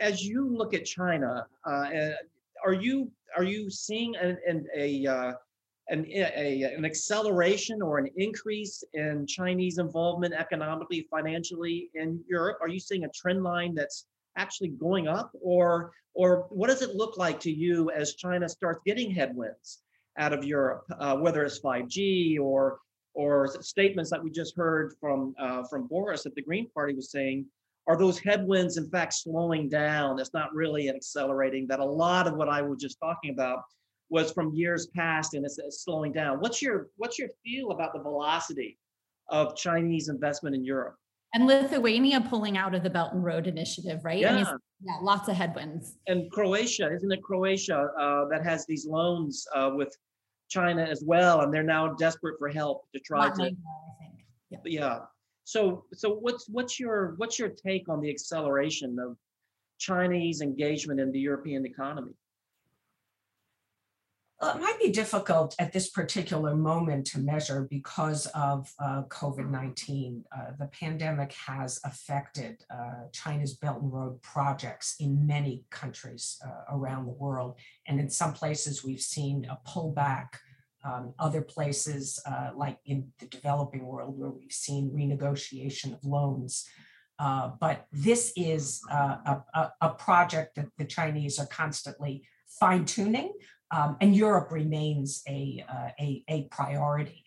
as 0.01 0.25
you 0.25 0.49
look 0.49 0.75
at 0.75 0.85
China, 0.85 1.47
uh, 1.65 1.89
are 2.65 2.73
you 2.75 3.11
are 3.37 3.45
you 3.45 3.71
seeing 3.71 4.17
an, 4.17 4.37
an 4.47 4.67
a 4.75 5.07
uh, 5.07 5.33
an, 5.89 6.05
a, 6.09 6.63
an 6.63 6.85
acceleration 6.85 7.81
or 7.81 7.99
an 7.99 8.09
increase 8.17 8.83
in 8.93 9.27
Chinese 9.27 9.79
involvement 9.79 10.35
economically, 10.35 11.07
financially 11.11 11.91
in 11.95 12.23
Europe? 12.29 12.59
Are 12.61 12.69
you 12.69 12.81
seeing 12.81 13.05
a 13.05 13.11
trend 13.11 13.43
line 13.43 13.75
that's 13.75 14.07
actually 14.37 14.69
going 14.69 15.09
up, 15.09 15.33
or 15.41 15.93
or 16.15 16.47
what 16.51 16.69
does 16.69 16.83
it 16.83 16.95
look 16.95 17.19
like 17.19 17.41
to 17.41 17.51
you 17.51 17.91
as 17.91 18.15
China 18.15 18.49
starts 18.49 18.81
getting 18.87 19.11
headwinds 19.11 19.83
out 20.19 20.33
of 20.33 20.45
Europe, 20.45 20.85
uh, 20.99 21.17
whether 21.17 21.45
it's 21.45 21.61
5G 21.61 22.39
or 22.41 22.79
or 23.15 23.49
statements 23.63 24.11
that 24.11 24.23
we 24.23 24.31
just 24.31 24.57
heard 24.57 24.95
from 25.01 25.35
uh, 25.39 25.65
from 25.65 25.87
Boris 25.87 26.23
that 26.25 26.35
the 26.35 26.43
Green 26.43 26.69
Party 26.71 26.95
was 26.95 27.11
saying 27.11 27.47
are 27.87 27.97
those 27.97 28.19
headwinds 28.19 28.79
in 28.79 28.89
fact 28.91 29.15
slowing 29.15 29.69
down? 29.69 30.19
It's 30.19 30.35
not 30.35 30.53
really 30.55 30.89
accelerating. 30.89 31.67
That 31.69 31.81
a 31.81 31.85
lot 31.85 32.27
of 32.27 32.35
what 32.35 32.49
I 32.49 32.63
was 32.63 32.81
just 32.81 32.99
talking 33.01 33.31
about 33.31 33.63
was 34.09 34.33
from 34.33 34.55
years 34.55 34.89
past 34.89 35.35
and 35.35 35.45
it's, 35.45 35.59
it's 35.59 35.85
slowing 35.85 36.13
down. 36.13 36.41
What's 36.41 36.61
your 36.61 36.89
what's 36.97 37.19
your 37.19 37.29
feel 37.45 37.71
about 37.71 37.93
the 37.93 38.01
velocity 38.01 38.79
of 39.29 39.57
Chinese 39.57 40.09
investment 40.09 40.55
in 40.55 40.65
Europe? 40.65 40.97
And 41.35 41.47
Lithuania 41.47 42.21
pulling 42.21 42.57
out 42.57 42.75
of 42.75 42.83
the 42.83 42.91
Belt 42.91 43.13
and 43.13 43.23
Road 43.23 43.47
Initiative, 43.47 44.05
right? 44.05 44.21
Yeah, 44.21 44.33
I 44.33 44.37
mean, 44.37 44.47
yeah 44.81 44.99
lots 45.03 45.29
of 45.29 45.37
headwinds. 45.37 45.97
And 46.07 46.31
Croatia, 46.31 46.91
isn't 46.95 47.13
it 47.13 47.23
Croatia 47.23 47.89
uh, 47.99 48.29
that 48.31 48.45
has 48.45 48.65
these 48.67 48.87
loans 48.87 49.47
uh, 49.55 49.71
with 49.75 49.95
China 50.49 50.83
as 50.83 51.03
well, 51.05 51.41
and 51.41 51.53
they're 51.53 51.63
now 51.63 51.95
desperate 51.95 52.39
for 52.39 52.49
help 52.49 52.87
to 52.95 53.01
try 53.01 53.29
to. 53.29 53.33
I 53.33 53.37
think. 53.37 53.59
Yeah. 54.51 54.59
yeah. 54.65 54.99
So, 55.45 55.85
so 55.93 56.15
what's 56.15 56.49
what's 56.49 56.79
your 56.79 57.15
what's 57.19 57.39
your 57.39 57.49
take 57.49 57.89
on 57.89 58.01
the 58.01 58.11
acceleration 58.11 58.99
of 58.99 59.17
Chinese 59.79 60.41
engagement 60.41 61.01
in 61.01 61.13
the 61.13 61.21
European 61.21 61.67
economy? 61.67 62.13
Well, 64.41 64.55
it 64.55 64.61
might 64.61 64.79
be 64.79 64.91
difficult 64.91 65.55
at 65.59 65.73
this 65.73 65.89
particular 65.89 66.55
moment 66.55 67.07
to 67.07 67.21
measure 67.21 67.67
because 67.71 68.27
of 68.35 68.71
uh, 68.79 69.05
COVID 69.09 69.49
19. 69.49 70.25
Uh, 70.31 70.39
the 70.59 70.67
pandemic 70.67 71.33
has 71.33 71.81
affected 71.85 72.63
uh, 72.71 73.09
China's 73.13 73.55
Belt 73.55 73.81
and 73.81 73.91
Road 73.91 74.21
projects 74.21 74.97
in 75.01 75.27
many 75.27 75.65
countries 75.71 76.39
uh, 76.47 76.77
around 76.77 77.07
the 77.07 77.13
world. 77.13 77.59
And 77.87 77.99
in 77.99 78.11
some 78.11 78.35
places, 78.35 78.85
we've 78.85 79.01
seen 79.01 79.47
a 79.47 79.59
pullback 79.67 80.29
um, 80.87 81.15
other 81.19 81.43
places, 81.43 82.21
uh, 82.27 82.51
like 82.55 82.79
in 82.87 83.09
the 83.19 83.27
developing 83.27 83.87
world, 83.87 84.19
where 84.19 84.31
we've 84.31 84.53
seen 84.53 84.91
renegotiation 84.91 85.93
of 85.93 86.05
loans. 86.05 86.69
Uh, 87.19 87.51
but 87.59 87.87
this 87.93 88.33
is 88.37 88.83
uh, 88.91 89.39
a, 89.55 89.73
a, 89.81 89.89
project 89.89 90.55
that 90.57 90.67
the 90.77 90.85
Chinese 90.85 91.39
are 91.39 91.47
constantly 91.47 92.23
fine 92.61 92.85
tuning, 92.85 93.33
um, 93.71 93.97
and 94.01 94.15
Europe 94.15 94.51
remains 94.51 95.23
a, 95.29 95.65
uh, 95.69 95.89
a, 95.99 96.23
a, 96.29 96.43
priority. 96.45 97.25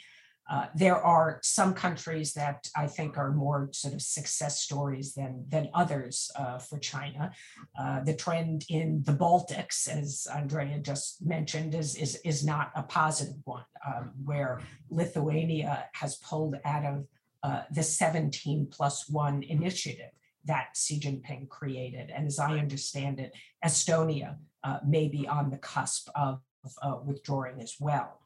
Uh, 0.50 0.66
there 0.74 0.96
are 0.96 1.40
some 1.44 1.76
countries 1.76 2.34
that 2.34 2.68
I 2.76 2.88
think 2.88 3.18
are 3.18 3.32
more 3.32 3.70
sort 3.72 3.94
of 3.94 4.02
success 4.02 4.62
stories 4.62 5.14
than, 5.14 5.46
than 5.48 5.70
others 5.76 6.32
uh, 6.36 6.58
for 6.58 6.80
China. 6.80 7.32
Uh, 7.80 8.00
the 8.04 8.16
trend 8.16 8.66
in 8.68 9.04
the 9.06 9.12
Baltics, 9.12 9.88
as 9.88 10.26
Andrea 10.34 10.80
just 10.80 11.24
mentioned, 11.24 11.76
is, 11.76 11.96
is, 11.96 12.16
is 12.26 12.44
not 12.44 12.72
a 12.76 12.82
positive 12.82 13.36
one, 13.44 13.66
um, 13.86 14.12
where 14.24 14.60
Lithuania 14.90 15.86
has 15.94 16.16
pulled 16.16 16.56
out 16.66 16.86
of 16.86 17.06
uh, 17.44 17.62
the 17.72 17.84
17 17.84 18.70
plus 18.72 19.08
one 19.08 19.44
initiative 19.44 20.12
that 20.46 20.70
Xi 20.76 21.00
Jinping 21.00 21.50
created. 21.50 22.10
And 22.10 22.28
as 22.28 22.40
I 22.40 22.58
understand 22.58 23.20
it, 23.20 23.34
Estonia 23.64 24.38
uh, 24.64 24.80
may 24.86 25.08
be 25.08 25.28
on 25.28 25.50
the 25.50 25.58
cusp 25.58 26.10
of 26.16 26.42
uh, 26.82 26.98
withdrawing 27.04 27.62
as 27.62 27.76
well. 27.80 28.20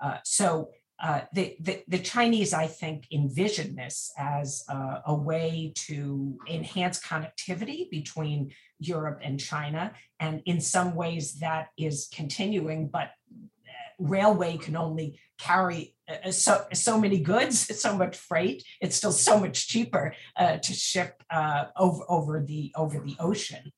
Uh, 0.00 0.18
so 0.24 0.70
uh, 1.02 1.22
the, 1.32 1.56
the, 1.60 1.82
the, 1.88 1.98
Chinese, 1.98 2.54
I 2.54 2.66
think, 2.66 3.06
envision 3.12 3.76
this 3.76 4.12
as 4.16 4.64
a 4.68 5.14
way 5.14 5.72
to 5.74 6.38
enhance 6.48 7.00
connectivity 7.00 7.90
between 7.90 8.50
Europe 8.78 9.20
and 9.22 9.38
China. 9.38 9.92
And 10.20 10.42
in 10.46 10.60
some 10.60 10.94
ways, 10.94 11.34
that 11.40 11.68
is 11.76 12.08
continuing, 12.14 12.88
but 12.88 13.10
railway 13.98 14.56
can 14.56 14.76
only 14.76 15.18
carry 15.38 15.94
uh, 16.08 16.30
so 16.30 16.66
so 16.72 17.00
many 17.00 17.18
goods, 17.18 17.58
so 17.80 17.96
much 17.96 18.16
freight. 18.16 18.64
It's 18.80 18.96
still 18.96 19.12
so 19.12 19.38
much 19.38 19.68
cheaper 19.68 20.14
uh, 20.36 20.58
to 20.58 20.72
ship 20.72 21.22
uh, 21.30 21.66
over 21.76 22.04
over 22.08 22.40
the 22.40 22.72
over 22.76 22.98
the 22.98 23.16
ocean. 23.18 23.72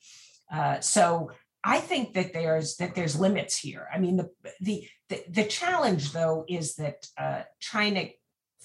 Uh, 0.53 0.81
so 0.81 1.31
I 1.65 1.81
think 1.81 2.15
that 2.15 2.33
there's 2.33 2.77
that 2.77 2.95
there's 2.95 3.19
limits 3.19 3.57
here. 3.57 3.89
I 3.93 3.99
mean, 3.99 4.17
the 4.17 4.31
the 4.61 4.89
the, 5.09 5.25
the 5.29 5.45
challenge 5.45 6.13
though 6.13 6.45
is 6.49 6.77
that 6.77 7.07
uh, 7.17 7.43
China. 7.61 8.05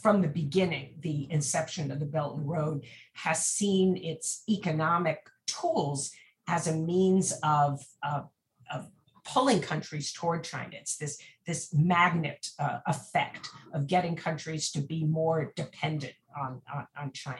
From 0.01 0.21
the 0.21 0.27
beginning, 0.27 0.95
the 0.99 1.31
inception 1.31 1.89
of 1.89 2.01
the 2.01 2.05
Belt 2.05 2.35
and 2.35 2.49
Road 2.49 2.83
has 3.13 3.45
seen 3.45 3.95
its 3.95 4.43
economic 4.49 5.29
tools 5.47 6.11
as 6.45 6.67
a 6.67 6.75
means 6.75 7.33
of, 7.43 7.85
of, 8.03 8.27
of 8.73 8.89
pulling 9.25 9.61
countries 9.61 10.11
toward 10.11 10.43
China. 10.43 10.71
It's 10.73 10.97
this, 10.97 11.17
this 11.45 11.73
magnet 11.73 12.47
uh, 12.59 12.79
effect 12.87 13.49
of 13.73 13.87
getting 13.87 14.15
countries 14.15 14.71
to 14.71 14.81
be 14.81 15.03
more 15.03 15.53
dependent 15.55 16.13
on, 16.39 16.61
on, 16.73 16.87
on, 16.99 17.11
China. 17.13 17.39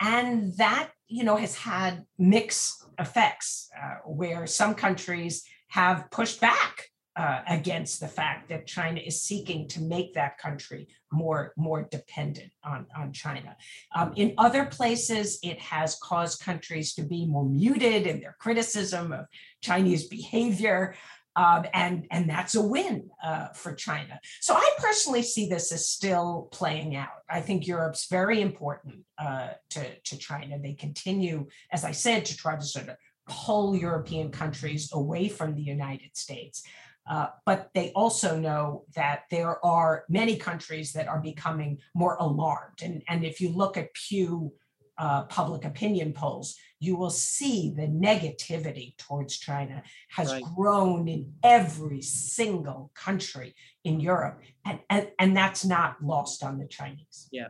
And 0.00 0.56
that, 0.56 0.90
you 1.08 1.24
know, 1.24 1.36
has 1.36 1.56
had 1.56 2.04
mixed 2.18 2.84
effects 2.98 3.70
uh, 3.80 3.96
where 4.04 4.46
some 4.46 4.74
countries 4.74 5.44
have 5.68 6.10
pushed 6.10 6.40
back 6.40 6.90
uh, 7.16 7.42
against 7.48 8.00
the 8.00 8.08
fact 8.08 8.48
that 8.48 8.66
China 8.66 9.00
is 9.00 9.22
seeking 9.22 9.68
to 9.68 9.80
make 9.80 10.14
that 10.14 10.38
country 10.38 10.88
more, 11.12 11.52
more 11.56 11.86
dependent 11.90 12.50
on, 12.64 12.86
on 12.96 13.12
China. 13.12 13.56
Um, 13.94 14.12
in 14.16 14.34
other 14.36 14.64
places, 14.64 15.38
it 15.42 15.60
has 15.60 15.96
caused 16.02 16.42
countries 16.42 16.94
to 16.94 17.02
be 17.02 17.26
more 17.26 17.48
muted 17.48 18.06
in 18.06 18.20
their 18.20 18.36
criticism 18.40 19.12
of 19.12 19.26
Chinese 19.62 20.08
behavior. 20.08 20.96
Um, 21.36 21.64
and, 21.74 22.06
and 22.12 22.30
that's 22.30 22.54
a 22.54 22.62
win 22.62 23.10
uh, 23.22 23.48
for 23.48 23.74
China. 23.74 24.20
So 24.40 24.54
I 24.54 24.70
personally 24.78 25.22
see 25.22 25.48
this 25.48 25.72
as 25.72 25.88
still 25.88 26.48
playing 26.52 26.94
out. 26.94 27.08
I 27.28 27.40
think 27.40 27.66
Europe's 27.66 28.06
very 28.06 28.40
important 28.40 29.04
uh, 29.18 29.50
to, 29.70 29.98
to 29.98 30.18
China. 30.18 30.58
They 30.60 30.74
continue, 30.74 31.46
as 31.72 31.84
I 31.84 31.90
said, 31.90 32.24
to 32.26 32.36
try 32.36 32.54
to 32.54 32.62
sort 32.62 32.88
of 32.88 32.96
pull 33.28 33.74
European 33.74 34.30
countries 34.30 34.90
away 34.92 35.28
from 35.28 35.54
the 35.54 35.62
United 35.62 36.16
States. 36.16 36.62
Uh, 37.06 37.28
but 37.44 37.70
they 37.74 37.90
also 37.90 38.38
know 38.38 38.84
that 38.94 39.24
there 39.30 39.64
are 39.64 40.04
many 40.08 40.36
countries 40.36 40.92
that 40.92 41.06
are 41.06 41.20
becoming 41.20 41.78
more 41.94 42.16
alarmed. 42.18 42.80
And, 42.82 43.02
and 43.08 43.24
if 43.24 43.40
you 43.40 43.50
look 43.50 43.76
at 43.76 43.92
Pew 43.92 44.52
uh, 44.96 45.24
public 45.24 45.64
opinion 45.64 46.12
polls, 46.12 46.56
you 46.80 46.96
will 46.96 47.10
see 47.10 47.74
the 47.76 47.86
negativity 47.86 48.96
towards 48.96 49.38
China 49.38 49.82
has 50.08 50.32
right. 50.32 50.42
grown 50.56 51.08
in 51.08 51.32
every 51.42 52.00
single 52.00 52.90
country 52.94 53.54
in 53.82 54.00
Europe. 54.00 54.40
And, 54.64 54.80
and, 54.88 55.08
and 55.18 55.36
that's 55.36 55.64
not 55.64 55.96
lost 56.02 56.42
on 56.42 56.58
the 56.58 56.66
Chinese. 56.66 57.28
Yeah. 57.32 57.48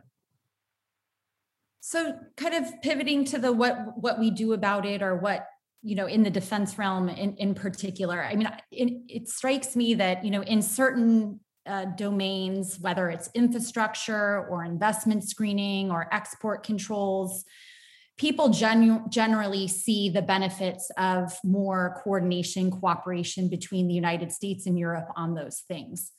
So 1.81 2.17
kind 2.35 2.55
of 2.55 2.81
pivoting 2.81 3.25
to 3.25 3.37
the 3.37 3.53
what 3.53 3.95
what 3.95 4.17
we 4.17 4.31
do 4.31 4.53
about 4.53 4.87
it 4.87 5.03
or 5.03 5.15
what 5.17 5.45
you 5.85 5.95
know 5.95 6.07
in 6.07 6.23
the 6.23 6.31
defense 6.31 6.77
realm 6.77 7.09
in, 7.09 7.35
in 7.37 7.53
particular. 7.53 8.23
I 8.23 8.35
mean 8.35 8.49
it, 8.71 8.93
it 9.07 9.29
strikes 9.29 9.75
me 9.75 9.93
that 9.93 10.25
you 10.25 10.31
know 10.31 10.41
in 10.41 10.61
certain 10.61 11.39
uh, 11.67 11.85
domains 11.95 12.79
whether 12.79 13.09
it's 13.09 13.29
infrastructure 13.35 14.47
or 14.47 14.65
investment 14.65 15.23
screening 15.23 15.91
or 15.91 16.07
export 16.11 16.63
controls 16.63 17.43
people 18.17 18.49
genu- 18.49 19.03
generally 19.09 19.67
see 19.67 20.09
the 20.09 20.21
benefits 20.21 20.89
of 20.97 21.33
more 21.43 21.99
coordination 22.03 22.69
cooperation 22.69 23.49
between 23.49 23.87
the 23.87 23.95
united 23.95 24.31
states 24.31 24.67
and 24.67 24.77
europe 24.77 25.07
on 25.15 25.33
those 25.33 25.63
things 25.67 26.11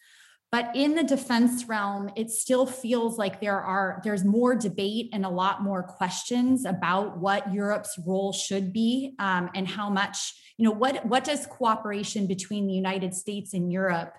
but 0.57 0.75
in 0.75 0.95
the 0.95 1.05
defense 1.05 1.69
realm 1.69 2.09
it 2.17 2.31
still 2.31 2.65
feels 2.65 3.19
like 3.19 3.43
there 3.43 3.61
are 3.61 4.01
there's 4.05 4.25
more 4.25 4.55
debate 4.55 5.11
and 5.13 5.27
a 5.27 5.29
lot 5.29 5.63
more 5.63 5.83
questions 5.83 6.65
about 6.65 7.19
what 7.19 7.53
europe's 7.53 7.99
role 8.07 8.33
should 8.33 8.73
be 8.73 9.15
um, 9.19 9.51
and 9.55 9.69
how 9.69 9.91
much 9.91 10.33
you 10.57 10.65
know 10.65 10.71
what 10.71 11.05
what 11.05 11.25
does 11.25 11.45
cooperation 11.45 12.27
between 12.27 12.67
the 12.67 12.73
united 12.73 13.13
states 13.13 13.53
and 13.53 13.71
europe 13.71 14.15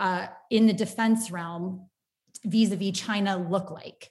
uh, 0.00 0.26
in 0.50 0.66
the 0.66 0.72
defense 0.72 1.30
realm 1.30 1.88
vis-a-vis 2.44 2.98
china 2.98 3.36
look 3.36 3.70
like 3.70 4.10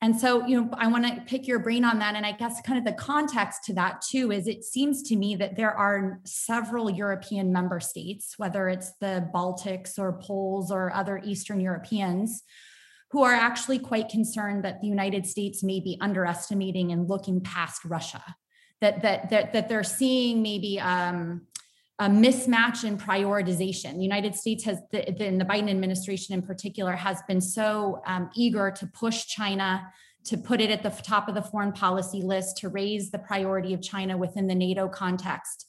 and 0.00 0.18
so, 0.18 0.46
you 0.46 0.60
know, 0.60 0.70
I 0.74 0.86
want 0.86 1.06
to 1.06 1.20
pick 1.26 1.48
your 1.48 1.58
brain 1.58 1.84
on 1.84 1.98
that. 1.98 2.14
And 2.14 2.24
I 2.24 2.30
guess 2.30 2.60
kind 2.60 2.78
of 2.78 2.84
the 2.84 3.00
context 3.00 3.64
to 3.64 3.74
that 3.74 4.00
too 4.00 4.30
is 4.30 4.46
it 4.46 4.62
seems 4.62 5.02
to 5.04 5.16
me 5.16 5.34
that 5.36 5.56
there 5.56 5.72
are 5.72 6.20
several 6.24 6.88
European 6.88 7.52
member 7.52 7.80
states, 7.80 8.34
whether 8.36 8.68
it's 8.68 8.92
the 9.00 9.28
Baltics 9.34 9.98
or 9.98 10.20
Poles 10.22 10.70
or 10.70 10.94
other 10.94 11.20
Eastern 11.24 11.58
Europeans, 11.58 12.44
who 13.10 13.24
are 13.24 13.34
actually 13.34 13.80
quite 13.80 14.08
concerned 14.08 14.64
that 14.64 14.80
the 14.80 14.86
United 14.86 15.26
States 15.26 15.64
may 15.64 15.80
be 15.80 15.98
underestimating 16.00 16.92
and 16.92 17.08
looking 17.08 17.40
past 17.40 17.84
Russia. 17.84 18.22
That 18.80 19.02
that 19.02 19.30
that 19.30 19.52
that 19.52 19.68
they're 19.68 19.82
seeing 19.82 20.40
maybe 20.40 20.78
um, 20.78 21.48
a 21.98 22.08
mismatch 22.08 22.84
in 22.84 22.96
prioritization. 22.96 23.96
The 23.96 24.02
United 24.02 24.34
States 24.34 24.64
has, 24.64 24.78
the, 24.92 25.04
the, 25.18 25.36
the 25.36 25.44
Biden 25.44 25.68
administration 25.68 26.34
in 26.34 26.42
particular, 26.42 26.92
has 26.92 27.22
been 27.26 27.40
so 27.40 28.00
um, 28.06 28.30
eager 28.36 28.70
to 28.70 28.86
push 28.86 29.26
China, 29.26 29.90
to 30.24 30.36
put 30.36 30.60
it 30.60 30.70
at 30.70 30.82
the 30.82 30.90
top 30.90 31.28
of 31.28 31.34
the 31.34 31.42
foreign 31.42 31.72
policy 31.72 32.22
list, 32.22 32.58
to 32.58 32.68
raise 32.68 33.10
the 33.10 33.18
priority 33.18 33.74
of 33.74 33.82
China 33.82 34.16
within 34.16 34.46
the 34.46 34.54
NATO 34.54 34.88
context. 34.88 35.66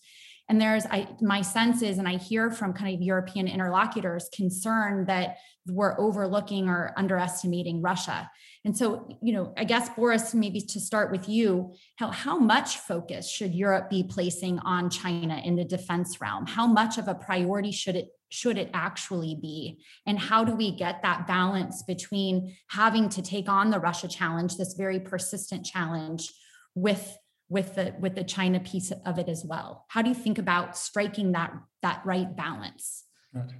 And 0.49 0.59
there's, 0.59 0.85
I, 0.87 1.07
my 1.21 1.41
sense 1.41 1.83
is, 1.83 1.99
and 1.99 2.07
I 2.07 2.17
hear 2.17 2.49
from 2.49 2.73
kind 2.73 2.95
of 2.95 3.01
European 3.01 3.47
interlocutors 3.47 4.27
concern 4.33 5.05
that 5.05 5.37
we're 5.67 5.99
overlooking 5.99 6.67
or 6.67 6.91
underestimating 6.97 7.83
Russia. 7.83 8.29
And 8.65 8.75
so, 8.75 9.07
you 9.21 9.31
know, 9.31 9.53
I 9.57 9.63
guess 9.63 9.89
Boris, 9.89 10.33
maybe 10.33 10.59
to 10.59 10.79
start 10.79 11.11
with 11.11 11.29
you, 11.29 11.73
how, 11.97 12.09
how 12.09 12.39
much 12.39 12.77
focus 12.77 13.29
should 13.29 13.53
Europe 13.53 13.89
be 13.91 14.03
placing 14.03 14.57
on 14.59 14.89
China 14.89 15.39
in 15.43 15.55
the 15.55 15.63
defense 15.63 16.19
realm? 16.19 16.47
How 16.47 16.65
much 16.65 16.97
of 16.97 17.07
a 17.07 17.15
priority 17.15 17.71
should 17.71 17.95
it 17.95 18.09
should 18.31 18.59
it 18.59 18.69
actually 18.75 19.35
be? 19.41 19.83
And 20.05 20.19
how 20.19 20.43
do 20.43 20.55
we 20.55 20.75
get 20.75 21.01
that 21.01 21.25
balance 21.25 21.81
between 21.81 22.55
having 22.67 23.09
to 23.09 23.23
take 23.23 23.49
on 23.49 23.71
the 23.71 23.79
Russia 23.79 24.07
challenge, 24.07 24.55
this 24.55 24.75
very 24.75 24.99
persistent 24.99 25.65
challenge, 25.65 26.31
with 26.75 27.17
with 27.49 27.75
the 27.75 27.95
with 27.99 28.15
the 28.15 28.23
China 28.23 28.59
piece 28.59 28.91
of 29.05 29.19
it 29.19 29.27
as 29.27 29.43
well? 29.43 29.85
How 29.89 30.01
do 30.01 30.09
you 30.09 30.15
think 30.15 30.37
about 30.37 30.77
striking 30.77 31.31
that 31.33 31.53
that 31.81 32.01
right 32.05 32.35
balance? 32.35 33.05
Right. 33.33 33.51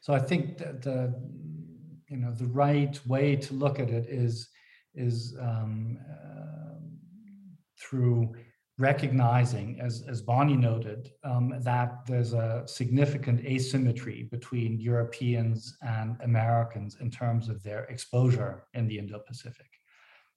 So 0.00 0.14
I 0.14 0.18
think 0.18 0.58
that 0.58 0.82
the 0.82 1.14
you 2.08 2.16
know 2.16 2.32
the 2.32 2.46
right 2.46 2.98
way 3.06 3.36
to 3.36 3.54
look 3.54 3.78
at 3.80 3.90
it 3.90 4.06
is 4.08 4.48
is 4.94 5.36
um, 5.40 5.98
uh, 6.10 6.78
through 7.78 8.34
recognizing, 8.78 9.78
as, 9.80 10.04
as 10.06 10.20
Bonnie 10.20 10.56
noted, 10.56 11.10
um, 11.24 11.54
that 11.60 12.04
there's 12.06 12.34
a 12.34 12.62
significant 12.66 13.44
asymmetry 13.44 14.28
between 14.30 14.78
Europeans 14.78 15.76
and 15.82 16.16
Americans 16.22 16.98
in 17.00 17.10
terms 17.10 17.48
of 17.48 17.62
their 17.62 17.84
exposure 17.84 18.64
in 18.74 18.86
the 18.86 18.98
Indo-Pacific. 18.98 19.70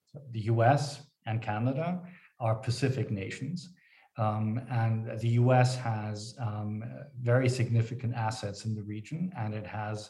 So 0.06 0.22
the 0.32 0.42
US 0.42 1.02
and 1.26 1.42
Canada 1.42 2.02
are 2.40 2.56
Pacific 2.56 3.12
nations, 3.12 3.70
um, 4.18 4.62
and 4.70 5.20
the 5.20 5.30
US 5.30 5.76
has 5.78 6.36
um, 6.40 6.84
very 7.22 7.50
significant 7.50 8.14
assets 8.16 8.66
in 8.66 8.76
the 8.76 8.84
region, 8.84 9.32
and 9.38 9.54
it 9.54 9.66
has 9.66 10.10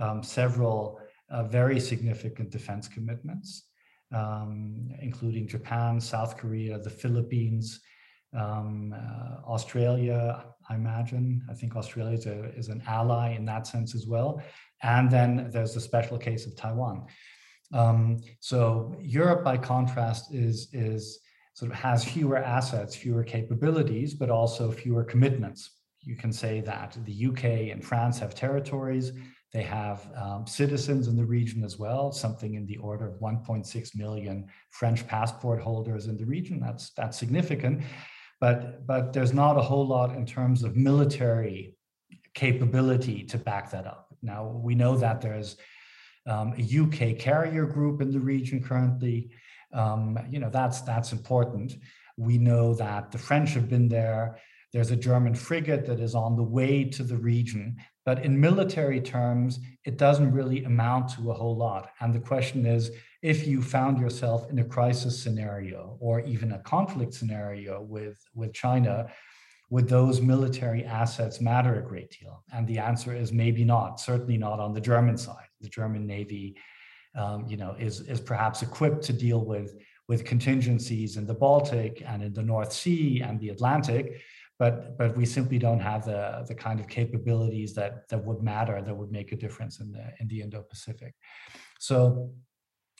um, 0.00 0.22
several 0.22 1.00
uh, 1.30 1.44
very 1.44 1.80
significant 1.80 2.50
defense 2.50 2.86
commitments, 2.86 3.64
um, 4.12 4.90
including 5.00 5.48
Japan, 5.48 6.00
South 6.00 6.36
Korea, 6.36 6.78
the 6.78 6.90
Philippines, 6.90 7.80
um, 8.34 8.94
uh, 8.94 9.48
Australia, 9.50 10.44
I 10.68 10.74
imagine. 10.74 11.42
I 11.50 11.54
think 11.54 11.76
Australia 11.76 12.16
is, 12.16 12.26
a, 12.26 12.44
is 12.56 12.68
an 12.68 12.82
ally 12.86 13.34
in 13.34 13.44
that 13.46 13.66
sense 13.66 13.94
as 13.94 14.06
well. 14.06 14.42
And 14.82 15.10
then 15.10 15.48
there's 15.50 15.74
the 15.74 15.80
special 15.80 16.18
case 16.18 16.46
of 16.46 16.56
Taiwan. 16.56 17.06
Um, 17.72 18.18
so 18.40 18.94
Europe, 19.00 19.42
by 19.42 19.56
contrast, 19.56 20.32
is 20.32 20.68
is 20.72 21.20
sort 21.56 21.72
of 21.72 21.78
has 21.78 22.04
fewer 22.04 22.36
assets, 22.36 22.94
fewer 22.94 23.24
capabilities, 23.24 24.12
but 24.12 24.28
also 24.28 24.70
fewer 24.70 25.02
commitments. 25.02 25.70
You 26.02 26.14
can 26.14 26.30
say 26.30 26.60
that 26.60 26.98
the 27.06 27.26
UK 27.28 27.44
and 27.72 27.82
France 27.82 28.18
have 28.18 28.34
territories. 28.34 29.12
They 29.54 29.62
have 29.62 30.06
um, 30.14 30.46
citizens 30.46 31.08
in 31.08 31.16
the 31.16 31.24
region 31.24 31.64
as 31.64 31.78
well, 31.78 32.12
something 32.12 32.56
in 32.56 32.66
the 32.66 32.76
order 32.76 33.08
of 33.08 33.20
1.6 33.20 33.96
million 33.96 34.48
French 34.70 35.06
passport 35.08 35.62
holders 35.62 36.08
in 36.08 36.18
the 36.18 36.26
region. 36.26 36.60
That's 36.60 36.90
that's 36.90 37.18
significant, 37.18 37.82
but 38.38 38.86
but 38.86 39.14
there's 39.14 39.32
not 39.32 39.56
a 39.56 39.62
whole 39.62 39.86
lot 39.86 40.14
in 40.14 40.26
terms 40.26 40.62
of 40.62 40.76
military 40.76 41.74
capability 42.34 43.24
to 43.24 43.38
back 43.38 43.70
that 43.70 43.86
up. 43.86 44.14
Now 44.20 44.46
we 44.46 44.74
know 44.74 44.94
that 44.98 45.22
there's 45.22 45.56
um, 46.26 46.52
a 46.58 46.62
UK 46.82 47.18
carrier 47.18 47.64
group 47.64 48.02
in 48.02 48.12
the 48.12 48.20
region 48.20 48.62
currently. 48.62 49.30
Um, 49.76 50.18
you 50.30 50.38
know, 50.38 50.50
that's 50.50 50.80
that's 50.80 51.12
important. 51.12 51.76
We 52.16 52.38
know 52.38 52.74
that 52.74 53.12
the 53.12 53.18
French 53.18 53.50
have 53.54 53.68
been 53.68 53.88
there. 53.88 54.38
There's 54.72 54.90
a 54.90 54.96
German 54.96 55.34
frigate 55.34 55.86
that 55.86 56.00
is 56.00 56.14
on 56.14 56.36
the 56.36 56.42
way 56.42 56.84
to 56.84 57.02
the 57.02 57.16
region. 57.16 57.76
But 58.04 58.24
in 58.24 58.40
military 58.40 59.00
terms, 59.00 59.58
it 59.84 59.96
doesn't 59.96 60.32
really 60.32 60.64
amount 60.64 61.10
to 61.14 61.30
a 61.30 61.34
whole 61.34 61.56
lot. 61.56 61.90
And 62.00 62.14
the 62.14 62.20
question 62.20 62.64
is 62.66 62.90
if 63.22 63.46
you 63.46 63.62
found 63.62 63.98
yourself 63.98 64.48
in 64.50 64.58
a 64.60 64.64
crisis 64.64 65.20
scenario 65.20 65.96
or 66.00 66.20
even 66.20 66.52
a 66.52 66.60
conflict 66.60 67.14
scenario 67.14 67.82
with, 67.82 68.18
with 68.34 68.52
China, 68.52 69.10
would 69.70 69.88
those 69.88 70.20
military 70.20 70.84
assets 70.84 71.40
matter 71.40 71.74
a 71.74 71.82
great 71.82 72.16
deal? 72.20 72.44
And 72.52 72.66
the 72.66 72.78
answer 72.78 73.12
is 73.14 73.32
maybe 73.32 73.64
not, 73.64 73.98
certainly 73.98 74.36
not 74.36 74.60
on 74.60 74.72
the 74.72 74.80
German 74.80 75.16
side. 75.16 75.48
The 75.60 75.68
German 75.68 76.06
Navy, 76.06 76.56
um, 77.16 77.46
you 77.48 77.56
know, 77.56 77.74
is, 77.78 78.00
is 78.00 78.20
perhaps 78.20 78.62
equipped 78.62 79.02
to 79.04 79.12
deal 79.12 79.44
with, 79.44 79.76
with 80.08 80.24
contingencies 80.24 81.16
in 81.16 81.26
the 81.26 81.34
Baltic 81.34 82.02
and 82.06 82.22
in 82.22 82.32
the 82.32 82.42
North 82.42 82.72
Sea 82.72 83.22
and 83.22 83.40
the 83.40 83.48
Atlantic, 83.48 84.20
but, 84.58 84.96
but 84.96 85.16
we 85.16 85.26
simply 85.26 85.58
don't 85.58 85.80
have 85.80 86.04
the, 86.04 86.44
the 86.48 86.54
kind 86.54 86.80
of 86.80 86.88
capabilities 86.88 87.74
that, 87.74 88.08
that 88.08 88.24
would 88.24 88.42
matter, 88.42 88.80
that 88.80 88.96
would 88.96 89.12
make 89.12 89.32
a 89.32 89.36
difference 89.36 89.80
in 89.80 89.92
the, 89.92 90.04
in 90.20 90.28
the 90.28 90.40
Indo-Pacific. 90.40 91.14
So 91.78 92.32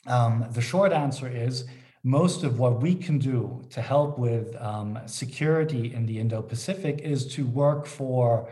um, 0.05 0.47
the 0.51 0.61
short 0.61 0.91
answer 0.93 1.27
is 1.27 1.65
most 2.03 2.43
of 2.43 2.59
what 2.59 2.81
we 2.81 2.95
can 2.95 3.17
do 3.17 3.63
to 3.69 3.81
help 3.81 4.17
with 4.17 4.55
um, 4.61 4.99
security 5.07 5.93
in 5.93 6.05
the 6.05 6.19
Indo 6.19 6.41
Pacific 6.41 7.01
is 7.03 7.25
to 7.35 7.45
work 7.45 7.85
for 7.85 8.49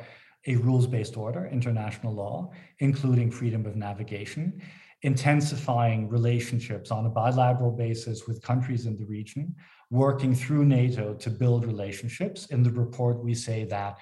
a 0.48 0.56
rules 0.58 0.88
based 0.88 1.16
order, 1.18 1.48
international 1.52 2.14
law, 2.14 2.52
including 2.80 3.32
freedom 3.32 3.66
of 3.66 3.76
navigation, 3.76 4.62
intensifying 5.02 6.10
relationships 6.10 6.92
on 6.92 7.06
a 7.06 7.10
bilateral 7.10 7.72
basis 7.72 8.28
with 8.28 8.42
countries 8.42 8.86
in 8.86 8.98
the 8.98 9.06
region, 9.06 9.56
working 9.92 10.34
through 10.34 10.66
NATO 10.66 11.14
to 11.16 11.30
build 11.30 11.66
relationships. 11.66 12.48
In 12.48 12.64
the 12.64 12.72
report, 12.72 13.24
we 13.24 13.36
say 13.36 13.66
that 13.66 13.98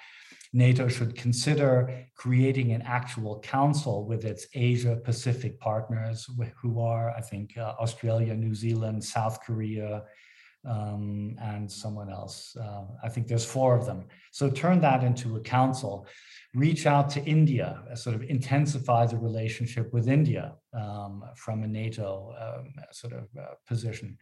NATO 0.53 0.87
should 0.87 1.15
consider 1.15 2.05
creating 2.15 2.71
an 2.71 2.83
actual 2.83 3.39
council 3.39 4.05
with 4.05 4.23
its 4.23 4.45
Asia 4.53 4.95
Pacific 4.95 5.59
partners, 5.59 6.29
who 6.61 6.79
are, 6.79 7.09
I 7.11 7.21
think, 7.21 7.57
uh, 7.57 7.73
Australia, 7.79 8.35
New 8.35 8.53
Zealand, 8.53 9.03
South 9.03 9.41
Korea, 9.41 10.03
um, 10.65 11.35
and 11.41 11.69
someone 11.69 12.09
else. 12.09 12.55
Uh, 12.55 12.83
I 13.03 13.09
think 13.09 13.27
there's 13.27 13.45
four 13.45 13.75
of 13.75 13.85
them. 13.85 14.05
So 14.31 14.49
turn 14.49 14.79
that 14.81 15.03
into 15.03 15.35
a 15.35 15.41
council. 15.41 16.07
Reach 16.55 16.85
out 16.85 17.09
to 17.11 17.23
India, 17.23 17.83
uh, 17.91 17.95
sort 17.95 18.15
of 18.15 18.23
intensify 18.23 19.07
the 19.07 19.17
relationship 19.17 19.91
with 19.91 20.07
India 20.07 20.53
um, 20.73 21.23
from 21.35 21.63
a 21.63 21.67
NATO 21.67 22.33
um, 22.39 22.73
sort 22.91 23.13
of 23.13 23.23
uh, 23.39 23.55
position. 23.67 24.17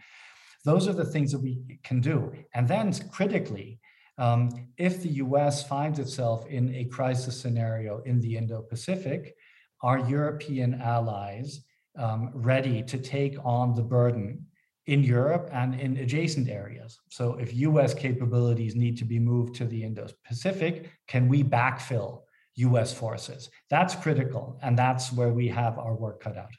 Those 0.63 0.87
are 0.87 0.93
the 0.93 1.05
things 1.05 1.31
that 1.31 1.39
we 1.39 1.59
can 1.83 1.99
do. 1.99 2.31
And 2.53 2.67
then 2.67 2.93
critically, 3.09 3.79
um, 4.17 4.49
if 4.77 5.01
the 5.01 5.13
US 5.25 5.67
finds 5.67 5.99
itself 5.99 6.45
in 6.47 6.73
a 6.75 6.85
crisis 6.85 7.39
scenario 7.39 8.01
in 8.03 8.19
the 8.21 8.37
Indo 8.37 8.61
Pacific, 8.61 9.35
are 9.81 9.99
European 9.99 10.75
allies 10.75 11.61
um, 11.97 12.31
ready 12.33 12.83
to 12.83 12.97
take 12.97 13.35
on 13.43 13.73
the 13.73 13.81
burden 13.81 14.45
in 14.87 15.03
Europe 15.03 15.49
and 15.53 15.79
in 15.79 15.97
adjacent 15.97 16.49
areas? 16.49 16.99
So, 17.09 17.35
if 17.35 17.53
US 17.55 17.93
capabilities 17.93 18.75
need 18.75 18.97
to 18.97 19.05
be 19.05 19.19
moved 19.19 19.55
to 19.55 19.65
the 19.65 19.83
Indo 19.83 20.07
Pacific, 20.25 20.89
can 21.07 21.27
we 21.27 21.43
backfill 21.43 22.21
US 22.55 22.93
forces? 22.93 23.49
That's 23.69 23.95
critical, 23.95 24.59
and 24.61 24.77
that's 24.77 25.11
where 25.11 25.29
we 25.29 25.47
have 25.47 25.77
our 25.77 25.95
work 25.95 26.21
cut 26.21 26.37
out 26.37 26.51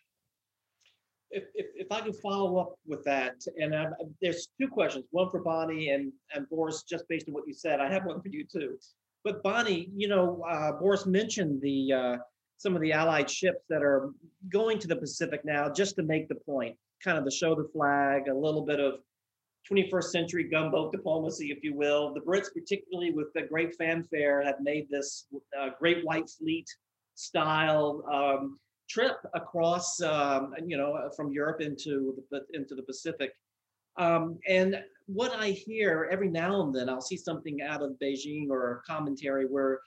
if, 1.32 1.44
if, 1.54 1.66
if 1.74 1.90
I 1.90 2.00
can 2.00 2.12
follow 2.12 2.58
up 2.58 2.74
with 2.86 3.02
that, 3.04 3.36
and 3.56 3.74
I'm, 3.74 3.94
there's 4.20 4.48
two 4.60 4.68
questions, 4.68 5.06
one 5.10 5.30
for 5.30 5.40
Bonnie 5.40 5.88
and, 5.88 6.12
and 6.34 6.48
Boris, 6.48 6.82
just 6.82 7.08
based 7.08 7.26
on 7.26 7.34
what 7.34 7.44
you 7.46 7.54
said. 7.54 7.80
I 7.80 7.90
have 7.90 8.04
one 8.04 8.20
for 8.20 8.28
you 8.28 8.44
too. 8.44 8.78
But 9.24 9.42
Bonnie, 9.42 9.88
you 9.96 10.08
know, 10.08 10.44
uh, 10.48 10.72
Boris 10.72 11.06
mentioned 11.06 11.60
the 11.62 11.92
uh, 11.92 12.16
some 12.58 12.76
of 12.76 12.82
the 12.82 12.92
Allied 12.92 13.28
ships 13.28 13.64
that 13.68 13.82
are 13.82 14.10
going 14.52 14.78
to 14.80 14.86
the 14.86 14.96
Pacific 14.96 15.44
now, 15.44 15.68
just 15.68 15.96
to 15.96 16.02
make 16.02 16.28
the 16.28 16.34
point, 16.34 16.76
kind 17.02 17.18
of 17.18 17.24
the 17.24 17.30
show 17.30 17.54
the 17.54 17.68
flag, 17.72 18.28
a 18.28 18.34
little 18.34 18.64
bit 18.64 18.80
of 18.80 19.00
21st 19.70 20.04
century 20.04 20.44
gunboat 20.44 20.92
diplomacy, 20.92 21.50
if 21.50 21.62
you 21.62 21.74
will. 21.74 22.12
The 22.12 22.20
Brits, 22.20 22.52
particularly 22.52 23.12
with 23.12 23.32
the 23.34 23.42
great 23.42 23.74
fanfare, 23.76 24.42
have 24.42 24.60
made 24.60 24.88
this 24.90 25.26
uh, 25.58 25.70
Great 25.78 26.04
White 26.04 26.28
Fleet 26.28 26.66
style 27.14 28.02
um, 28.12 28.58
trip 28.88 29.16
across, 29.34 30.00
um, 30.02 30.54
you 30.66 30.76
know, 30.76 31.10
from 31.16 31.32
Europe 31.32 31.60
into 31.60 32.22
the 32.30 32.40
into 32.54 32.74
the 32.74 32.82
Pacific. 32.82 33.32
Um, 33.96 34.38
and 34.48 34.82
what 35.06 35.32
I 35.34 35.50
hear 35.50 36.08
every 36.10 36.28
now 36.28 36.62
and 36.62 36.74
then, 36.74 36.88
I'll 36.88 37.00
see 37.00 37.16
something 37.16 37.60
out 37.62 37.82
of 37.82 37.92
Beijing 38.02 38.48
or 38.50 38.82
commentary 38.86 39.46
where 39.46 39.80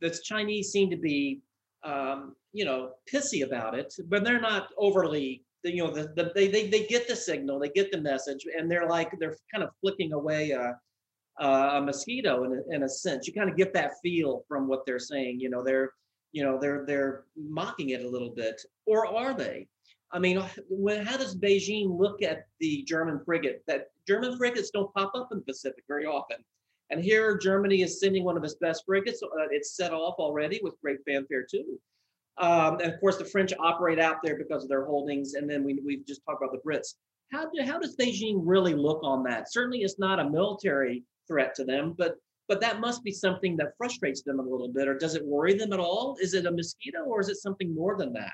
the 0.00 0.10
Chinese 0.22 0.70
seem 0.70 0.90
to 0.90 0.96
be, 0.96 1.40
um, 1.82 2.36
you 2.52 2.64
know, 2.64 2.92
pissy 3.12 3.44
about 3.44 3.76
it, 3.76 3.94
but 4.08 4.24
they're 4.24 4.40
not 4.40 4.68
overly. 4.76 5.44
You 5.64 5.84
know, 5.84 5.90
the, 5.90 6.12
the, 6.14 6.32
they, 6.34 6.48
they 6.48 6.68
they 6.68 6.86
get 6.86 7.08
the 7.08 7.16
signal, 7.16 7.58
they 7.58 7.68
get 7.70 7.90
the 7.90 8.00
message, 8.00 8.46
and 8.56 8.70
they're 8.70 8.88
like 8.88 9.10
they're 9.18 9.36
kind 9.52 9.64
of 9.64 9.70
flicking 9.80 10.12
away 10.12 10.52
a, 10.52 10.78
a 11.44 11.80
mosquito 11.80 12.44
in 12.44 12.52
a, 12.52 12.76
in 12.76 12.82
a 12.84 12.88
sense. 12.88 13.26
You 13.26 13.32
kind 13.32 13.50
of 13.50 13.56
get 13.56 13.74
that 13.74 13.92
feel 14.02 14.44
from 14.48 14.68
what 14.68 14.86
they're 14.86 15.00
saying. 15.00 15.40
You 15.40 15.50
know, 15.50 15.64
they're 15.64 15.90
you 16.32 16.42
know 16.42 16.58
they're 16.60 16.84
they're 16.86 17.24
mocking 17.36 17.90
it 17.90 18.04
a 18.04 18.08
little 18.08 18.30
bit 18.30 18.60
or 18.86 19.06
are 19.06 19.34
they 19.34 19.66
i 20.12 20.18
mean 20.18 20.42
when, 20.68 21.04
how 21.04 21.16
does 21.16 21.36
beijing 21.36 21.98
look 21.98 22.22
at 22.22 22.46
the 22.60 22.82
german 22.86 23.20
frigate 23.24 23.62
that 23.66 23.88
german 24.06 24.36
frigates 24.36 24.70
don't 24.70 24.92
pop 24.94 25.12
up 25.14 25.28
in 25.32 25.38
the 25.38 25.44
pacific 25.44 25.84
very 25.88 26.06
often 26.06 26.36
and 26.90 27.02
here 27.02 27.38
germany 27.38 27.82
is 27.82 28.00
sending 28.00 28.24
one 28.24 28.36
of 28.36 28.44
its 28.44 28.54
best 28.54 28.84
frigates 28.86 29.22
uh, 29.22 29.48
it's 29.50 29.76
set 29.76 29.92
off 29.92 30.14
already 30.18 30.60
with 30.62 30.80
great 30.82 30.98
fanfare 31.06 31.46
too 31.50 31.78
um, 32.38 32.80
and 32.80 32.92
of 32.92 33.00
course 33.00 33.16
the 33.16 33.24
french 33.24 33.52
operate 33.58 33.98
out 33.98 34.16
there 34.22 34.36
because 34.36 34.62
of 34.62 34.68
their 34.68 34.84
holdings 34.84 35.34
and 35.34 35.48
then 35.48 35.64
we, 35.64 35.80
we 35.84 36.02
just 36.06 36.22
talked 36.24 36.42
about 36.42 36.52
the 36.52 36.68
brits. 36.68 36.94
How, 37.32 37.50
do, 37.50 37.62
how 37.62 37.78
does 37.78 37.96
beijing 37.96 38.40
really 38.42 38.74
look 38.74 39.00
on 39.02 39.22
that? 39.24 39.52
Certainly 39.52 39.80
it's 39.80 39.98
not 39.98 40.18
a 40.18 40.30
military 40.30 41.04
threat 41.26 41.54
to 41.56 41.64
them 41.64 41.94
but 41.96 42.16
but 42.48 42.62
that 42.62 42.80
must 42.80 43.04
be 43.04 43.12
something 43.12 43.58
that 43.58 43.76
frustrates 43.76 44.22
them 44.22 44.38
a 44.40 44.42
little 44.42 44.70
bit 44.72 44.88
or 44.88 44.96
does 44.96 45.14
it 45.14 45.24
worry 45.24 45.52
them 45.52 45.72
at 45.74 45.80
all? 45.80 46.16
Is 46.20 46.32
it 46.32 46.46
a 46.46 46.50
mosquito 46.50 47.00
or 47.04 47.20
is 47.20 47.28
it 47.28 47.36
something 47.36 47.74
more 47.74 47.96
than 47.96 48.12
that? 48.14 48.32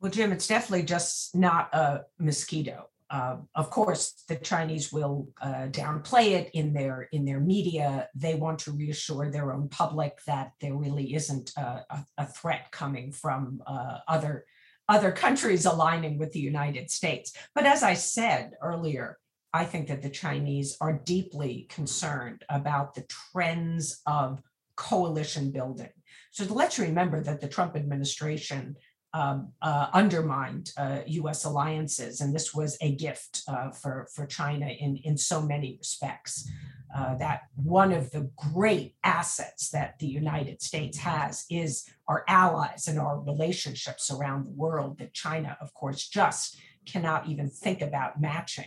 Well 0.00 0.10
jim 0.10 0.32
it's 0.32 0.46
definitely 0.46 0.84
just 0.84 1.34
not 1.34 1.74
a 1.74 2.02
mosquito 2.18 2.88
uh, 3.12 3.36
of 3.54 3.70
course 3.70 4.24
the 4.28 4.36
chinese 4.36 4.92
will 4.92 5.28
uh, 5.40 5.66
downplay 5.70 6.32
it 6.32 6.50
in 6.54 6.72
their 6.72 7.08
in 7.12 7.24
their 7.24 7.40
media 7.40 8.08
they 8.14 8.34
want 8.34 8.58
to 8.58 8.72
reassure 8.72 9.30
their 9.30 9.52
own 9.52 9.68
public 9.68 10.18
that 10.26 10.52
there 10.60 10.74
really 10.74 11.14
isn't 11.14 11.52
a, 11.56 12.04
a, 12.18 12.26
threat 12.26 12.72
coming 12.72 13.12
from 13.12 13.62
uh, 13.66 13.98
other 14.08 14.44
other 14.88 15.12
countries 15.12 15.66
aligning 15.66 16.18
with 16.18 16.32
the 16.32 16.40
united 16.40 16.90
states 16.90 17.32
but 17.54 17.66
as 17.66 17.82
i 17.82 17.94
said 17.94 18.52
earlier 18.62 19.18
I 19.54 19.64
think 19.64 19.88
that 19.88 20.02
the 20.02 20.10
Chinese 20.10 20.76
are 20.80 20.94
deeply 21.04 21.66
concerned 21.68 22.44
about 22.48 22.94
the 22.94 23.04
trends 23.08 24.00
of 24.06 24.40
coalition 24.76 25.50
building. 25.50 25.90
So 26.30 26.44
let's 26.44 26.78
remember 26.78 27.22
that 27.22 27.40
the 27.40 27.48
Trump 27.48 27.76
administration 27.76 28.76
um, 29.14 29.52
uh, 29.60 29.88
undermined 29.92 30.70
uh, 30.76 31.00
U.S. 31.06 31.44
alliances, 31.44 32.20
and 32.20 32.34
this 32.34 32.54
was 32.54 32.78
a 32.80 32.94
gift 32.94 33.42
uh, 33.46 33.70
for 33.70 34.08
for 34.14 34.26
China 34.26 34.66
in 34.66 34.96
in 35.04 35.16
so 35.16 35.42
many 35.42 35.76
respects. 35.78 36.48
Uh, 36.94 37.14
that 37.14 37.44
one 37.54 37.90
of 37.90 38.10
the 38.10 38.30
great 38.36 38.94
assets 39.02 39.70
that 39.70 39.98
the 39.98 40.06
United 40.06 40.60
States 40.60 40.98
has 40.98 41.46
is 41.48 41.88
our 42.06 42.22
allies 42.28 42.86
and 42.86 42.98
our 42.98 43.18
relationships 43.18 44.10
around 44.10 44.44
the 44.44 44.50
world 44.50 44.98
that 44.98 45.14
China, 45.14 45.56
of 45.62 45.72
course, 45.72 46.06
just 46.06 46.58
cannot 46.84 47.26
even 47.26 47.48
think 47.48 47.80
about 47.80 48.20
matching. 48.20 48.66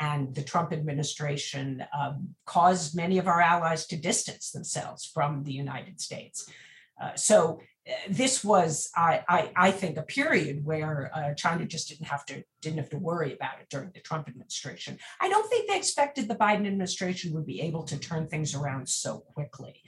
and 0.00 0.34
the 0.34 0.42
Trump 0.42 0.72
administration 0.72 1.82
um, 1.98 2.34
caused 2.44 2.96
many 2.96 3.18
of 3.18 3.28
our 3.28 3.40
allies 3.40 3.86
to 3.86 3.96
distance 3.96 4.50
themselves 4.50 5.06
from 5.06 5.44
the 5.44 5.52
United 5.52 6.00
States. 6.00 6.50
Uh, 7.00 7.14
so 7.14 7.60
this 8.08 8.44
was, 8.44 8.90
I, 8.96 9.24
I, 9.28 9.50
I, 9.56 9.70
think, 9.72 9.96
a 9.96 10.02
period 10.02 10.64
where 10.64 11.10
uh, 11.14 11.34
China 11.34 11.64
just 11.66 11.88
didn't 11.88 12.06
have 12.06 12.24
to 12.26 12.44
didn't 12.60 12.78
have 12.78 12.90
to 12.90 12.98
worry 12.98 13.34
about 13.34 13.60
it 13.60 13.68
during 13.70 13.90
the 13.92 14.00
Trump 14.00 14.28
administration. 14.28 14.98
I 15.20 15.28
don't 15.28 15.48
think 15.48 15.68
they 15.68 15.76
expected 15.76 16.28
the 16.28 16.36
Biden 16.36 16.66
administration 16.66 17.32
would 17.34 17.46
be 17.46 17.60
able 17.60 17.82
to 17.84 17.98
turn 17.98 18.28
things 18.28 18.54
around 18.54 18.88
so 18.88 19.18
quickly. 19.18 19.82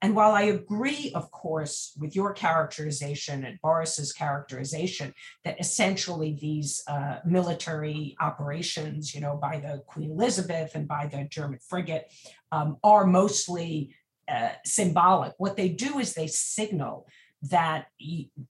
And 0.00 0.14
while 0.14 0.32
I 0.32 0.42
agree, 0.42 1.10
of 1.14 1.30
course, 1.32 1.92
with 1.98 2.14
your 2.14 2.32
characterization 2.32 3.44
and 3.44 3.60
Boris's 3.60 4.12
characterization 4.12 5.12
that 5.44 5.58
essentially 5.58 6.36
these 6.40 6.84
uh, 6.86 7.18
military 7.24 8.16
operations, 8.20 9.12
you 9.12 9.20
know, 9.20 9.36
by 9.36 9.58
the 9.58 9.82
Queen 9.86 10.12
Elizabeth 10.12 10.76
and 10.76 10.86
by 10.86 11.06
the 11.06 11.24
German 11.24 11.58
frigate, 11.58 12.12
um, 12.52 12.76
are 12.84 13.06
mostly 13.06 13.92
uh, 14.28 14.50
symbolic. 14.64 15.32
What 15.38 15.56
they 15.56 15.70
do 15.70 15.98
is 15.98 16.14
they 16.14 16.28
signal 16.28 17.08
that 17.42 17.86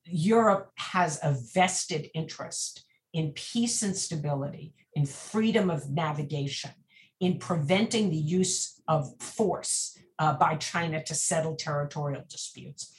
Europe 0.05 0.71
has 0.77 1.19
a 1.23 1.37
vested 1.55 2.09
interest 2.15 2.85
in 3.13 3.33
peace 3.33 3.83
and 3.83 3.97
stability, 3.97 4.75
in 4.95 5.07
freedom 5.07 5.71
of 5.71 5.91
navigation, 5.91 6.71
in 7.21 7.39
preventing 7.39 8.11
the 8.11 8.17
use 8.17 8.81
of 8.89 9.21
force 9.21 9.99
uh, 10.19 10.35
by 10.35 10.57
China 10.57 11.03
to 11.05 11.15
settle 11.15 11.55
territorial 11.55 12.23
disputes, 12.29 12.95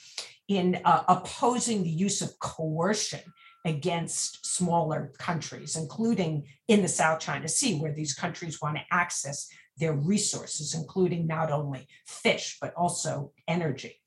in 0.48 0.80
uh, 0.84 1.04
opposing 1.08 1.82
the 1.82 1.90
use 1.90 2.22
of 2.22 2.38
coercion 2.38 3.20
against 3.64 4.44
smaller 4.46 5.12
countries, 5.18 5.76
including 5.76 6.44
in 6.68 6.82
the 6.82 6.88
South 6.88 7.20
China 7.20 7.48
Sea, 7.48 7.78
where 7.78 7.92
these 7.92 8.14
countries 8.14 8.60
want 8.60 8.76
to 8.76 8.82
access 8.90 9.48
their 9.76 9.92
resources, 9.92 10.74
including 10.74 11.26
not 11.26 11.50
only 11.50 11.86
fish, 12.06 12.58
but 12.60 12.74
also 12.74 13.32
energy. 13.48 13.99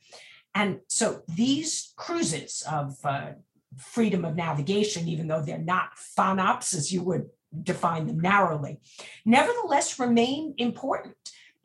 And 0.56 0.80
so 0.88 1.24
these 1.28 1.94
cruises 1.96 2.64
of 2.70 2.98
uh, 3.04 3.32
freedom 3.78 4.24
of 4.26 4.36
navigation, 4.36 5.08
even 5.08 5.28
though 5.28 5.42
they're 5.42 5.58
not 5.58 5.98
FONOPs 6.18 6.76
as 6.76 6.92
you 6.92 7.02
would 7.04 7.30
define 7.64 8.08
them 8.08 8.20
narrowly, 8.20 8.80
nevertheless 9.26 10.00
remain 10.00 10.54
important. 10.58 11.16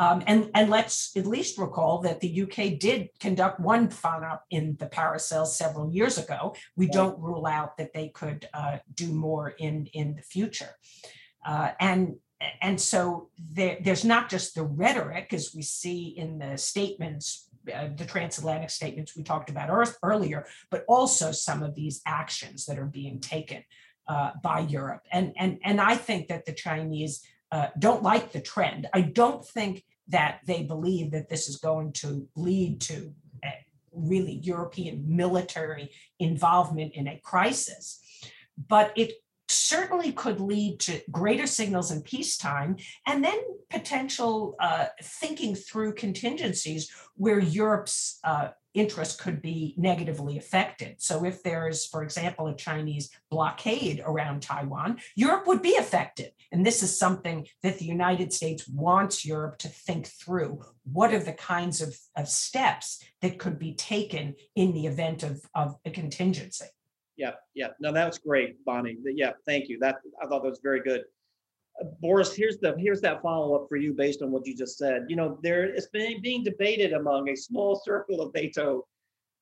Um, 0.01 0.23
and, 0.29 0.51
and 0.55 0.71
let's 0.71 1.17
at 1.17 1.27
least 1.27 1.59
recall 1.59 1.99
that 2.03 2.21
the 2.21 2.43
UK 2.43 2.79
did 2.79 3.09
conduct 3.19 3.59
one 3.59 3.89
FONOP 3.89 4.41
in 4.51 4.77
the 4.79 4.87
Paracel 4.87 5.45
several 5.45 5.93
years 5.93 6.19
ago. 6.19 6.55
We 6.77 6.87
right. 6.87 6.93
don't 6.93 7.19
rule 7.19 7.47
out 7.47 7.77
that 7.79 7.93
they 7.93 8.09
could 8.09 8.49
uh, 8.55 8.79
do 8.95 9.09
more 9.09 9.51
in, 9.51 9.87
in 9.87 10.15
the 10.15 10.23
future. 10.23 10.71
Uh, 11.45 11.71
and 11.81 12.17
and 12.61 12.81
so 12.81 13.31
there, 13.37 13.79
there's 13.81 14.05
not 14.05 14.29
just 14.29 14.55
the 14.55 14.63
rhetoric, 14.63 15.33
as 15.33 15.53
we 15.55 15.63
see 15.63 16.15
in 16.17 16.39
the 16.39 16.57
statements, 16.57 17.48
uh, 17.71 17.89
the 17.97 18.05
transatlantic 18.05 18.71
statements 18.71 19.17
we 19.17 19.23
talked 19.23 19.51
about 19.51 19.71
earlier, 20.03 20.47
but 20.71 20.85
also 20.89 21.33
some 21.33 21.63
of 21.63 21.75
these 21.75 22.01
actions 22.07 22.67
that 22.67 22.79
are 22.79 22.87
being 22.87 23.21
taken 23.21 23.65
uh, 24.09 24.31
by 24.43 24.61
Europe. 24.61 25.03
And, 25.13 25.33
and, 25.37 25.59
and 25.65 25.81
I 25.81 25.97
think 25.97 26.29
that 26.29 26.47
the 26.47 26.53
Chinese 26.53 27.23
uh, 27.53 27.69
don't 27.79 28.03
like 28.03 28.33
the 28.33 28.41
trend. 28.41 28.89
I 28.93 29.03
don't 29.03 29.45
think 29.47 29.85
that 30.09 30.41
they 30.47 30.63
believe 30.63 31.11
that 31.11 31.29
this 31.29 31.49
is 31.49 31.57
going 31.57 31.93
to 31.93 32.27
lead 32.35 32.81
to 32.83 33.13
really 33.93 34.41
European 34.43 35.05
military 35.07 35.91
involvement 36.19 36.95
in 36.95 37.09
a 37.09 37.19
crisis. 37.19 38.01
But 38.57 38.93
it 38.97 39.13
certainly 39.49 40.13
could 40.13 40.41
lead 40.41 40.81
to 40.81 41.01
greater 41.11 41.47
signals 41.47 41.91
in 41.91 42.03
peacetime 42.03 42.77
and 43.07 43.25
then 43.25 43.39
potential 43.71 44.57
uh, 44.61 44.87
thinking 45.03 45.55
through 45.55 45.95
contingencies 45.95 46.91
where 47.17 47.39
Europe's 47.39 48.19
uh, 48.25 48.49
interest 48.75 49.21
could 49.21 49.43
be 49.43 49.75
negatively 49.77 50.39
affected. 50.39 50.97
So, 50.99 51.25
if 51.25 51.43
there 51.43 51.69
is, 51.69 51.87
for 51.87 52.03
example, 52.03 52.47
a 52.47 52.55
Chinese 52.55 53.11
blockade 53.31 54.03
around 54.05 54.43
Taiwan, 54.43 54.99
Europe 55.17 55.47
would 55.47 55.63
be 55.63 55.77
affected. 55.77 56.33
And 56.53 56.65
this 56.65 56.83
is 56.83 56.99
something 56.99 57.47
that 57.63 57.79
the 57.79 57.85
United 57.85 58.33
States 58.33 58.69
wants 58.69 59.25
Europe 59.25 59.59
to 59.59 59.69
think 59.69 60.07
through. 60.07 60.63
What 60.85 61.13
are 61.13 61.19
the 61.19 61.33
kinds 61.33 61.81
of, 61.81 61.99
of 62.17 62.29
steps 62.29 63.03
that 63.21 63.39
could 63.39 63.59
be 63.59 63.75
taken 63.75 64.35
in 64.55 64.73
the 64.73 64.87
event 64.87 65.23
of, 65.23 65.43
of 65.55 65.77
a 65.85 65.91
contingency? 65.91 66.67
Yeah, 67.19 67.33
yeah. 67.55 67.69
No, 67.81 67.93
that 67.93 68.07
was 68.07 68.19
great, 68.19 68.65
Bonnie. 68.65 68.97
Yeah, 69.05 69.33
thank 69.45 69.69
you. 69.69 69.79
That 69.81 69.97
I 70.23 70.27
thought 70.27 70.43
that 70.45 70.49
was 70.49 70.61
very 70.63 70.81
good. 70.81 71.03
Uh, 71.81 71.87
Boris, 72.01 72.35
here's 72.35 72.59
the 72.59 72.75
here's 72.79 73.01
that 73.03 73.21
follow 73.21 73.55
up 73.57 73.67
for 73.69 73.77
you 73.77 73.93
based 73.93 74.23
on 74.23 74.31
what 74.31 74.47
you 74.47 74.57
just 74.57 74.79
said. 74.79 75.07
You 75.09 75.17
know, 75.17 75.39
there 75.43 75.65
it's 75.65 75.89
been 75.89 76.23
being 76.23 76.45
debated 76.45 76.93
among 76.93 77.29
a 77.29 77.37
small 77.37 77.77
circle 77.85 78.23
of 78.23 78.33
NATO 78.35 78.87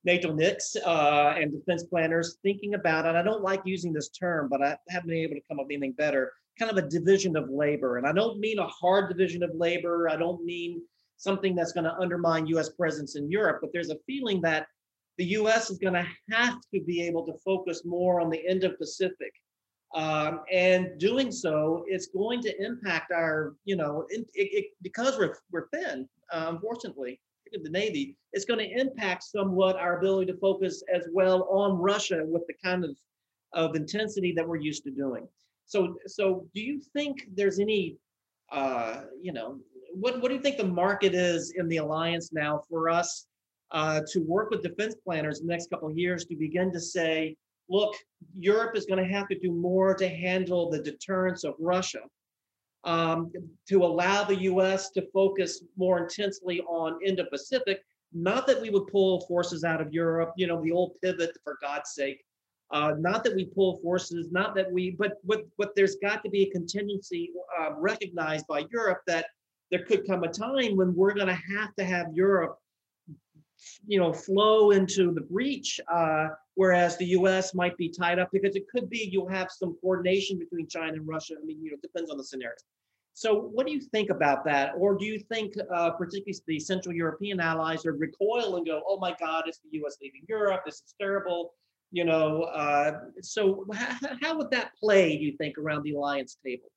NATO 0.05 0.33
NICs 0.33 0.77
uh, 0.87 1.35
and 1.37 1.53
defense 1.53 1.85
planners 1.85 2.39
thinking 2.43 2.75
about 2.75 3.05
it. 3.05 3.15
I 3.15 3.23
don't 3.23 3.43
like 3.43 3.61
using 3.65 3.93
this 3.93 4.09
term, 4.09 4.49
but 4.49 4.63
I 4.63 4.79
haven't 4.89 5.11
been 5.11 5.19
able 5.19 5.35
to 5.35 5.43
come 5.49 5.61
up 5.61 5.67
with 5.67 5.75
anything 5.75 5.93
better. 5.93 6.33
Kind 6.59 6.71
of 6.71 6.79
a 6.79 6.89
division 6.89 7.37
of 7.37 7.51
labor, 7.51 7.99
and 7.99 8.07
I 8.07 8.13
don't 8.13 8.41
mean 8.41 8.59
a 8.59 8.67
hard 8.67 9.11
division 9.11 9.43
of 9.43 9.51
labor. 9.55 10.09
I 10.09 10.17
don't 10.17 10.43
mean 10.43 10.81
something 11.19 11.55
that's 11.55 11.73
going 11.73 11.85
to 11.85 11.97
undermine 11.99 12.47
U.S. 12.47 12.71
presence 12.71 13.17
in 13.17 13.31
Europe, 13.31 13.59
but 13.61 13.71
there's 13.75 13.91
a 13.91 13.99
feeling 14.07 14.41
that 14.43 14.67
the 15.19 15.25
US 15.25 15.71
is 15.71 15.79
going 15.79 15.95
to 15.95 16.07
have 16.31 16.59
to 16.75 16.81
be 16.81 17.03
able 17.03 17.25
to 17.27 17.33
focus 17.45 17.85
more 17.85 18.21
on 18.21 18.31
the 18.31 18.51
Indo 18.51 18.71
Pacific. 18.71 19.33
Um, 19.95 20.41
and 20.53 20.99
doing 20.99 21.33
so 21.33 21.85
it's 21.87 22.09
going 22.09 22.43
to 22.43 22.63
impact 22.63 23.13
our, 23.13 23.55
you 23.65 23.77
know, 23.77 24.05
it, 24.11 24.27
it, 24.35 24.67
because 24.83 25.17
we're, 25.17 25.37
we're 25.51 25.69
thin, 25.69 26.09
uh, 26.33 26.47
unfortunately, 26.51 27.21
the 27.53 27.71
Navy, 27.71 28.17
it's 28.33 28.45
going 28.45 28.59
to 28.59 28.81
impact 28.81 29.23
somewhat 29.23 29.77
our 29.77 29.99
ability 29.99 30.31
to 30.33 30.39
focus 30.39 30.83
as 30.93 31.05
well 31.13 31.45
on 31.45 31.79
Russia 31.79 32.25
with 32.27 32.47
the 32.47 32.55
kind 32.63 32.85
of, 32.85 32.97
of 33.53 33.77
intensity 33.77 34.33
that 34.33 34.47
we're 34.47 34.57
used 34.57 34.83
to 34.85 34.91
doing. 34.91 35.27
So, 35.67 35.97
so 36.07 36.47
do 36.55 36.61
you 36.61 36.81
think 36.93 37.29
there's 37.35 37.59
any, 37.59 37.97
uh, 38.53 39.03
you 39.23 39.33
know, 39.33 39.61
what, 39.95 40.21
what 40.21 40.29
do 40.29 40.35
you 40.35 40.41
think 40.41 40.59
the 40.59 40.65
market 40.65 41.15
is 41.15 41.55
in 41.57 41.69
the 41.69 41.79
alliance 41.79 42.33
now 42.33 42.63
for 42.69 42.91
us 42.91 43.27
uh, 43.73 44.01
to 44.13 44.21
work 44.21 44.51
with 44.51 44.63
defense 44.63 44.95
planners 45.05 45.41
in 45.41 45.47
the 45.47 45.53
next 45.53 45.71
couple 45.71 45.89
of 45.89 45.99
years 45.99 46.25
to 46.27 46.37
begin 46.37 46.73
to 46.73 46.81
say, 46.81 47.37
look, 47.69 47.95
Europe 48.35 48.77
is 48.77 48.87
going 48.87 49.03
to 49.03 49.13
have 49.13 49.29
to 49.29 49.39
do 49.39 49.53
more 49.53 49.95
to 49.95 50.09
handle 50.09 50.71
the 50.71 50.79
deterrence 50.79 51.45
of 51.45 51.55
Russia, 51.59 52.01
um, 52.85 53.33
to 53.69 53.85
allow 53.85 54.25
the 54.25 54.43
US 54.43 54.91
to 54.91 55.07
focus 55.13 55.63
more 55.77 55.99
intensely 55.99 56.61
on 56.63 56.99
Indo-Pacific. 57.05 57.81
Not 58.13 58.47
that 58.47 58.61
we 58.61 58.71
would 58.71 58.87
pull 58.87 59.21
forces 59.23 59.65
out 59.65 59.81
of 59.81 59.93
Europe, 59.93 60.33
you 60.37 60.47
know, 60.47 60.63
the 60.63 60.73
old 60.73 60.93
pivot, 61.03 61.37
for 61.43 61.59
God's 61.61 61.93
sake. 61.93 62.23
Uh, 62.71 62.93
not 62.99 63.23
that 63.25 63.35
we 63.35 63.45
pull 63.45 63.79
forces, 63.79 64.31
not 64.33 64.55
that 64.57 64.71
we, 64.71 64.91
but 64.91 65.19
but 65.25 65.43
but 65.57 65.73
there's 65.77 65.97
got 65.97 66.25
to 66.25 66.31
be 66.31 66.43
a 66.43 66.51
contingency 66.51 67.31
uh, 67.61 67.73
recognized 67.77 68.45
by 68.49 68.65
Europe 68.73 69.03
that 69.07 69.27
there 69.71 69.85
could 69.85 70.07
come 70.07 70.25
a 70.25 70.29
time 70.29 70.77
when 70.77 70.95
we're 70.95 71.15
going 71.15 71.29
to 71.29 71.43
have 71.57 71.75
to 71.77 71.85
have 71.85 72.07
Europe 72.13 72.59
you 73.87 73.99
know, 73.99 74.13
flow 74.13 74.71
into 74.71 75.13
the 75.13 75.21
breach, 75.21 75.81
uh, 75.93 76.29
whereas 76.55 76.97
the 76.97 77.07
U.S. 77.07 77.55
might 77.55 77.77
be 77.77 77.89
tied 77.89 78.19
up 78.19 78.31
because 78.33 78.57
it 78.57 78.69
could 78.69 78.89
be 78.91 79.09
you'll 79.11 79.29
have 79.29 79.51
some 79.51 79.77
coordination 79.81 80.39
between 80.39 80.69
China 80.69 80.95
and 80.95 81.07
Russia. 81.07 81.35
I 81.41 81.45
mean, 81.45 81.63
you 81.63 81.71
know, 81.71 81.77
depends 81.83 82.11
on 82.11 82.17
the 82.17 82.25
scenario. 82.25 82.57
So, 83.15 83.35
what 83.35 83.67
do 83.67 83.73
you 83.73 83.81
think 83.81 84.11
about 84.11 84.45
that? 84.45 84.75
Or 84.77 84.95
do 84.95 85.07
you 85.07 85.19
think, 85.19 85.55
uh, 85.75 85.91
particularly 85.93 86.39
the 86.47 86.61
Central 86.61 86.95
European 86.95 87.41
allies, 87.41 87.85
would 87.87 87.99
recoil 87.99 88.57
and 88.57 88.67
go, 88.67 88.83
"Oh 88.87 88.99
my 88.99 89.17
God, 89.19 89.45
it's 89.47 89.59
the 89.59 89.71
U.S. 89.79 89.97
leaving 90.03 90.23
Europe. 90.29 90.63
This 90.67 90.77
is 90.77 90.95
terrible." 91.01 91.55
You 91.93 92.05
know, 92.05 92.43
uh, 92.43 92.99
so 93.23 93.65
how, 93.73 93.97
how 94.21 94.37
would 94.37 94.51
that 94.51 94.73
play? 94.79 95.17
Do 95.17 95.25
you 95.25 95.37
think 95.39 95.57
around 95.57 95.85
the 95.85 95.95
alliance 95.95 96.37
table? 96.45 96.69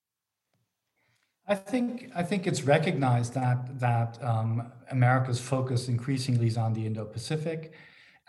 I 1.49 1.55
think 1.55 2.11
I 2.15 2.21
think 2.21 2.45
it's 2.45 2.61
recognized 2.61 3.33
that 3.33 3.79
that 3.79 4.23
um, 4.23 4.71
America's 4.91 5.41
focus 5.41 5.87
increasingly 5.87 6.45
is 6.45 6.57
on 6.57 6.73
the 6.73 6.85
Indo-Pacific, 6.85 7.73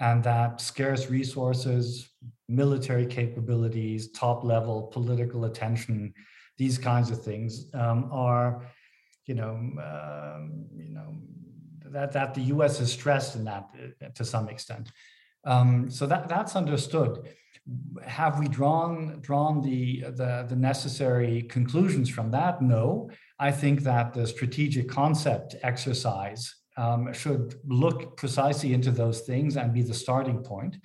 and 0.00 0.24
that 0.24 0.60
scarce 0.62 1.10
resources, 1.10 2.08
military 2.48 3.04
capabilities, 3.04 4.10
top-level 4.12 4.84
political 4.84 5.44
attention, 5.44 6.14
these 6.56 6.78
kinds 6.78 7.10
of 7.10 7.22
things 7.22 7.66
um, 7.74 8.08
are, 8.10 8.62
you 9.26 9.34
know, 9.34 9.50
um, 9.50 10.64
you 10.74 10.94
know, 10.94 11.14
that 11.90 12.12
that 12.12 12.32
the 12.32 12.44
U.S. 12.54 12.80
is 12.80 12.90
stressed 12.90 13.36
in 13.36 13.44
that 13.44 13.68
uh, 14.02 14.08
to 14.14 14.24
some 14.24 14.48
extent. 14.48 14.90
Um, 15.44 15.90
so 15.90 16.06
that 16.06 16.26
that's 16.26 16.56
understood 16.56 17.28
have 18.04 18.38
we 18.38 18.48
drawn 18.48 19.20
drawn 19.20 19.60
the, 19.60 20.02
the, 20.02 20.46
the 20.48 20.56
necessary 20.56 21.42
conclusions 21.42 22.08
from 22.08 22.30
that? 22.30 22.62
No. 22.62 23.10
I 23.38 23.50
think 23.50 23.80
that 23.80 24.12
the 24.12 24.26
strategic 24.26 24.88
concept 24.88 25.56
exercise 25.62 26.54
um, 26.76 27.12
should 27.12 27.54
look 27.66 28.16
precisely 28.16 28.72
into 28.74 28.90
those 28.90 29.20
things 29.20 29.56
and 29.56 29.72
be 29.72 29.82
the 29.82 29.94
starting 29.94 30.42
point. 30.42 30.76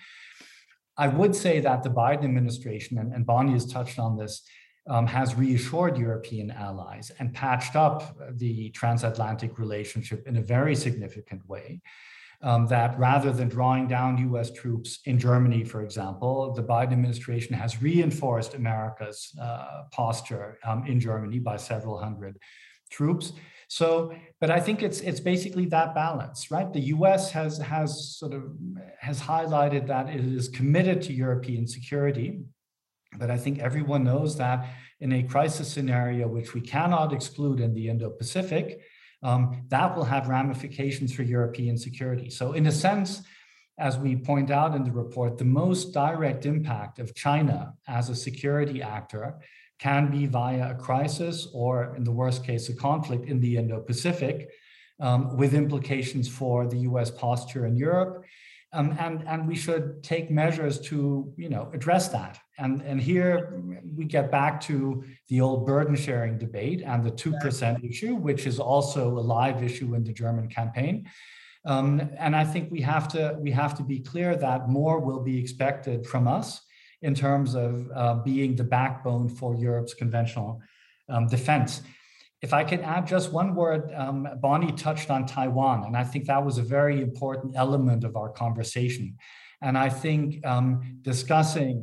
I 0.97 1.07
would 1.07 1.35
say 1.35 1.59
that 1.59 1.83
the 1.83 1.89
Biden 1.89 2.23
administration, 2.23 2.97
and, 2.97 3.13
and 3.13 3.25
Bonnie 3.25 3.53
has 3.53 3.65
touched 3.65 3.99
on 3.99 4.17
this, 4.17 4.47
um, 4.89 5.07
has 5.07 5.35
reassured 5.35 5.97
European 5.97 6.51
allies 6.51 7.11
and 7.19 7.33
patched 7.33 7.75
up 7.75 8.17
the 8.37 8.69
transatlantic 8.69 9.57
relationship 9.57 10.27
in 10.27 10.37
a 10.37 10.41
very 10.41 10.75
significant 10.75 11.47
way. 11.49 11.81
Um, 12.41 12.67
that 12.67 12.99
rather 12.99 13.31
than 13.31 13.47
drawing 13.47 13.87
down 13.87 14.17
US 14.31 14.51
troops 14.51 14.99
in 15.05 15.17
Germany, 15.17 15.63
for 15.63 15.81
example, 15.81 16.53
the 16.53 16.61
Biden 16.61 16.91
administration 16.91 17.55
has 17.55 17.81
reinforced 17.81 18.53
America's 18.53 19.31
uh, 19.41 19.83
posture 19.91 20.59
um, 20.63 20.85
in 20.85 20.99
Germany 20.99 21.39
by 21.39 21.57
several 21.57 21.97
hundred 21.97 22.37
troops. 22.91 23.33
So, 23.67 24.13
but 24.39 24.51
I 24.51 24.59
think 24.59 24.83
it's 24.83 25.01
it's 25.01 25.19
basically 25.19 25.65
that 25.67 25.95
balance, 25.95 26.51
right? 26.51 26.71
The 26.71 26.85
U.S. 26.95 27.31
has 27.31 27.57
has 27.57 28.17
sort 28.17 28.33
of 28.33 28.43
has 28.99 29.19
highlighted 29.19 29.87
that 29.87 30.09
it 30.09 30.21
is 30.21 30.49
committed 30.49 31.01
to 31.03 31.13
European 31.13 31.65
security, 31.67 32.41
but 33.17 33.31
I 33.31 33.37
think 33.37 33.59
everyone 33.59 34.03
knows 34.03 34.37
that 34.37 34.69
in 34.99 35.11
a 35.13 35.23
crisis 35.23 35.71
scenario, 35.71 36.27
which 36.27 36.53
we 36.53 36.61
cannot 36.61 37.11
exclude 37.11 37.59
in 37.59 37.73
the 37.73 37.89
Indo-Pacific, 37.89 38.81
um, 39.25 39.63
that 39.69 39.95
will 39.95 40.03
have 40.03 40.27
ramifications 40.27 41.11
for 41.11 41.23
European 41.23 41.77
security. 41.77 42.29
So, 42.29 42.53
in 42.53 42.67
a 42.67 42.71
sense, 42.71 43.23
as 43.79 43.97
we 43.97 44.15
point 44.15 44.51
out 44.51 44.75
in 44.75 44.83
the 44.83 44.91
report, 44.91 45.39
the 45.39 45.51
most 45.63 45.93
direct 45.93 46.45
impact 46.45 46.99
of 46.99 47.15
China 47.15 47.73
as 47.87 48.09
a 48.09 48.15
security 48.15 48.83
actor 48.83 49.39
can 49.79 50.11
be 50.11 50.27
via 50.27 50.71
a 50.71 50.75
crisis 50.75 51.47
or, 51.53 51.95
in 51.97 52.03
the 52.03 52.11
worst 52.11 52.45
case, 52.45 52.69
a 52.69 52.75
conflict 52.75 53.27
in 53.27 53.39
the 53.39 53.57
Indo 53.57 53.79
Pacific 53.81 54.49
um, 54.99 55.35
with 55.35 55.55
implications 55.55 56.29
for 56.29 56.67
the 56.67 56.77
US 56.89 57.09
posture 57.09 57.65
in 57.65 57.75
Europe. 57.75 58.23
Um, 58.75 58.93
and, 58.99 59.23
and 59.25 59.47
we 59.47 59.55
should 59.55 60.03
take 60.03 60.29
measures 60.29 60.81
to 60.81 61.33
you 61.37 61.47
know, 61.47 61.69
address 61.73 62.09
that. 62.09 62.39
And, 62.57 62.81
and 62.81 62.99
here 62.99 63.63
we 63.95 64.03
get 64.03 64.29
back 64.29 64.59
to 64.61 65.03
the 65.29 65.39
old 65.39 65.65
burden 65.65 65.95
sharing 65.95 66.37
debate 66.37 66.83
and 66.85 67.01
the 67.01 67.11
2% 67.11 67.89
issue, 67.89 68.15
which 68.15 68.45
is 68.45 68.59
also 68.59 69.17
a 69.17 69.23
live 69.35 69.63
issue 69.63 69.95
in 69.95 70.03
the 70.03 70.11
German 70.11 70.49
campaign. 70.49 71.09
Um, 71.65 72.11
and 72.19 72.35
I 72.35 72.43
think 72.43 72.69
we 72.69 72.81
have 72.81 73.07
to 73.09 73.37
we 73.39 73.49
have 73.51 73.75
to 73.77 73.83
be 73.83 73.99
clear 73.99 74.35
that 74.35 74.69
more 74.69 74.99
will 74.99 75.21
be 75.21 75.39
expected 75.39 76.05
from 76.05 76.27
us 76.27 76.61
in 77.01 77.15
terms 77.15 77.55
of 77.55 77.89
uh, 77.95 78.15
being 78.15 78.55
the 78.55 78.63
backbone 78.63 79.29
for 79.29 79.55
Europe's 79.55 79.93
conventional 79.93 80.61
um, 81.09 81.27
defense. 81.27 81.81
If 82.45 82.53
I 82.53 82.63
can 82.63 82.81
add 82.81 83.07
just 83.07 83.31
one 83.31 83.55
word, 83.55 83.91
um, 83.95 84.27
Bonnie 84.39 84.71
touched 84.71 85.09
on 85.09 85.25
Taiwan, 85.25 85.85
and 85.87 85.97
I 85.97 86.03
think 86.03 86.25
that 86.25 86.45
was 86.45 86.57
a 86.59 86.67
very 86.77 87.01
important 87.01 87.55
element 87.57 88.03
of 88.03 88.15
our 88.15 88.29
conversation. 88.29 89.17
And 89.61 89.75
I 89.75 89.89
think 89.89 90.45
um, 90.45 90.99
discussing 91.01 91.75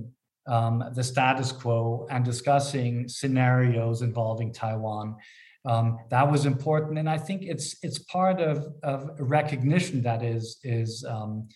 um, 0.46 0.84
the 0.94 1.02
status 1.02 1.50
quo 1.50 2.06
and 2.10 2.24
discussing 2.24 3.08
scenarios 3.08 4.02
involving 4.02 4.52
Taiwan 4.52 5.16
um, 5.64 5.98
that 6.10 6.30
was 6.30 6.46
important, 6.46 6.98
and 6.98 7.08
I 7.08 7.18
think 7.18 7.42
it's 7.42 7.76
it's 7.82 7.98
part 7.98 8.40
of, 8.40 8.66
of 8.82 9.10
recognition 9.18 10.02
that 10.02 10.22
is 10.22 10.58
is 10.64 11.04
um, 11.08 11.48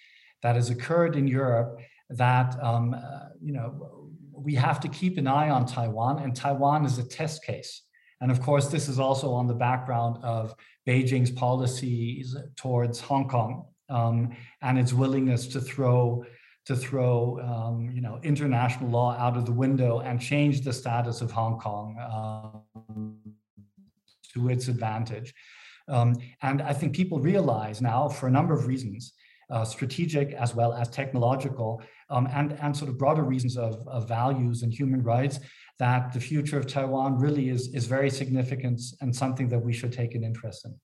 that 0.42 0.54
has 0.54 0.70
occurred 0.70 1.16
in 1.16 1.26
Europe 1.26 1.80
that 2.10 2.56
um, 2.62 2.94
uh, 2.94 3.28
you 3.40 3.52
know 3.52 4.10
we 4.32 4.54
have 4.54 4.78
to 4.80 4.88
keep 4.88 5.18
an 5.18 5.26
eye 5.26 5.50
on 5.50 5.66
Taiwan, 5.66 6.22
and 6.22 6.36
Taiwan 6.36 6.84
is 6.84 6.98
a 6.98 7.04
test 7.04 7.44
case. 7.44 7.82
And 8.20 8.30
of 8.30 8.40
course, 8.40 8.68
this 8.68 8.88
is 8.88 8.98
also 8.98 9.32
on 9.32 9.46
the 9.46 9.54
background 9.54 10.18
of 10.22 10.54
Beijing's 10.86 11.30
policies 11.30 12.36
towards 12.56 13.00
Hong 13.00 13.28
Kong 13.28 13.66
um, 13.88 14.34
and 14.62 14.78
its 14.78 14.92
willingness 14.92 15.46
to 15.48 15.60
throw 15.60 16.24
to 16.66 16.74
throw 16.74 17.38
um, 17.42 17.90
you 17.94 18.00
know 18.00 18.18
international 18.24 18.90
law 18.90 19.16
out 19.16 19.36
of 19.36 19.46
the 19.46 19.52
window 19.52 20.00
and 20.00 20.20
change 20.20 20.62
the 20.62 20.72
status 20.72 21.20
of 21.20 21.30
Hong 21.30 21.58
Kong 21.58 21.96
um, 22.84 23.18
to 24.32 24.48
its 24.48 24.68
advantage. 24.68 25.32
Um, 25.88 26.16
and 26.42 26.60
I 26.62 26.72
think 26.72 26.96
people 26.96 27.20
realize 27.20 27.80
now, 27.80 28.08
for 28.08 28.26
a 28.26 28.30
number 28.30 28.54
of 28.54 28.66
reasons, 28.66 29.12
uh, 29.50 29.64
strategic 29.64 30.32
as 30.32 30.54
well 30.54 30.72
as 30.72 30.88
technological, 30.88 31.80
um, 32.10 32.26
and, 32.32 32.52
and 32.60 32.76
sort 32.76 32.90
of 32.90 32.98
broader 32.98 33.22
reasons 33.22 33.56
of, 33.56 33.86
of 33.86 34.08
values 34.08 34.62
and 34.62 34.72
human 34.72 35.02
rights, 35.02 35.38
that 35.78 36.12
the 36.12 36.20
future 36.20 36.58
of 36.58 36.66
Taiwan 36.66 37.18
really 37.18 37.50
is, 37.50 37.68
is 37.74 37.86
very 37.86 38.10
significant 38.10 38.80
and 39.00 39.14
something 39.14 39.48
that 39.48 39.58
we 39.58 39.72
should 39.72 39.92
take 39.92 40.14
an 40.14 40.24
interest 40.24 40.64
in. 40.64 40.74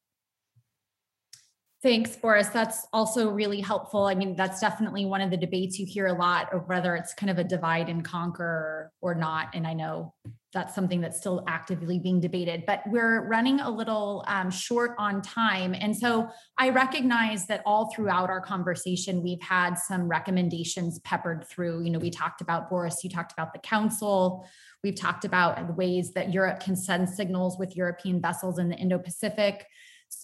Thanks, 1.82 2.14
Boris. 2.14 2.46
That's 2.46 2.86
also 2.92 3.28
really 3.30 3.60
helpful. 3.60 4.04
I 4.04 4.14
mean, 4.14 4.36
that's 4.36 4.60
definitely 4.60 5.04
one 5.04 5.20
of 5.20 5.30
the 5.30 5.36
debates 5.36 5.80
you 5.80 5.86
hear 5.86 6.06
a 6.06 6.12
lot 6.12 6.52
of 6.52 6.68
whether 6.68 6.94
it's 6.94 7.12
kind 7.12 7.28
of 7.28 7.38
a 7.38 7.44
divide 7.44 7.88
and 7.88 8.04
conquer 8.04 8.92
or 9.00 9.16
not. 9.16 9.48
And 9.52 9.66
I 9.66 9.74
know 9.74 10.14
that's 10.52 10.76
something 10.76 11.00
that's 11.00 11.18
still 11.18 11.42
actively 11.48 11.98
being 11.98 12.20
debated, 12.20 12.62
but 12.68 12.82
we're 12.86 13.26
running 13.26 13.58
a 13.58 13.68
little 13.68 14.24
um, 14.28 14.48
short 14.48 14.92
on 14.96 15.22
time. 15.22 15.74
And 15.74 15.96
so 15.96 16.28
I 16.56 16.68
recognize 16.68 17.48
that 17.48 17.62
all 17.66 17.92
throughout 17.92 18.30
our 18.30 18.40
conversation, 18.40 19.20
we've 19.20 19.42
had 19.42 19.74
some 19.74 20.06
recommendations 20.06 21.00
peppered 21.00 21.48
through. 21.48 21.82
You 21.82 21.90
know, 21.90 21.98
we 21.98 22.10
talked 22.10 22.42
about 22.42 22.70
Boris, 22.70 23.02
you 23.02 23.10
talked 23.10 23.32
about 23.32 23.52
the 23.52 23.58
council. 23.58 24.46
We've 24.84 24.94
talked 24.94 25.24
about 25.24 25.66
the 25.66 25.72
ways 25.72 26.12
that 26.12 26.32
Europe 26.32 26.60
can 26.60 26.76
send 26.76 27.08
signals 27.08 27.58
with 27.58 27.74
European 27.74 28.20
vessels 28.20 28.60
in 28.60 28.68
the 28.68 28.76
Indo 28.76 28.98
Pacific 28.98 29.66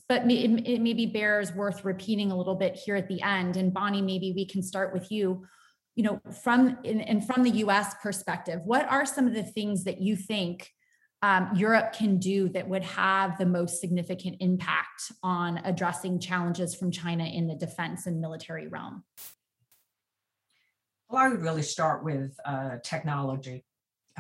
but 0.08 0.30
it, 0.30 0.80
maybe 0.80 1.06
bears 1.06 1.52
worth 1.52 1.84
repeating 1.84 2.30
a 2.30 2.36
little 2.36 2.54
bit 2.54 2.76
here 2.76 2.96
at 2.96 3.08
the 3.08 3.22
end. 3.22 3.56
And 3.56 3.72
Bonnie, 3.72 4.02
maybe 4.02 4.32
we 4.34 4.46
can 4.46 4.62
start 4.62 4.92
with 4.92 5.10
you. 5.10 5.46
You 5.94 6.04
know, 6.04 6.20
from 6.44 6.78
and 6.84 7.26
from 7.26 7.42
the 7.42 7.50
U.S. 7.50 7.94
perspective, 8.00 8.60
what 8.64 8.88
are 8.88 9.04
some 9.04 9.26
of 9.26 9.34
the 9.34 9.42
things 9.42 9.82
that 9.84 10.00
you 10.00 10.14
think 10.14 10.70
um, 11.22 11.50
Europe 11.56 11.92
can 11.92 12.18
do 12.18 12.48
that 12.50 12.68
would 12.68 12.84
have 12.84 13.36
the 13.38 13.46
most 13.46 13.80
significant 13.80 14.36
impact 14.38 15.10
on 15.24 15.58
addressing 15.64 16.20
challenges 16.20 16.74
from 16.74 16.92
China 16.92 17.24
in 17.24 17.48
the 17.48 17.56
defense 17.56 18.06
and 18.06 18.20
military 18.20 18.68
realm? 18.68 19.02
Well, 21.08 21.20
I 21.20 21.28
would 21.28 21.42
really 21.42 21.62
start 21.62 22.04
with 22.04 22.38
uh, 22.44 22.76
technology, 22.84 23.64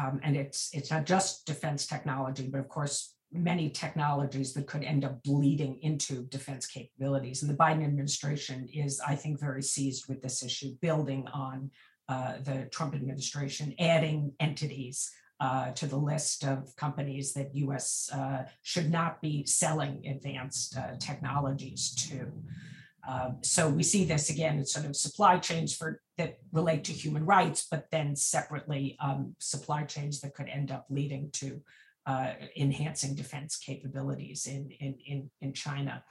um, 0.00 0.20
and 0.24 0.36
it's 0.36 0.70
it's 0.72 0.90
not 0.90 1.06
just 1.06 1.46
defense 1.46 1.86
technology, 1.86 2.48
but 2.50 2.58
of 2.58 2.68
course 2.68 3.14
many 3.32 3.68
technologies 3.68 4.54
that 4.54 4.66
could 4.66 4.82
end 4.82 5.04
up 5.04 5.22
bleeding 5.22 5.78
into 5.82 6.24
defense 6.24 6.66
capabilities. 6.66 7.42
And 7.42 7.50
the 7.50 7.56
Biden 7.56 7.84
administration 7.84 8.68
is, 8.72 9.00
I 9.06 9.14
think, 9.14 9.38
very 9.38 9.62
seized 9.62 10.08
with 10.08 10.22
this 10.22 10.42
issue, 10.42 10.74
building 10.80 11.26
on 11.28 11.70
uh, 12.08 12.38
the 12.42 12.68
Trump 12.72 12.94
administration, 12.94 13.74
adding 13.78 14.32
entities 14.40 15.10
uh, 15.40 15.70
to 15.72 15.86
the 15.86 15.96
list 15.96 16.44
of 16.44 16.74
companies 16.76 17.32
that 17.34 17.54
US 17.54 18.10
uh, 18.12 18.44
should 18.62 18.90
not 18.90 19.20
be 19.20 19.44
selling 19.44 20.04
advanced 20.06 20.76
uh, 20.76 20.96
technologies 20.98 21.94
to. 22.08 22.32
Um, 23.08 23.38
so 23.42 23.68
we 23.68 23.82
see 23.82 24.04
this 24.04 24.30
again 24.30 24.58
in 24.58 24.66
sort 24.66 24.86
of 24.86 24.96
supply 24.96 25.38
chains 25.38 25.74
for 25.74 26.00
that 26.16 26.38
relate 26.52 26.84
to 26.84 26.92
human 26.92 27.24
rights, 27.24 27.66
but 27.70 27.86
then 27.90 28.16
separately 28.16 28.96
um, 29.00 29.34
supply 29.38 29.84
chains 29.84 30.20
that 30.20 30.34
could 30.34 30.48
end 30.48 30.70
up 30.70 30.86
leading 30.90 31.30
to 31.34 31.62
uh, 32.08 32.32
enhancing 32.56 33.14
defense 33.14 33.58
capabilities 33.58 34.46
in, 34.46 34.70
in, 34.80 34.94
in, 35.06 35.30
in, 35.42 35.52
China. 35.52 36.02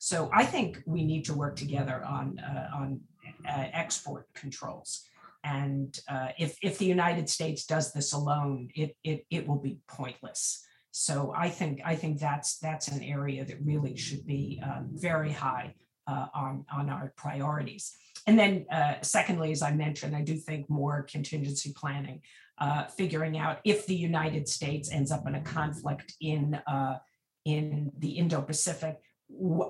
So 0.00 0.28
I 0.34 0.44
think 0.44 0.82
we 0.84 1.04
need 1.04 1.24
to 1.26 1.34
work 1.34 1.54
together 1.54 2.04
on, 2.04 2.40
uh, 2.40 2.68
on 2.74 3.00
uh, 3.48 3.66
export 3.72 4.26
controls. 4.34 5.04
And 5.44 5.96
uh, 6.08 6.28
if, 6.38 6.56
if 6.60 6.78
the 6.78 6.86
United 6.86 7.28
States 7.28 7.66
does 7.66 7.92
this 7.92 8.12
alone, 8.12 8.70
it, 8.74 8.96
it, 9.04 9.26
it 9.30 9.46
will 9.46 9.60
be 9.60 9.78
pointless. 9.86 10.66
So 10.90 11.32
I 11.36 11.50
think 11.50 11.80
I 11.84 11.96
think 11.96 12.20
that's 12.20 12.58
that's 12.58 12.86
an 12.86 13.02
area 13.02 13.44
that 13.44 13.56
really 13.64 13.96
should 13.96 14.24
be 14.24 14.62
um, 14.64 14.90
very 14.92 15.32
high 15.32 15.74
uh, 16.06 16.26
on 16.34 16.64
on 16.72 16.90
our 16.90 17.12
priorities. 17.16 17.96
And 18.26 18.38
then, 18.38 18.64
uh, 18.72 18.94
secondly, 19.02 19.52
as 19.52 19.62
I 19.62 19.72
mentioned, 19.72 20.16
I 20.16 20.22
do 20.22 20.36
think 20.36 20.70
more 20.70 21.02
contingency 21.02 21.74
planning 21.76 22.22
uh, 22.58 22.84
figuring 22.86 23.36
out 23.38 23.58
if 23.64 23.86
the 23.86 23.94
United 23.94 24.48
States 24.48 24.90
ends 24.90 25.10
up 25.10 25.26
in 25.26 25.34
a 25.34 25.40
conflict 25.40 26.14
in 26.20 26.54
uh, 26.66 26.98
in 27.44 27.92
the 27.98 28.12
Indo-Pacific, 28.12 28.96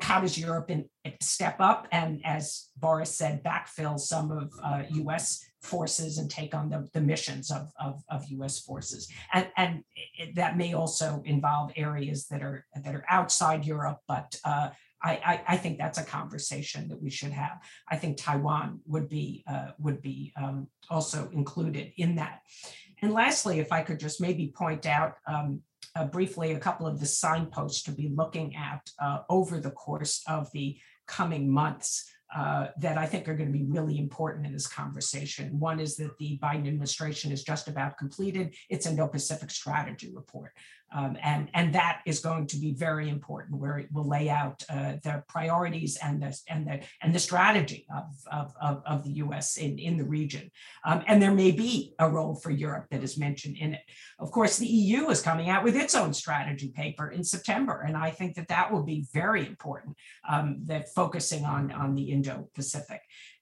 how 0.01 0.20
does 0.20 0.39
Europe 0.39 0.70
in, 0.70 0.89
step 1.20 1.57
up 1.59 1.89
and, 1.91 2.20
as 2.24 2.68
Boris 2.76 3.11
said, 3.11 3.43
backfill 3.43 3.99
some 3.99 4.30
of 4.30 4.53
uh, 4.62 4.82
U.S. 4.91 5.45
forces 5.61 6.18
and 6.18 6.30
take 6.30 6.55
on 6.55 6.68
the, 6.68 6.89
the 6.93 7.01
missions 7.01 7.51
of, 7.51 7.72
of, 7.80 8.03
of 8.09 8.24
U.S. 8.28 8.61
forces, 8.61 9.09
and 9.32 9.49
and 9.57 9.82
it, 10.18 10.35
that 10.37 10.57
may 10.57 10.74
also 10.74 11.22
involve 11.24 11.72
areas 11.76 12.26
that 12.28 12.43
are 12.43 12.66
that 12.82 12.95
are 12.95 13.05
outside 13.09 13.64
Europe, 13.64 14.01
but 14.07 14.37
uh, 14.45 14.68
I, 15.05 15.21
I, 15.25 15.41
I, 15.49 15.57
think 15.59 15.77
that's 15.77 15.99
a 15.99 16.05
conversation 16.05 16.89
that 16.89 17.01
we 17.01 17.11
should 17.11 17.33
have. 17.33 17.59
I 17.91 17.97
think 17.97 18.17
Taiwan 18.17 18.81
would 18.87 19.09
be 19.09 19.45
uh, 19.47 19.73
would 19.79 20.01
be 20.01 20.33
um, 20.37 20.69
also 20.89 21.29
included 21.33 21.93
in 21.99 22.17
that. 22.17 22.41
And 23.03 23.13
lastly, 23.13 23.61
if 23.61 23.71
I 23.71 23.83
could 23.83 24.01
just 24.01 24.21
maybe 24.21 24.49
point 24.57 24.87
out 24.87 25.17
um, 25.27 25.61
uh, 25.95 26.07
briefly 26.07 26.53
a 26.53 26.59
couple 26.59 26.87
of 26.87 27.01
the 27.01 27.07
signposts 27.07 27.83
to 27.83 27.93
be 27.93 28.09
looking 28.09 28.57
at 28.57 28.81
uh, 28.99 29.19
over 29.29 29.61
the 29.61 29.71
course 29.71 30.23
of 30.27 30.51
the 30.53 30.79
coming 31.07 31.51
months. 31.51 32.11
uh, 32.35 32.67
that 32.79 32.99
I 32.99 33.07
think 33.07 33.29
are 33.29 33.37
going 33.37 33.53
to 33.53 33.59
be 33.59 33.65
really 33.65 33.97
important 33.97 34.45
in 34.45 34.53
this 34.53 34.67
conversation. 34.67 35.61
One 35.61 35.79
is 35.79 35.95
that 35.97 36.19
the 36.19 36.37
Biden 36.43 36.67
administration 36.67 37.31
is 37.31 37.45
just 37.45 37.69
about 37.69 37.97
completed 37.97 38.57
its 38.69 38.87
Indo-Pacific 38.87 39.51
strategy 39.53 40.11
report. 40.13 40.51
Um, 40.95 41.16
and, 41.22 41.51
and 41.55 41.74
that 41.74 42.03
is 42.07 42.20
going 42.20 42.47
to 42.47 42.57
be 42.57 42.72
very 42.72 43.09
important 43.09 43.61
where 43.61 43.78
it 43.78 43.88
will 43.92 44.09
lay 44.09 44.30
out 44.30 44.62
uh, 44.70 44.95
the 45.03 45.24
priorities 45.28 45.99
and 46.03 46.22
the, 46.22 46.38
and 46.49 46.66
the, 46.66 46.80
and 47.03 47.12
the 47.12 47.18
strategy 47.18 47.84
of, 47.95 48.05
of, 48.30 48.55
of, 48.62 48.82
of 48.86 49.05
the 49.05 49.14
US 49.14 49.57
in, 49.57 49.78
in 49.78 49.97
the 49.99 50.05
region. 50.05 50.51
Um, 50.84 51.03
and 51.09 51.20
there 51.20 51.34
may 51.34 51.51
be 51.51 51.95
a 51.99 52.09
role 52.09 52.36
for 52.36 52.53
Europe 52.53 52.86
that 52.92 53.03
is 53.03 53.18
mentioned 53.18 53.57
in 53.59 53.74
it. 53.74 53.80
Of 54.20 54.30
course, 54.30 54.57
the 54.57 54.66
EU 54.68 55.09
is 55.09 55.20
coming 55.20 55.49
out 55.49 55.64
with 55.64 55.76
its 55.76 55.97
own 55.97 56.14
strategy 56.14 56.68
paper 56.68 57.11
in 57.11 57.24
September. 57.24 57.84
And 57.86 57.97
I 57.97 58.11
think 58.11 58.36
that 58.36 58.49
that 58.49 58.72
will 58.72 58.84
be 58.84 59.07
very 59.12 59.45
important, 59.47 59.97
um, 60.28 60.61
that 60.66 60.95
focusing 60.95 61.45
on, 61.45 61.72
on 61.72 61.97
the 61.97 62.12
Indo-Pacific. 62.12 63.01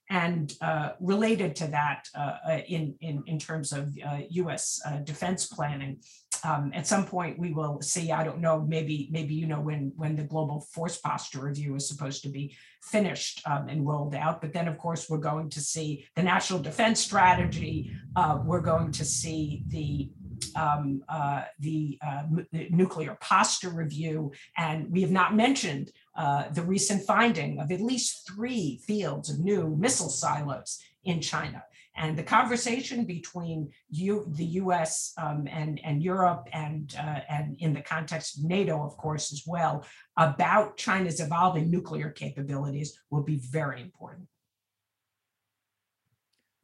And 0.09 0.53
uh, 0.61 0.91
related 0.99 1.55
to 1.57 1.67
that, 1.67 2.07
uh, 2.15 2.35
uh 2.47 2.59
in, 2.67 2.95
in, 3.01 3.23
in 3.25 3.39
terms 3.39 3.71
of 3.71 3.97
uh, 4.05 4.19
US 4.29 4.81
uh, 4.85 4.97
defense 4.97 5.45
planning, 5.47 6.01
um, 6.43 6.71
at 6.73 6.85
some 6.85 7.05
point 7.05 7.39
we 7.39 7.53
will 7.53 7.81
see, 7.81 8.11
I 8.11 8.23
don't 8.23 8.39
know, 8.39 8.61
maybe, 8.61 9.07
maybe 9.11 9.33
you 9.33 9.47
know 9.47 9.61
when, 9.61 9.93
when 9.95 10.15
the 10.15 10.23
global 10.23 10.61
force 10.61 10.97
posture 10.97 11.41
review 11.41 11.75
is 11.75 11.87
supposed 11.87 12.23
to 12.23 12.29
be 12.29 12.55
finished 12.81 13.41
um, 13.47 13.69
and 13.69 13.87
rolled 13.87 14.13
out. 14.13 14.41
But 14.41 14.53
then, 14.53 14.67
of 14.67 14.77
course, 14.77 15.09
we're 15.09 15.17
going 15.17 15.49
to 15.51 15.61
see 15.61 16.05
the 16.15 16.23
national 16.23 16.59
defense 16.59 16.99
strategy. 16.99 17.91
Uh, 18.15 18.39
we're 18.43 18.61
going 18.61 18.91
to 18.91 19.05
see 19.05 19.63
the 19.67 20.09
um, 20.55 21.03
uh, 21.07 21.43
the, 21.59 21.97
uh, 22.05 22.23
the, 22.51 22.67
nuclear 22.69 23.17
posture 23.21 23.69
review, 23.69 24.31
and 24.57 24.91
we 24.91 25.01
have 25.01 25.11
not 25.11 25.35
mentioned 25.35 25.91
uh, 26.15 26.49
the 26.49 26.61
recent 26.61 27.03
finding 27.03 27.59
of 27.59 27.71
at 27.71 27.81
least 27.81 28.29
three 28.29 28.79
fields 28.85 29.29
of 29.29 29.39
new 29.39 29.75
missile 29.77 30.09
silos 30.09 30.79
in 31.05 31.21
China. 31.21 31.63
And 31.95 32.17
the 32.17 32.23
conversation 32.23 33.05
between 33.05 33.71
you, 33.89 34.25
the 34.35 34.45
U.S. 34.61 35.13
Um, 35.17 35.47
and 35.49 35.79
and 35.83 36.01
Europe, 36.01 36.47
and 36.51 36.93
uh, 36.99 37.19
and 37.29 37.55
in 37.59 37.73
the 37.73 37.81
context 37.81 38.37
of 38.37 38.45
NATO, 38.45 38.83
of 38.83 38.97
course, 38.97 39.31
as 39.31 39.43
well, 39.45 39.85
about 40.17 40.77
China's 40.77 41.19
evolving 41.19 41.69
nuclear 41.69 42.09
capabilities 42.09 42.99
will 43.11 43.23
be 43.23 43.37
very 43.37 43.81
important. 43.81 44.27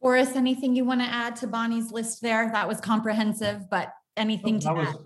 Boris, 0.00 0.34
anything 0.34 0.74
you 0.74 0.84
want 0.84 1.00
to 1.00 1.06
add 1.06 1.36
to 1.36 1.46
Bonnie's 1.46 1.92
list 1.92 2.22
there? 2.22 2.50
That 2.50 2.66
was 2.66 2.80
comprehensive, 2.80 3.68
but 3.70 3.92
anything 4.16 4.58
to 4.60 4.68
that 4.68 4.76
add? 4.78 4.94
Was, 4.94 5.04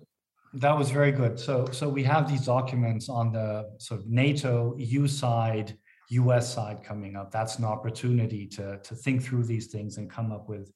that 0.55 0.79
was 0.79 0.91
very 0.91 1.11
good. 1.11 1.39
So, 1.39 1.67
so 1.73 1.89
we 1.89 2.05
have 2.05 2.31
these 2.31 2.47
documents 2.47 3.09
on 3.09 3.33
the 3.33 3.71
sort 3.79 4.01
of 4.01 4.07
NATO 4.07 4.75
EU 4.79 5.09
side, 5.09 5.77
US 6.11 6.53
side 6.53 6.83
coming 6.83 7.17
up. 7.17 7.31
That's 7.31 7.59
an 7.59 7.65
opportunity 7.65 8.47
to, 8.49 8.79
to 8.79 8.95
think 8.95 9.23
through 9.23 9.45
these 9.45 9.69
things 9.69 9.99
and 9.99 10.11
come 10.11 10.33
up 10.33 10.49
with, 10.49 10.73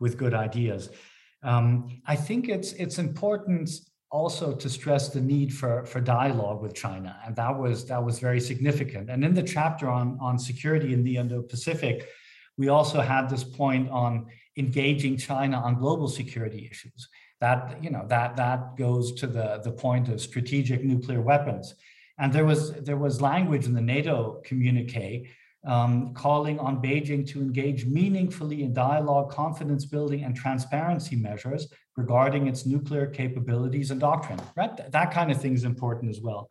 with 0.00 0.16
good 0.16 0.34
ideas. 0.34 0.90
Um, 1.42 2.00
I 2.06 2.16
think 2.16 2.48
it's 2.48 2.72
it's 2.74 2.98
important 2.98 3.68
also 4.10 4.54
to 4.54 4.68
stress 4.68 5.08
the 5.08 5.20
need 5.20 5.52
for, 5.52 5.84
for 5.86 6.00
dialogue 6.00 6.60
with 6.62 6.74
China, 6.74 7.18
and 7.24 7.34
that 7.34 7.58
was 7.58 7.86
that 7.86 8.04
was 8.04 8.20
very 8.20 8.40
significant. 8.40 9.10
And 9.10 9.24
in 9.24 9.34
the 9.34 9.42
chapter 9.42 9.88
on 9.88 10.18
on 10.20 10.38
security 10.38 10.92
in 10.92 11.02
the 11.02 11.16
Indo-Pacific, 11.16 12.08
we 12.56 12.68
also 12.68 13.00
had 13.00 13.28
this 13.28 13.44
point 13.44 13.88
on 13.90 14.26
engaging 14.56 15.16
China 15.16 15.58
on 15.58 15.78
global 15.78 16.08
security 16.08 16.68
issues. 16.70 17.08
That, 17.40 17.82
you 17.82 17.90
know, 17.90 18.04
that, 18.08 18.36
that 18.36 18.76
goes 18.76 19.12
to 19.14 19.26
the, 19.26 19.60
the 19.64 19.72
point 19.72 20.08
of 20.08 20.20
strategic 20.20 20.84
nuclear 20.84 21.20
weapons. 21.20 21.74
And 22.18 22.32
there 22.32 22.44
was, 22.44 22.72
there 22.72 22.96
was 22.96 23.20
language 23.20 23.66
in 23.66 23.74
the 23.74 23.80
NATO 23.80 24.40
communique 24.44 25.28
um, 25.64 26.12
calling 26.14 26.58
on 26.58 26.82
Beijing 26.82 27.26
to 27.28 27.40
engage 27.40 27.86
meaningfully 27.86 28.62
in 28.64 28.72
dialogue, 28.72 29.30
confidence 29.30 29.84
building, 29.84 30.24
and 30.24 30.34
transparency 30.34 31.16
measures 31.16 31.68
regarding 31.96 32.48
its 32.48 32.66
nuclear 32.66 33.06
capabilities 33.06 33.90
and 33.90 34.00
doctrine. 34.00 34.40
Right? 34.56 34.90
That 34.90 35.12
kind 35.12 35.30
of 35.30 35.40
thing 35.40 35.54
is 35.54 35.64
important 35.64 36.10
as 36.10 36.20
well. 36.20 36.48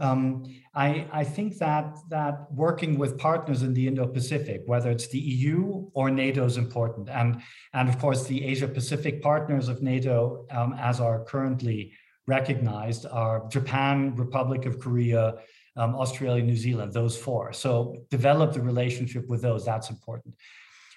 Um, 0.00 0.44
I, 0.74 1.06
I, 1.12 1.22
think 1.22 1.58
that 1.58 1.96
that 2.08 2.52
working 2.52 2.98
with 2.98 3.16
partners 3.16 3.62
in 3.62 3.74
the 3.74 3.86
Indo-Pacific, 3.86 4.62
whether 4.66 4.90
it's 4.90 5.06
the 5.06 5.20
EU 5.20 5.88
or 5.94 6.10
NATO, 6.10 6.44
is 6.44 6.56
important, 6.56 7.08
and 7.08 7.40
and 7.74 7.88
of 7.88 8.00
course 8.00 8.26
the 8.26 8.44
Asia-Pacific 8.44 9.22
partners 9.22 9.68
of 9.68 9.82
NATO, 9.82 10.46
um, 10.50 10.74
as 10.80 10.98
are 10.98 11.22
currently 11.24 11.92
recognized, 12.26 13.06
are 13.06 13.46
Japan, 13.48 14.14
Republic 14.16 14.66
of 14.66 14.78
Korea, 14.78 15.34
um, 15.76 15.94
Australia, 15.94 16.42
New 16.42 16.56
Zealand. 16.56 16.92
Those 16.92 17.16
four. 17.16 17.52
So 17.52 18.04
develop 18.10 18.52
the 18.52 18.62
relationship 18.62 19.28
with 19.28 19.42
those. 19.42 19.64
That's 19.64 19.90
important. 19.90 20.34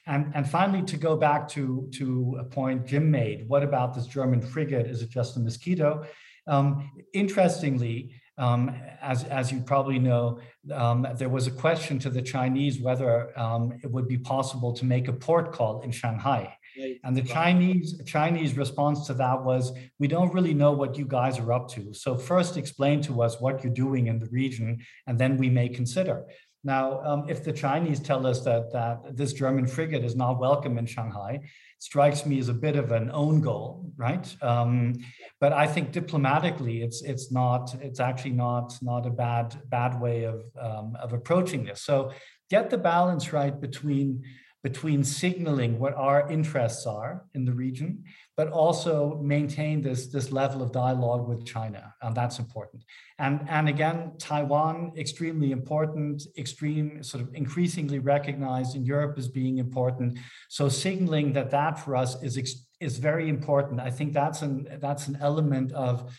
And, 0.05 0.31
and 0.35 0.49
finally, 0.49 0.83
to 0.83 0.97
go 0.97 1.17
back 1.17 1.49
to, 1.49 1.89
to 1.95 2.37
a 2.39 2.43
point 2.45 2.85
Jim 2.85 3.11
made, 3.11 3.47
what 3.49 3.61
about 3.61 3.93
this 3.93 4.05
German 4.05 4.41
frigate? 4.41 4.87
Is 4.87 5.01
it 5.01 5.09
just 5.09 5.35
a 5.35 5.39
mosquito? 5.39 6.05
Um, 6.47 6.89
interestingly, 7.13 8.13
um, 8.37 8.73
as, 9.01 9.25
as 9.25 9.51
you 9.51 9.59
probably 9.61 9.99
know, 9.99 10.39
um, 10.71 11.05
there 11.17 11.27
was 11.27 11.47
a 11.47 11.51
question 11.51 11.99
to 11.99 12.09
the 12.09 12.21
Chinese 12.21 12.79
whether 12.79 13.37
um, 13.37 13.77
it 13.83 13.91
would 13.91 14.07
be 14.07 14.17
possible 14.17 14.71
to 14.73 14.85
make 14.85 15.07
a 15.07 15.13
port 15.13 15.51
call 15.51 15.81
in 15.81 15.91
Shanghai. 15.91 16.56
And 17.03 17.15
the 17.15 17.21
Chinese 17.21 18.01
Chinese 18.05 18.57
response 18.57 19.07
to 19.07 19.13
that 19.15 19.43
was, 19.43 19.71
we 19.99 20.07
don't 20.07 20.33
really 20.33 20.53
know 20.53 20.71
what 20.71 20.97
you 20.97 21.05
guys 21.05 21.39
are 21.39 21.53
up 21.53 21.67
to. 21.69 21.93
So 21.93 22.17
first 22.17 22.57
explain 22.57 23.01
to 23.03 23.21
us 23.21 23.39
what 23.39 23.63
you're 23.63 23.73
doing 23.73 24.07
in 24.07 24.19
the 24.19 24.29
region, 24.31 24.79
and 25.07 25.19
then 25.19 25.37
we 25.37 25.49
may 25.49 25.69
consider. 25.69 26.25
Now, 26.63 27.01
um, 27.03 27.25
if 27.29 27.43
the 27.43 27.53
Chinese 27.53 27.99
tell 27.99 28.25
us 28.27 28.43
that, 28.43 28.73
that 28.73 29.15
this 29.15 29.31
German 29.33 29.67
frigate 29.67 30.03
is 30.03 30.15
not 30.15 30.39
welcome 30.39 30.77
in 30.77 30.85
Shanghai, 30.85 31.39
strikes 31.79 32.25
me 32.25 32.39
as 32.39 32.49
a 32.49 32.53
bit 32.53 32.75
of 32.75 32.91
an 32.91 33.09
own 33.13 33.41
goal, 33.41 33.91
right? 33.95 34.35
Um, 34.41 34.95
but 35.39 35.53
I 35.53 35.67
think 35.67 35.91
diplomatically, 35.91 36.81
it's 36.81 37.03
it's 37.03 37.31
not 37.31 37.75
it's 37.81 37.99
actually 37.99 38.31
not 38.31 38.75
not 38.81 39.05
a 39.05 39.11
bad 39.11 39.55
bad 39.69 40.01
way 40.01 40.23
of 40.23 40.43
um, 40.59 40.97
of 40.99 41.13
approaching 41.13 41.63
this. 41.63 41.81
So 41.83 42.11
get 42.49 42.69
the 42.69 42.77
balance 42.77 43.31
right 43.31 43.59
between 43.61 44.23
between 44.63 45.03
signaling 45.03 45.79
what 45.79 45.93
our 45.93 46.29
interests 46.29 46.85
are 46.85 47.25
in 47.33 47.45
the 47.45 47.53
region, 47.53 48.03
but 48.35 48.49
also 48.49 49.19
maintain 49.21 49.81
this, 49.81 50.07
this 50.07 50.31
level 50.31 50.61
of 50.61 50.71
dialogue 50.71 51.27
with 51.27 51.45
China. 51.45 51.93
And 52.01 52.15
that's 52.15 52.39
important. 52.39 52.83
And, 53.19 53.47
and 53.47 53.69
again, 53.69 54.13
Taiwan, 54.19 54.93
extremely 54.97 55.51
important, 55.51 56.23
extreme, 56.37 57.03
sort 57.03 57.23
of 57.23 57.33
increasingly 57.35 57.99
recognized 57.99 58.75
in 58.75 58.83
Europe 58.83 59.17
as 59.17 59.27
being 59.27 59.57
important. 59.59 60.19
So 60.49 60.69
signaling 60.69 61.33
that 61.33 61.51
that 61.51 61.79
for 61.79 61.95
us 61.95 62.21
is, 62.23 62.65
is 62.79 62.97
very 62.97 63.29
important. 63.29 63.79
I 63.79 63.91
think 63.91 64.13
that's 64.13 64.41
an, 64.41 64.67
that's 64.81 65.07
an 65.07 65.17
element 65.21 65.71
of 65.71 66.11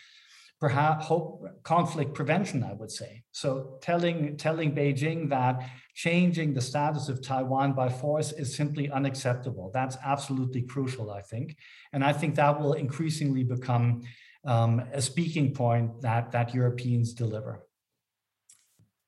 perhaps 0.61 1.07
hope, 1.07 1.45
conflict 1.63 2.15
prevention, 2.15 2.65
I 2.65 2.73
would 2.73 2.91
say. 2.91 3.23
So 3.33 3.79
telling, 3.81 4.37
telling 4.37 4.75
Beijing 4.75 5.29
that 5.31 5.69
changing 5.95 6.55
the 6.55 6.61
status 6.61 7.09
of 7.09 7.23
Taiwan 7.23 7.75
by 7.75 7.89
force 7.89 8.33
is 8.33 8.57
simply 8.57 8.91
unacceptable. 8.91 9.71
That's 9.73 9.97
absolutely 10.05 10.63
crucial, 10.63 11.11
I 11.11 11.23
think. 11.23 11.57
And 11.93 12.05
I 12.05 12.13
think 12.13 12.35
that 12.37 12.61
will 12.61 12.73
increasingly 12.73 13.45
become 13.45 14.03
um, 14.45 14.83
a 14.93 15.01
speaking 15.01 15.53
point 15.55 16.03
that, 16.03 16.33
that 16.33 16.55
Europeans 16.55 17.13
deliver. 17.13 17.68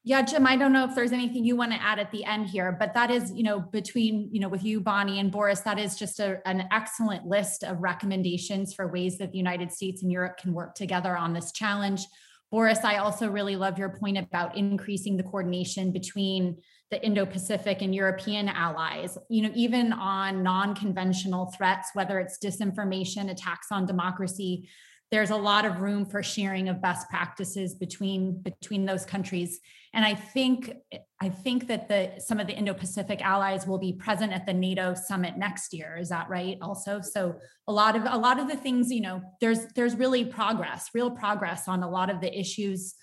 Yeah, 0.03 0.23
Jim, 0.23 0.47
I 0.47 0.57
don't 0.57 0.73
know 0.73 0.85
if 0.87 0.95
there's 0.95 1.13
anything 1.13 1.45
you 1.45 1.57
want 1.57 1.73
to 1.73 1.83
add 1.83 1.99
at 1.99 2.11
the 2.11 2.25
end 2.25 2.49
here, 2.49 2.75
but 2.79 2.95
that 2.95 3.11
is, 3.11 3.31
you 3.33 3.43
know, 3.43 3.61
between, 3.61 4.31
you 4.33 4.41
know, 4.41 4.49
with 4.49 4.65
you, 4.65 4.81
Bonnie 4.81 5.21
and 5.21 5.31
Boris, 5.31 5.61
that 5.61 5.79
is 5.79 5.99
just 5.99 6.21
a, 6.21 6.41
an 6.49 6.67
excellent 6.73 7.27
list 7.27 7.65
of 7.65 7.83
recommendations 7.83 8.73
for 8.73 8.91
ways 8.91 9.19
that 9.19 9.31
the 9.31 9.37
United 9.37 9.71
States 9.71 10.03
and 10.03 10.11
Europe 10.11 10.39
can 10.39 10.55
work 10.55 10.75
together 10.75 11.15
on 11.15 11.35
this 11.35 11.53
challenge. 11.53 12.07
Boris, 12.51 12.83
I 12.83 12.97
also 12.97 13.29
really 13.29 13.57
love 13.57 13.79
your 13.79 13.91
point 13.91 14.17
about 14.17 14.57
increasing 14.57 15.19
the 15.19 15.23
coordination 15.23 15.93
between 15.93 16.57
the 16.91 17.05
Indo-Pacific 17.05 17.83
and 17.83 17.95
European 17.95 18.49
allies, 18.49 19.19
you 19.29 19.43
know, 19.43 19.53
even 19.55 19.93
on 19.93 20.43
non-conventional 20.43 21.53
threats, 21.57 21.91
whether 21.93 22.19
it's 22.19 22.39
disinformation, 22.39 23.31
attacks 23.31 23.69
on 23.71 23.87
democracy, 23.87 24.69
there's 25.11 25.31
a 25.31 25.37
lot 25.37 25.65
of 25.65 25.81
room 25.81 26.05
for 26.05 26.23
sharing 26.23 26.69
of 26.69 26.81
best 26.81 27.09
practices 27.09 27.75
between 27.75 28.41
between 28.43 28.85
those 28.85 29.05
countries 29.05 29.61
and 29.93 30.05
i 30.05 30.15
think 30.15 30.73
i 31.21 31.29
think 31.29 31.67
that 31.67 31.89
the 31.89 32.13
some 32.19 32.39
of 32.39 32.47
the 32.47 32.55
indo-pacific 32.55 33.21
allies 33.23 33.67
will 33.67 33.79
be 33.79 33.93
present 33.93 34.33
at 34.33 34.47
the 34.47 34.53
nato 34.53 34.95
summit 34.95 35.37
next 35.37 35.73
year 35.73 35.97
is 35.99 36.09
that 36.09 36.29
right 36.29 36.59
also 36.63 37.01
so 37.01 37.37
a 37.69 37.73
lot 37.73 37.97
of 37.97 38.05
a 38.07 38.19
lot 38.19 38.39
of 38.39 38.49
the 38.49 38.57
things 38.57 38.91
you 38.91 39.01
know 39.01 39.21
there's 39.41 39.67
there's 39.75 39.97
really 39.97 40.25
progress 40.25 40.91
real 40.95 41.11
progress 41.11 41.69
on 41.69 41.83
a 41.83 41.89
lot 41.89 42.11
of 42.11 42.21
the 42.21 42.39
issues 42.39 42.95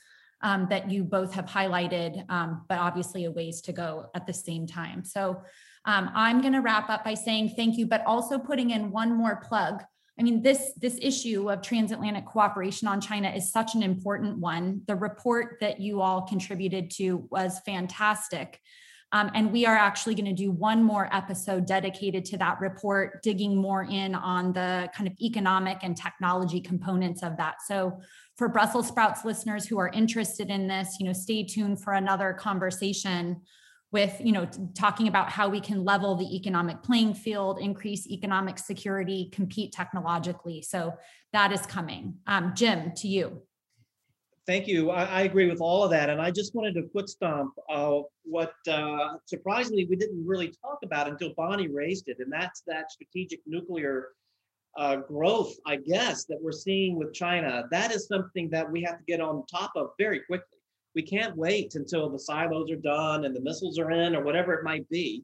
um, 0.41 0.67
that 0.69 0.89
you 0.91 1.03
both 1.03 1.33
have 1.33 1.45
highlighted, 1.45 2.23
um, 2.29 2.65
but 2.69 2.77
obviously 2.77 3.25
a 3.25 3.31
ways 3.31 3.61
to 3.61 3.73
go 3.73 4.09
at 4.13 4.27
the 4.27 4.33
same 4.33 4.67
time. 4.67 5.03
So 5.03 5.41
um, 5.85 6.11
I'm 6.13 6.41
going 6.41 6.53
to 6.53 6.61
wrap 6.61 6.89
up 6.89 7.03
by 7.03 7.13
saying 7.13 7.53
thank 7.55 7.77
you, 7.77 7.87
but 7.87 8.05
also 8.05 8.37
putting 8.37 8.71
in 8.71 8.91
one 8.91 9.17
more 9.17 9.37
plug. 9.37 9.83
I 10.19 10.23
mean, 10.23 10.41
this 10.41 10.71
this 10.77 10.97
issue 11.01 11.51
of 11.51 11.61
transatlantic 11.61 12.25
cooperation 12.25 12.87
on 12.87 12.99
China 12.99 13.29
is 13.29 13.51
such 13.51 13.75
an 13.75 13.83
important 13.83 14.37
one. 14.37 14.81
The 14.87 14.95
report 14.95 15.57
that 15.61 15.79
you 15.79 16.01
all 16.01 16.23
contributed 16.23 16.89
to 16.91 17.27
was 17.29 17.59
fantastic. 17.65 18.59
Um, 19.13 19.31
and 19.33 19.53
we 19.53 19.65
are 19.65 19.75
actually 19.75 20.15
going 20.15 20.25
to 20.25 20.33
do 20.33 20.51
one 20.51 20.83
more 20.83 21.07
episode 21.15 21.65
dedicated 21.65 22.25
to 22.25 22.37
that 22.39 22.59
report, 22.59 23.23
digging 23.23 23.55
more 23.55 23.83
in 23.83 24.13
on 24.15 24.51
the 24.51 24.89
kind 24.93 25.07
of 25.07 25.13
economic 25.21 25.77
and 25.81 25.95
technology 25.95 26.59
components 26.59 27.23
of 27.23 27.37
that. 27.37 27.61
So 27.65 28.01
for 28.35 28.49
Brussels 28.49 28.89
sprouts 28.89 29.23
listeners 29.23 29.65
who 29.65 29.79
are 29.79 29.87
interested 29.89 30.49
in 30.49 30.67
this, 30.67 30.97
you 30.99 31.05
know, 31.05 31.13
stay 31.13 31.43
tuned 31.43 31.81
for 31.81 31.93
another 31.93 32.33
conversation 32.33 33.41
with 33.91 34.19
you 34.19 34.31
know 34.31 34.47
talking 34.75 35.07
about 35.07 35.29
how 35.29 35.47
we 35.47 35.61
can 35.61 35.85
level 35.85 36.15
the 36.15 36.35
economic 36.35 36.83
playing 36.83 37.13
field 37.13 37.59
increase 37.59 38.07
economic 38.07 38.57
security 38.57 39.29
compete 39.31 39.71
technologically. 39.71 40.61
So 40.61 40.93
that 41.33 41.51
is 41.51 41.65
coming. 41.65 42.15
Um, 42.27 42.53
jim 42.55 42.91
to 42.97 43.07
you. 43.07 43.41
Thank 44.45 44.67
you. 44.67 44.91
I, 44.91 45.03
I, 45.03 45.21
agree 45.23 45.49
with 45.49 45.59
all 45.59 45.83
of 45.83 45.91
that. 45.91 46.09
And 46.09 46.21
i 46.21 46.31
just 46.31 46.55
wanted 46.55 46.73
to 46.75 46.87
foot 46.89 47.09
stomp 47.09 47.53
uh, 47.69 47.99
what 48.23 48.53
uh, 48.69 49.15
surprisingly 49.25 49.85
we 49.85 49.95
didn't 49.95 50.25
really 50.25 50.53
talk 50.61 50.79
about 50.83 51.07
until 51.09 51.33
bonnie 51.35 51.67
raised 51.67 52.07
it. 52.07 52.17
And 52.19 52.31
that's 52.31 52.63
that 52.67 52.91
strategic 52.91 53.41
nuclear 53.45 54.09
uh, 54.77 54.97
growth 54.97 55.55
i 55.65 55.75
guess 55.75 56.25
that 56.25 56.37
we're 56.39 56.51
seeing 56.51 56.97
with 56.97 57.13
china. 57.13 57.63
That 57.71 57.91
is 57.91 58.07
something 58.07 58.49
that 58.51 58.69
we 58.69 58.83
have 58.83 58.97
to 58.99 59.03
get 59.05 59.21
on 59.21 59.45
top 59.47 59.71
of 59.75 59.91
very 59.97 60.19
quickly 60.19 60.56
we 60.95 61.01
can't 61.01 61.35
wait 61.35 61.75
until 61.75 62.09
the 62.09 62.19
silos 62.19 62.71
are 62.71 62.75
done 62.75 63.25
and 63.25 63.35
the 63.35 63.41
missiles 63.41 63.77
are 63.77 63.91
in 63.91 64.15
or 64.15 64.23
whatever 64.23 64.53
it 64.53 64.63
might 64.63 64.87
be 64.89 65.23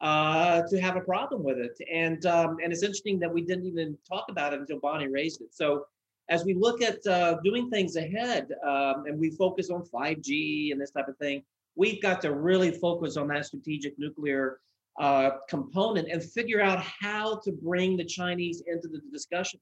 uh, 0.00 0.62
to 0.68 0.80
have 0.80 0.96
a 0.96 1.00
problem 1.00 1.42
with 1.42 1.58
it. 1.58 1.76
And 1.92 2.24
um, 2.26 2.58
and 2.62 2.72
it's 2.72 2.82
interesting 2.82 3.18
that 3.20 3.32
we 3.32 3.42
didn't 3.42 3.66
even 3.66 3.96
talk 4.08 4.26
about 4.28 4.52
it 4.52 4.60
until 4.60 4.78
Bonnie 4.80 5.08
raised 5.08 5.40
it. 5.40 5.54
So 5.54 5.86
as 6.28 6.44
we 6.44 6.54
look 6.54 6.82
at 6.82 7.06
uh, 7.06 7.36
doing 7.44 7.70
things 7.70 7.96
ahead 7.96 8.48
um, 8.66 9.04
and 9.06 9.18
we 9.18 9.30
focus 9.30 9.70
on 9.70 9.82
5G 9.82 10.72
and 10.72 10.80
this 10.80 10.90
type 10.90 11.08
of 11.08 11.16
thing, 11.18 11.42
we've 11.76 12.00
got 12.00 12.20
to 12.22 12.34
really 12.34 12.70
focus 12.70 13.16
on 13.16 13.28
that 13.28 13.46
strategic 13.46 13.98
nuclear 13.98 14.60
uh, 15.00 15.30
component 15.48 16.08
and 16.08 16.22
figure 16.22 16.60
out 16.60 16.80
how 16.80 17.40
to 17.44 17.52
bring 17.52 17.96
the 17.96 18.04
Chinese 18.04 18.62
into 18.66 18.88
the 18.88 19.00
discussion. 19.12 19.60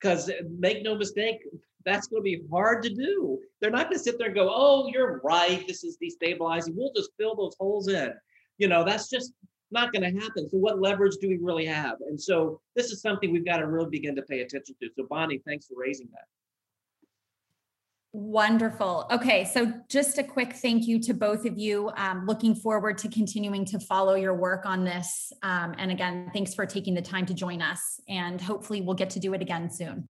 Because 0.00 0.30
make 0.58 0.82
no 0.82 0.94
mistake, 0.94 1.40
that's 1.84 2.06
going 2.08 2.20
to 2.20 2.24
be 2.24 2.42
hard 2.50 2.82
to 2.82 2.90
do. 2.90 3.38
They're 3.60 3.70
not 3.70 3.84
going 3.84 3.98
to 3.98 4.02
sit 4.02 4.18
there 4.18 4.28
and 4.28 4.36
go, 4.36 4.50
"Oh, 4.52 4.88
you're 4.92 5.20
right. 5.24 5.66
This 5.66 5.84
is 5.84 5.98
destabilizing. 6.02 6.74
We'll 6.74 6.92
just 6.94 7.10
fill 7.18 7.34
those 7.34 7.56
holes 7.58 7.88
in." 7.88 8.12
You 8.58 8.68
know, 8.68 8.84
that's 8.84 9.08
just 9.08 9.32
not 9.70 9.92
going 9.92 10.02
to 10.02 10.20
happen. 10.20 10.48
So, 10.50 10.58
what 10.58 10.80
leverage 10.80 11.16
do 11.20 11.28
we 11.28 11.38
really 11.40 11.66
have? 11.66 11.96
And 12.08 12.20
so, 12.20 12.60
this 12.76 12.90
is 12.90 13.00
something 13.00 13.32
we've 13.32 13.44
got 13.44 13.58
to 13.58 13.66
really 13.66 13.90
begin 13.90 14.14
to 14.16 14.22
pay 14.22 14.40
attention 14.40 14.74
to. 14.82 14.88
So, 14.96 15.06
Bonnie, 15.08 15.40
thanks 15.46 15.66
for 15.66 15.74
raising 15.76 16.08
that. 16.12 16.24
Wonderful. 18.12 19.06
Okay, 19.12 19.44
so 19.44 19.72
just 19.88 20.18
a 20.18 20.24
quick 20.24 20.54
thank 20.54 20.88
you 20.88 20.98
to 21.02 21.14
both 21.14 21.46
of 21.46 21.56
you. 21.56 21.92
Um, 21.96 22.26
looking 22.26 22.56
forward 22.56 22.98
to 22.98 23.08
continuing 23.08 23.64
to 23.66 23.78
follow 23.78 24.16
your 24.16 24.34
work 24.34 24.66
on 24.66 24.82
this. 24.84 25.32
Um, 25.44 25.76
and 25.78 25.92
again, 25.92 26.28
thanks 26.32 26.52
for 26.52 26.66
taking 26.66 26.94
the 26.94 27.02
time 27.02 27.24
to 27.26 27.34
join 27.34 27.62
us. 27.62 28.00
And 28.08 28.40
hopefully, 28.40 28.80
we'll 28.80 28.96
get 28.96 29.10
to 29.10 29.20
do 29.20 29.32
it 29.34 29.42
again 29.42 29.70
soon. 29.70 30.08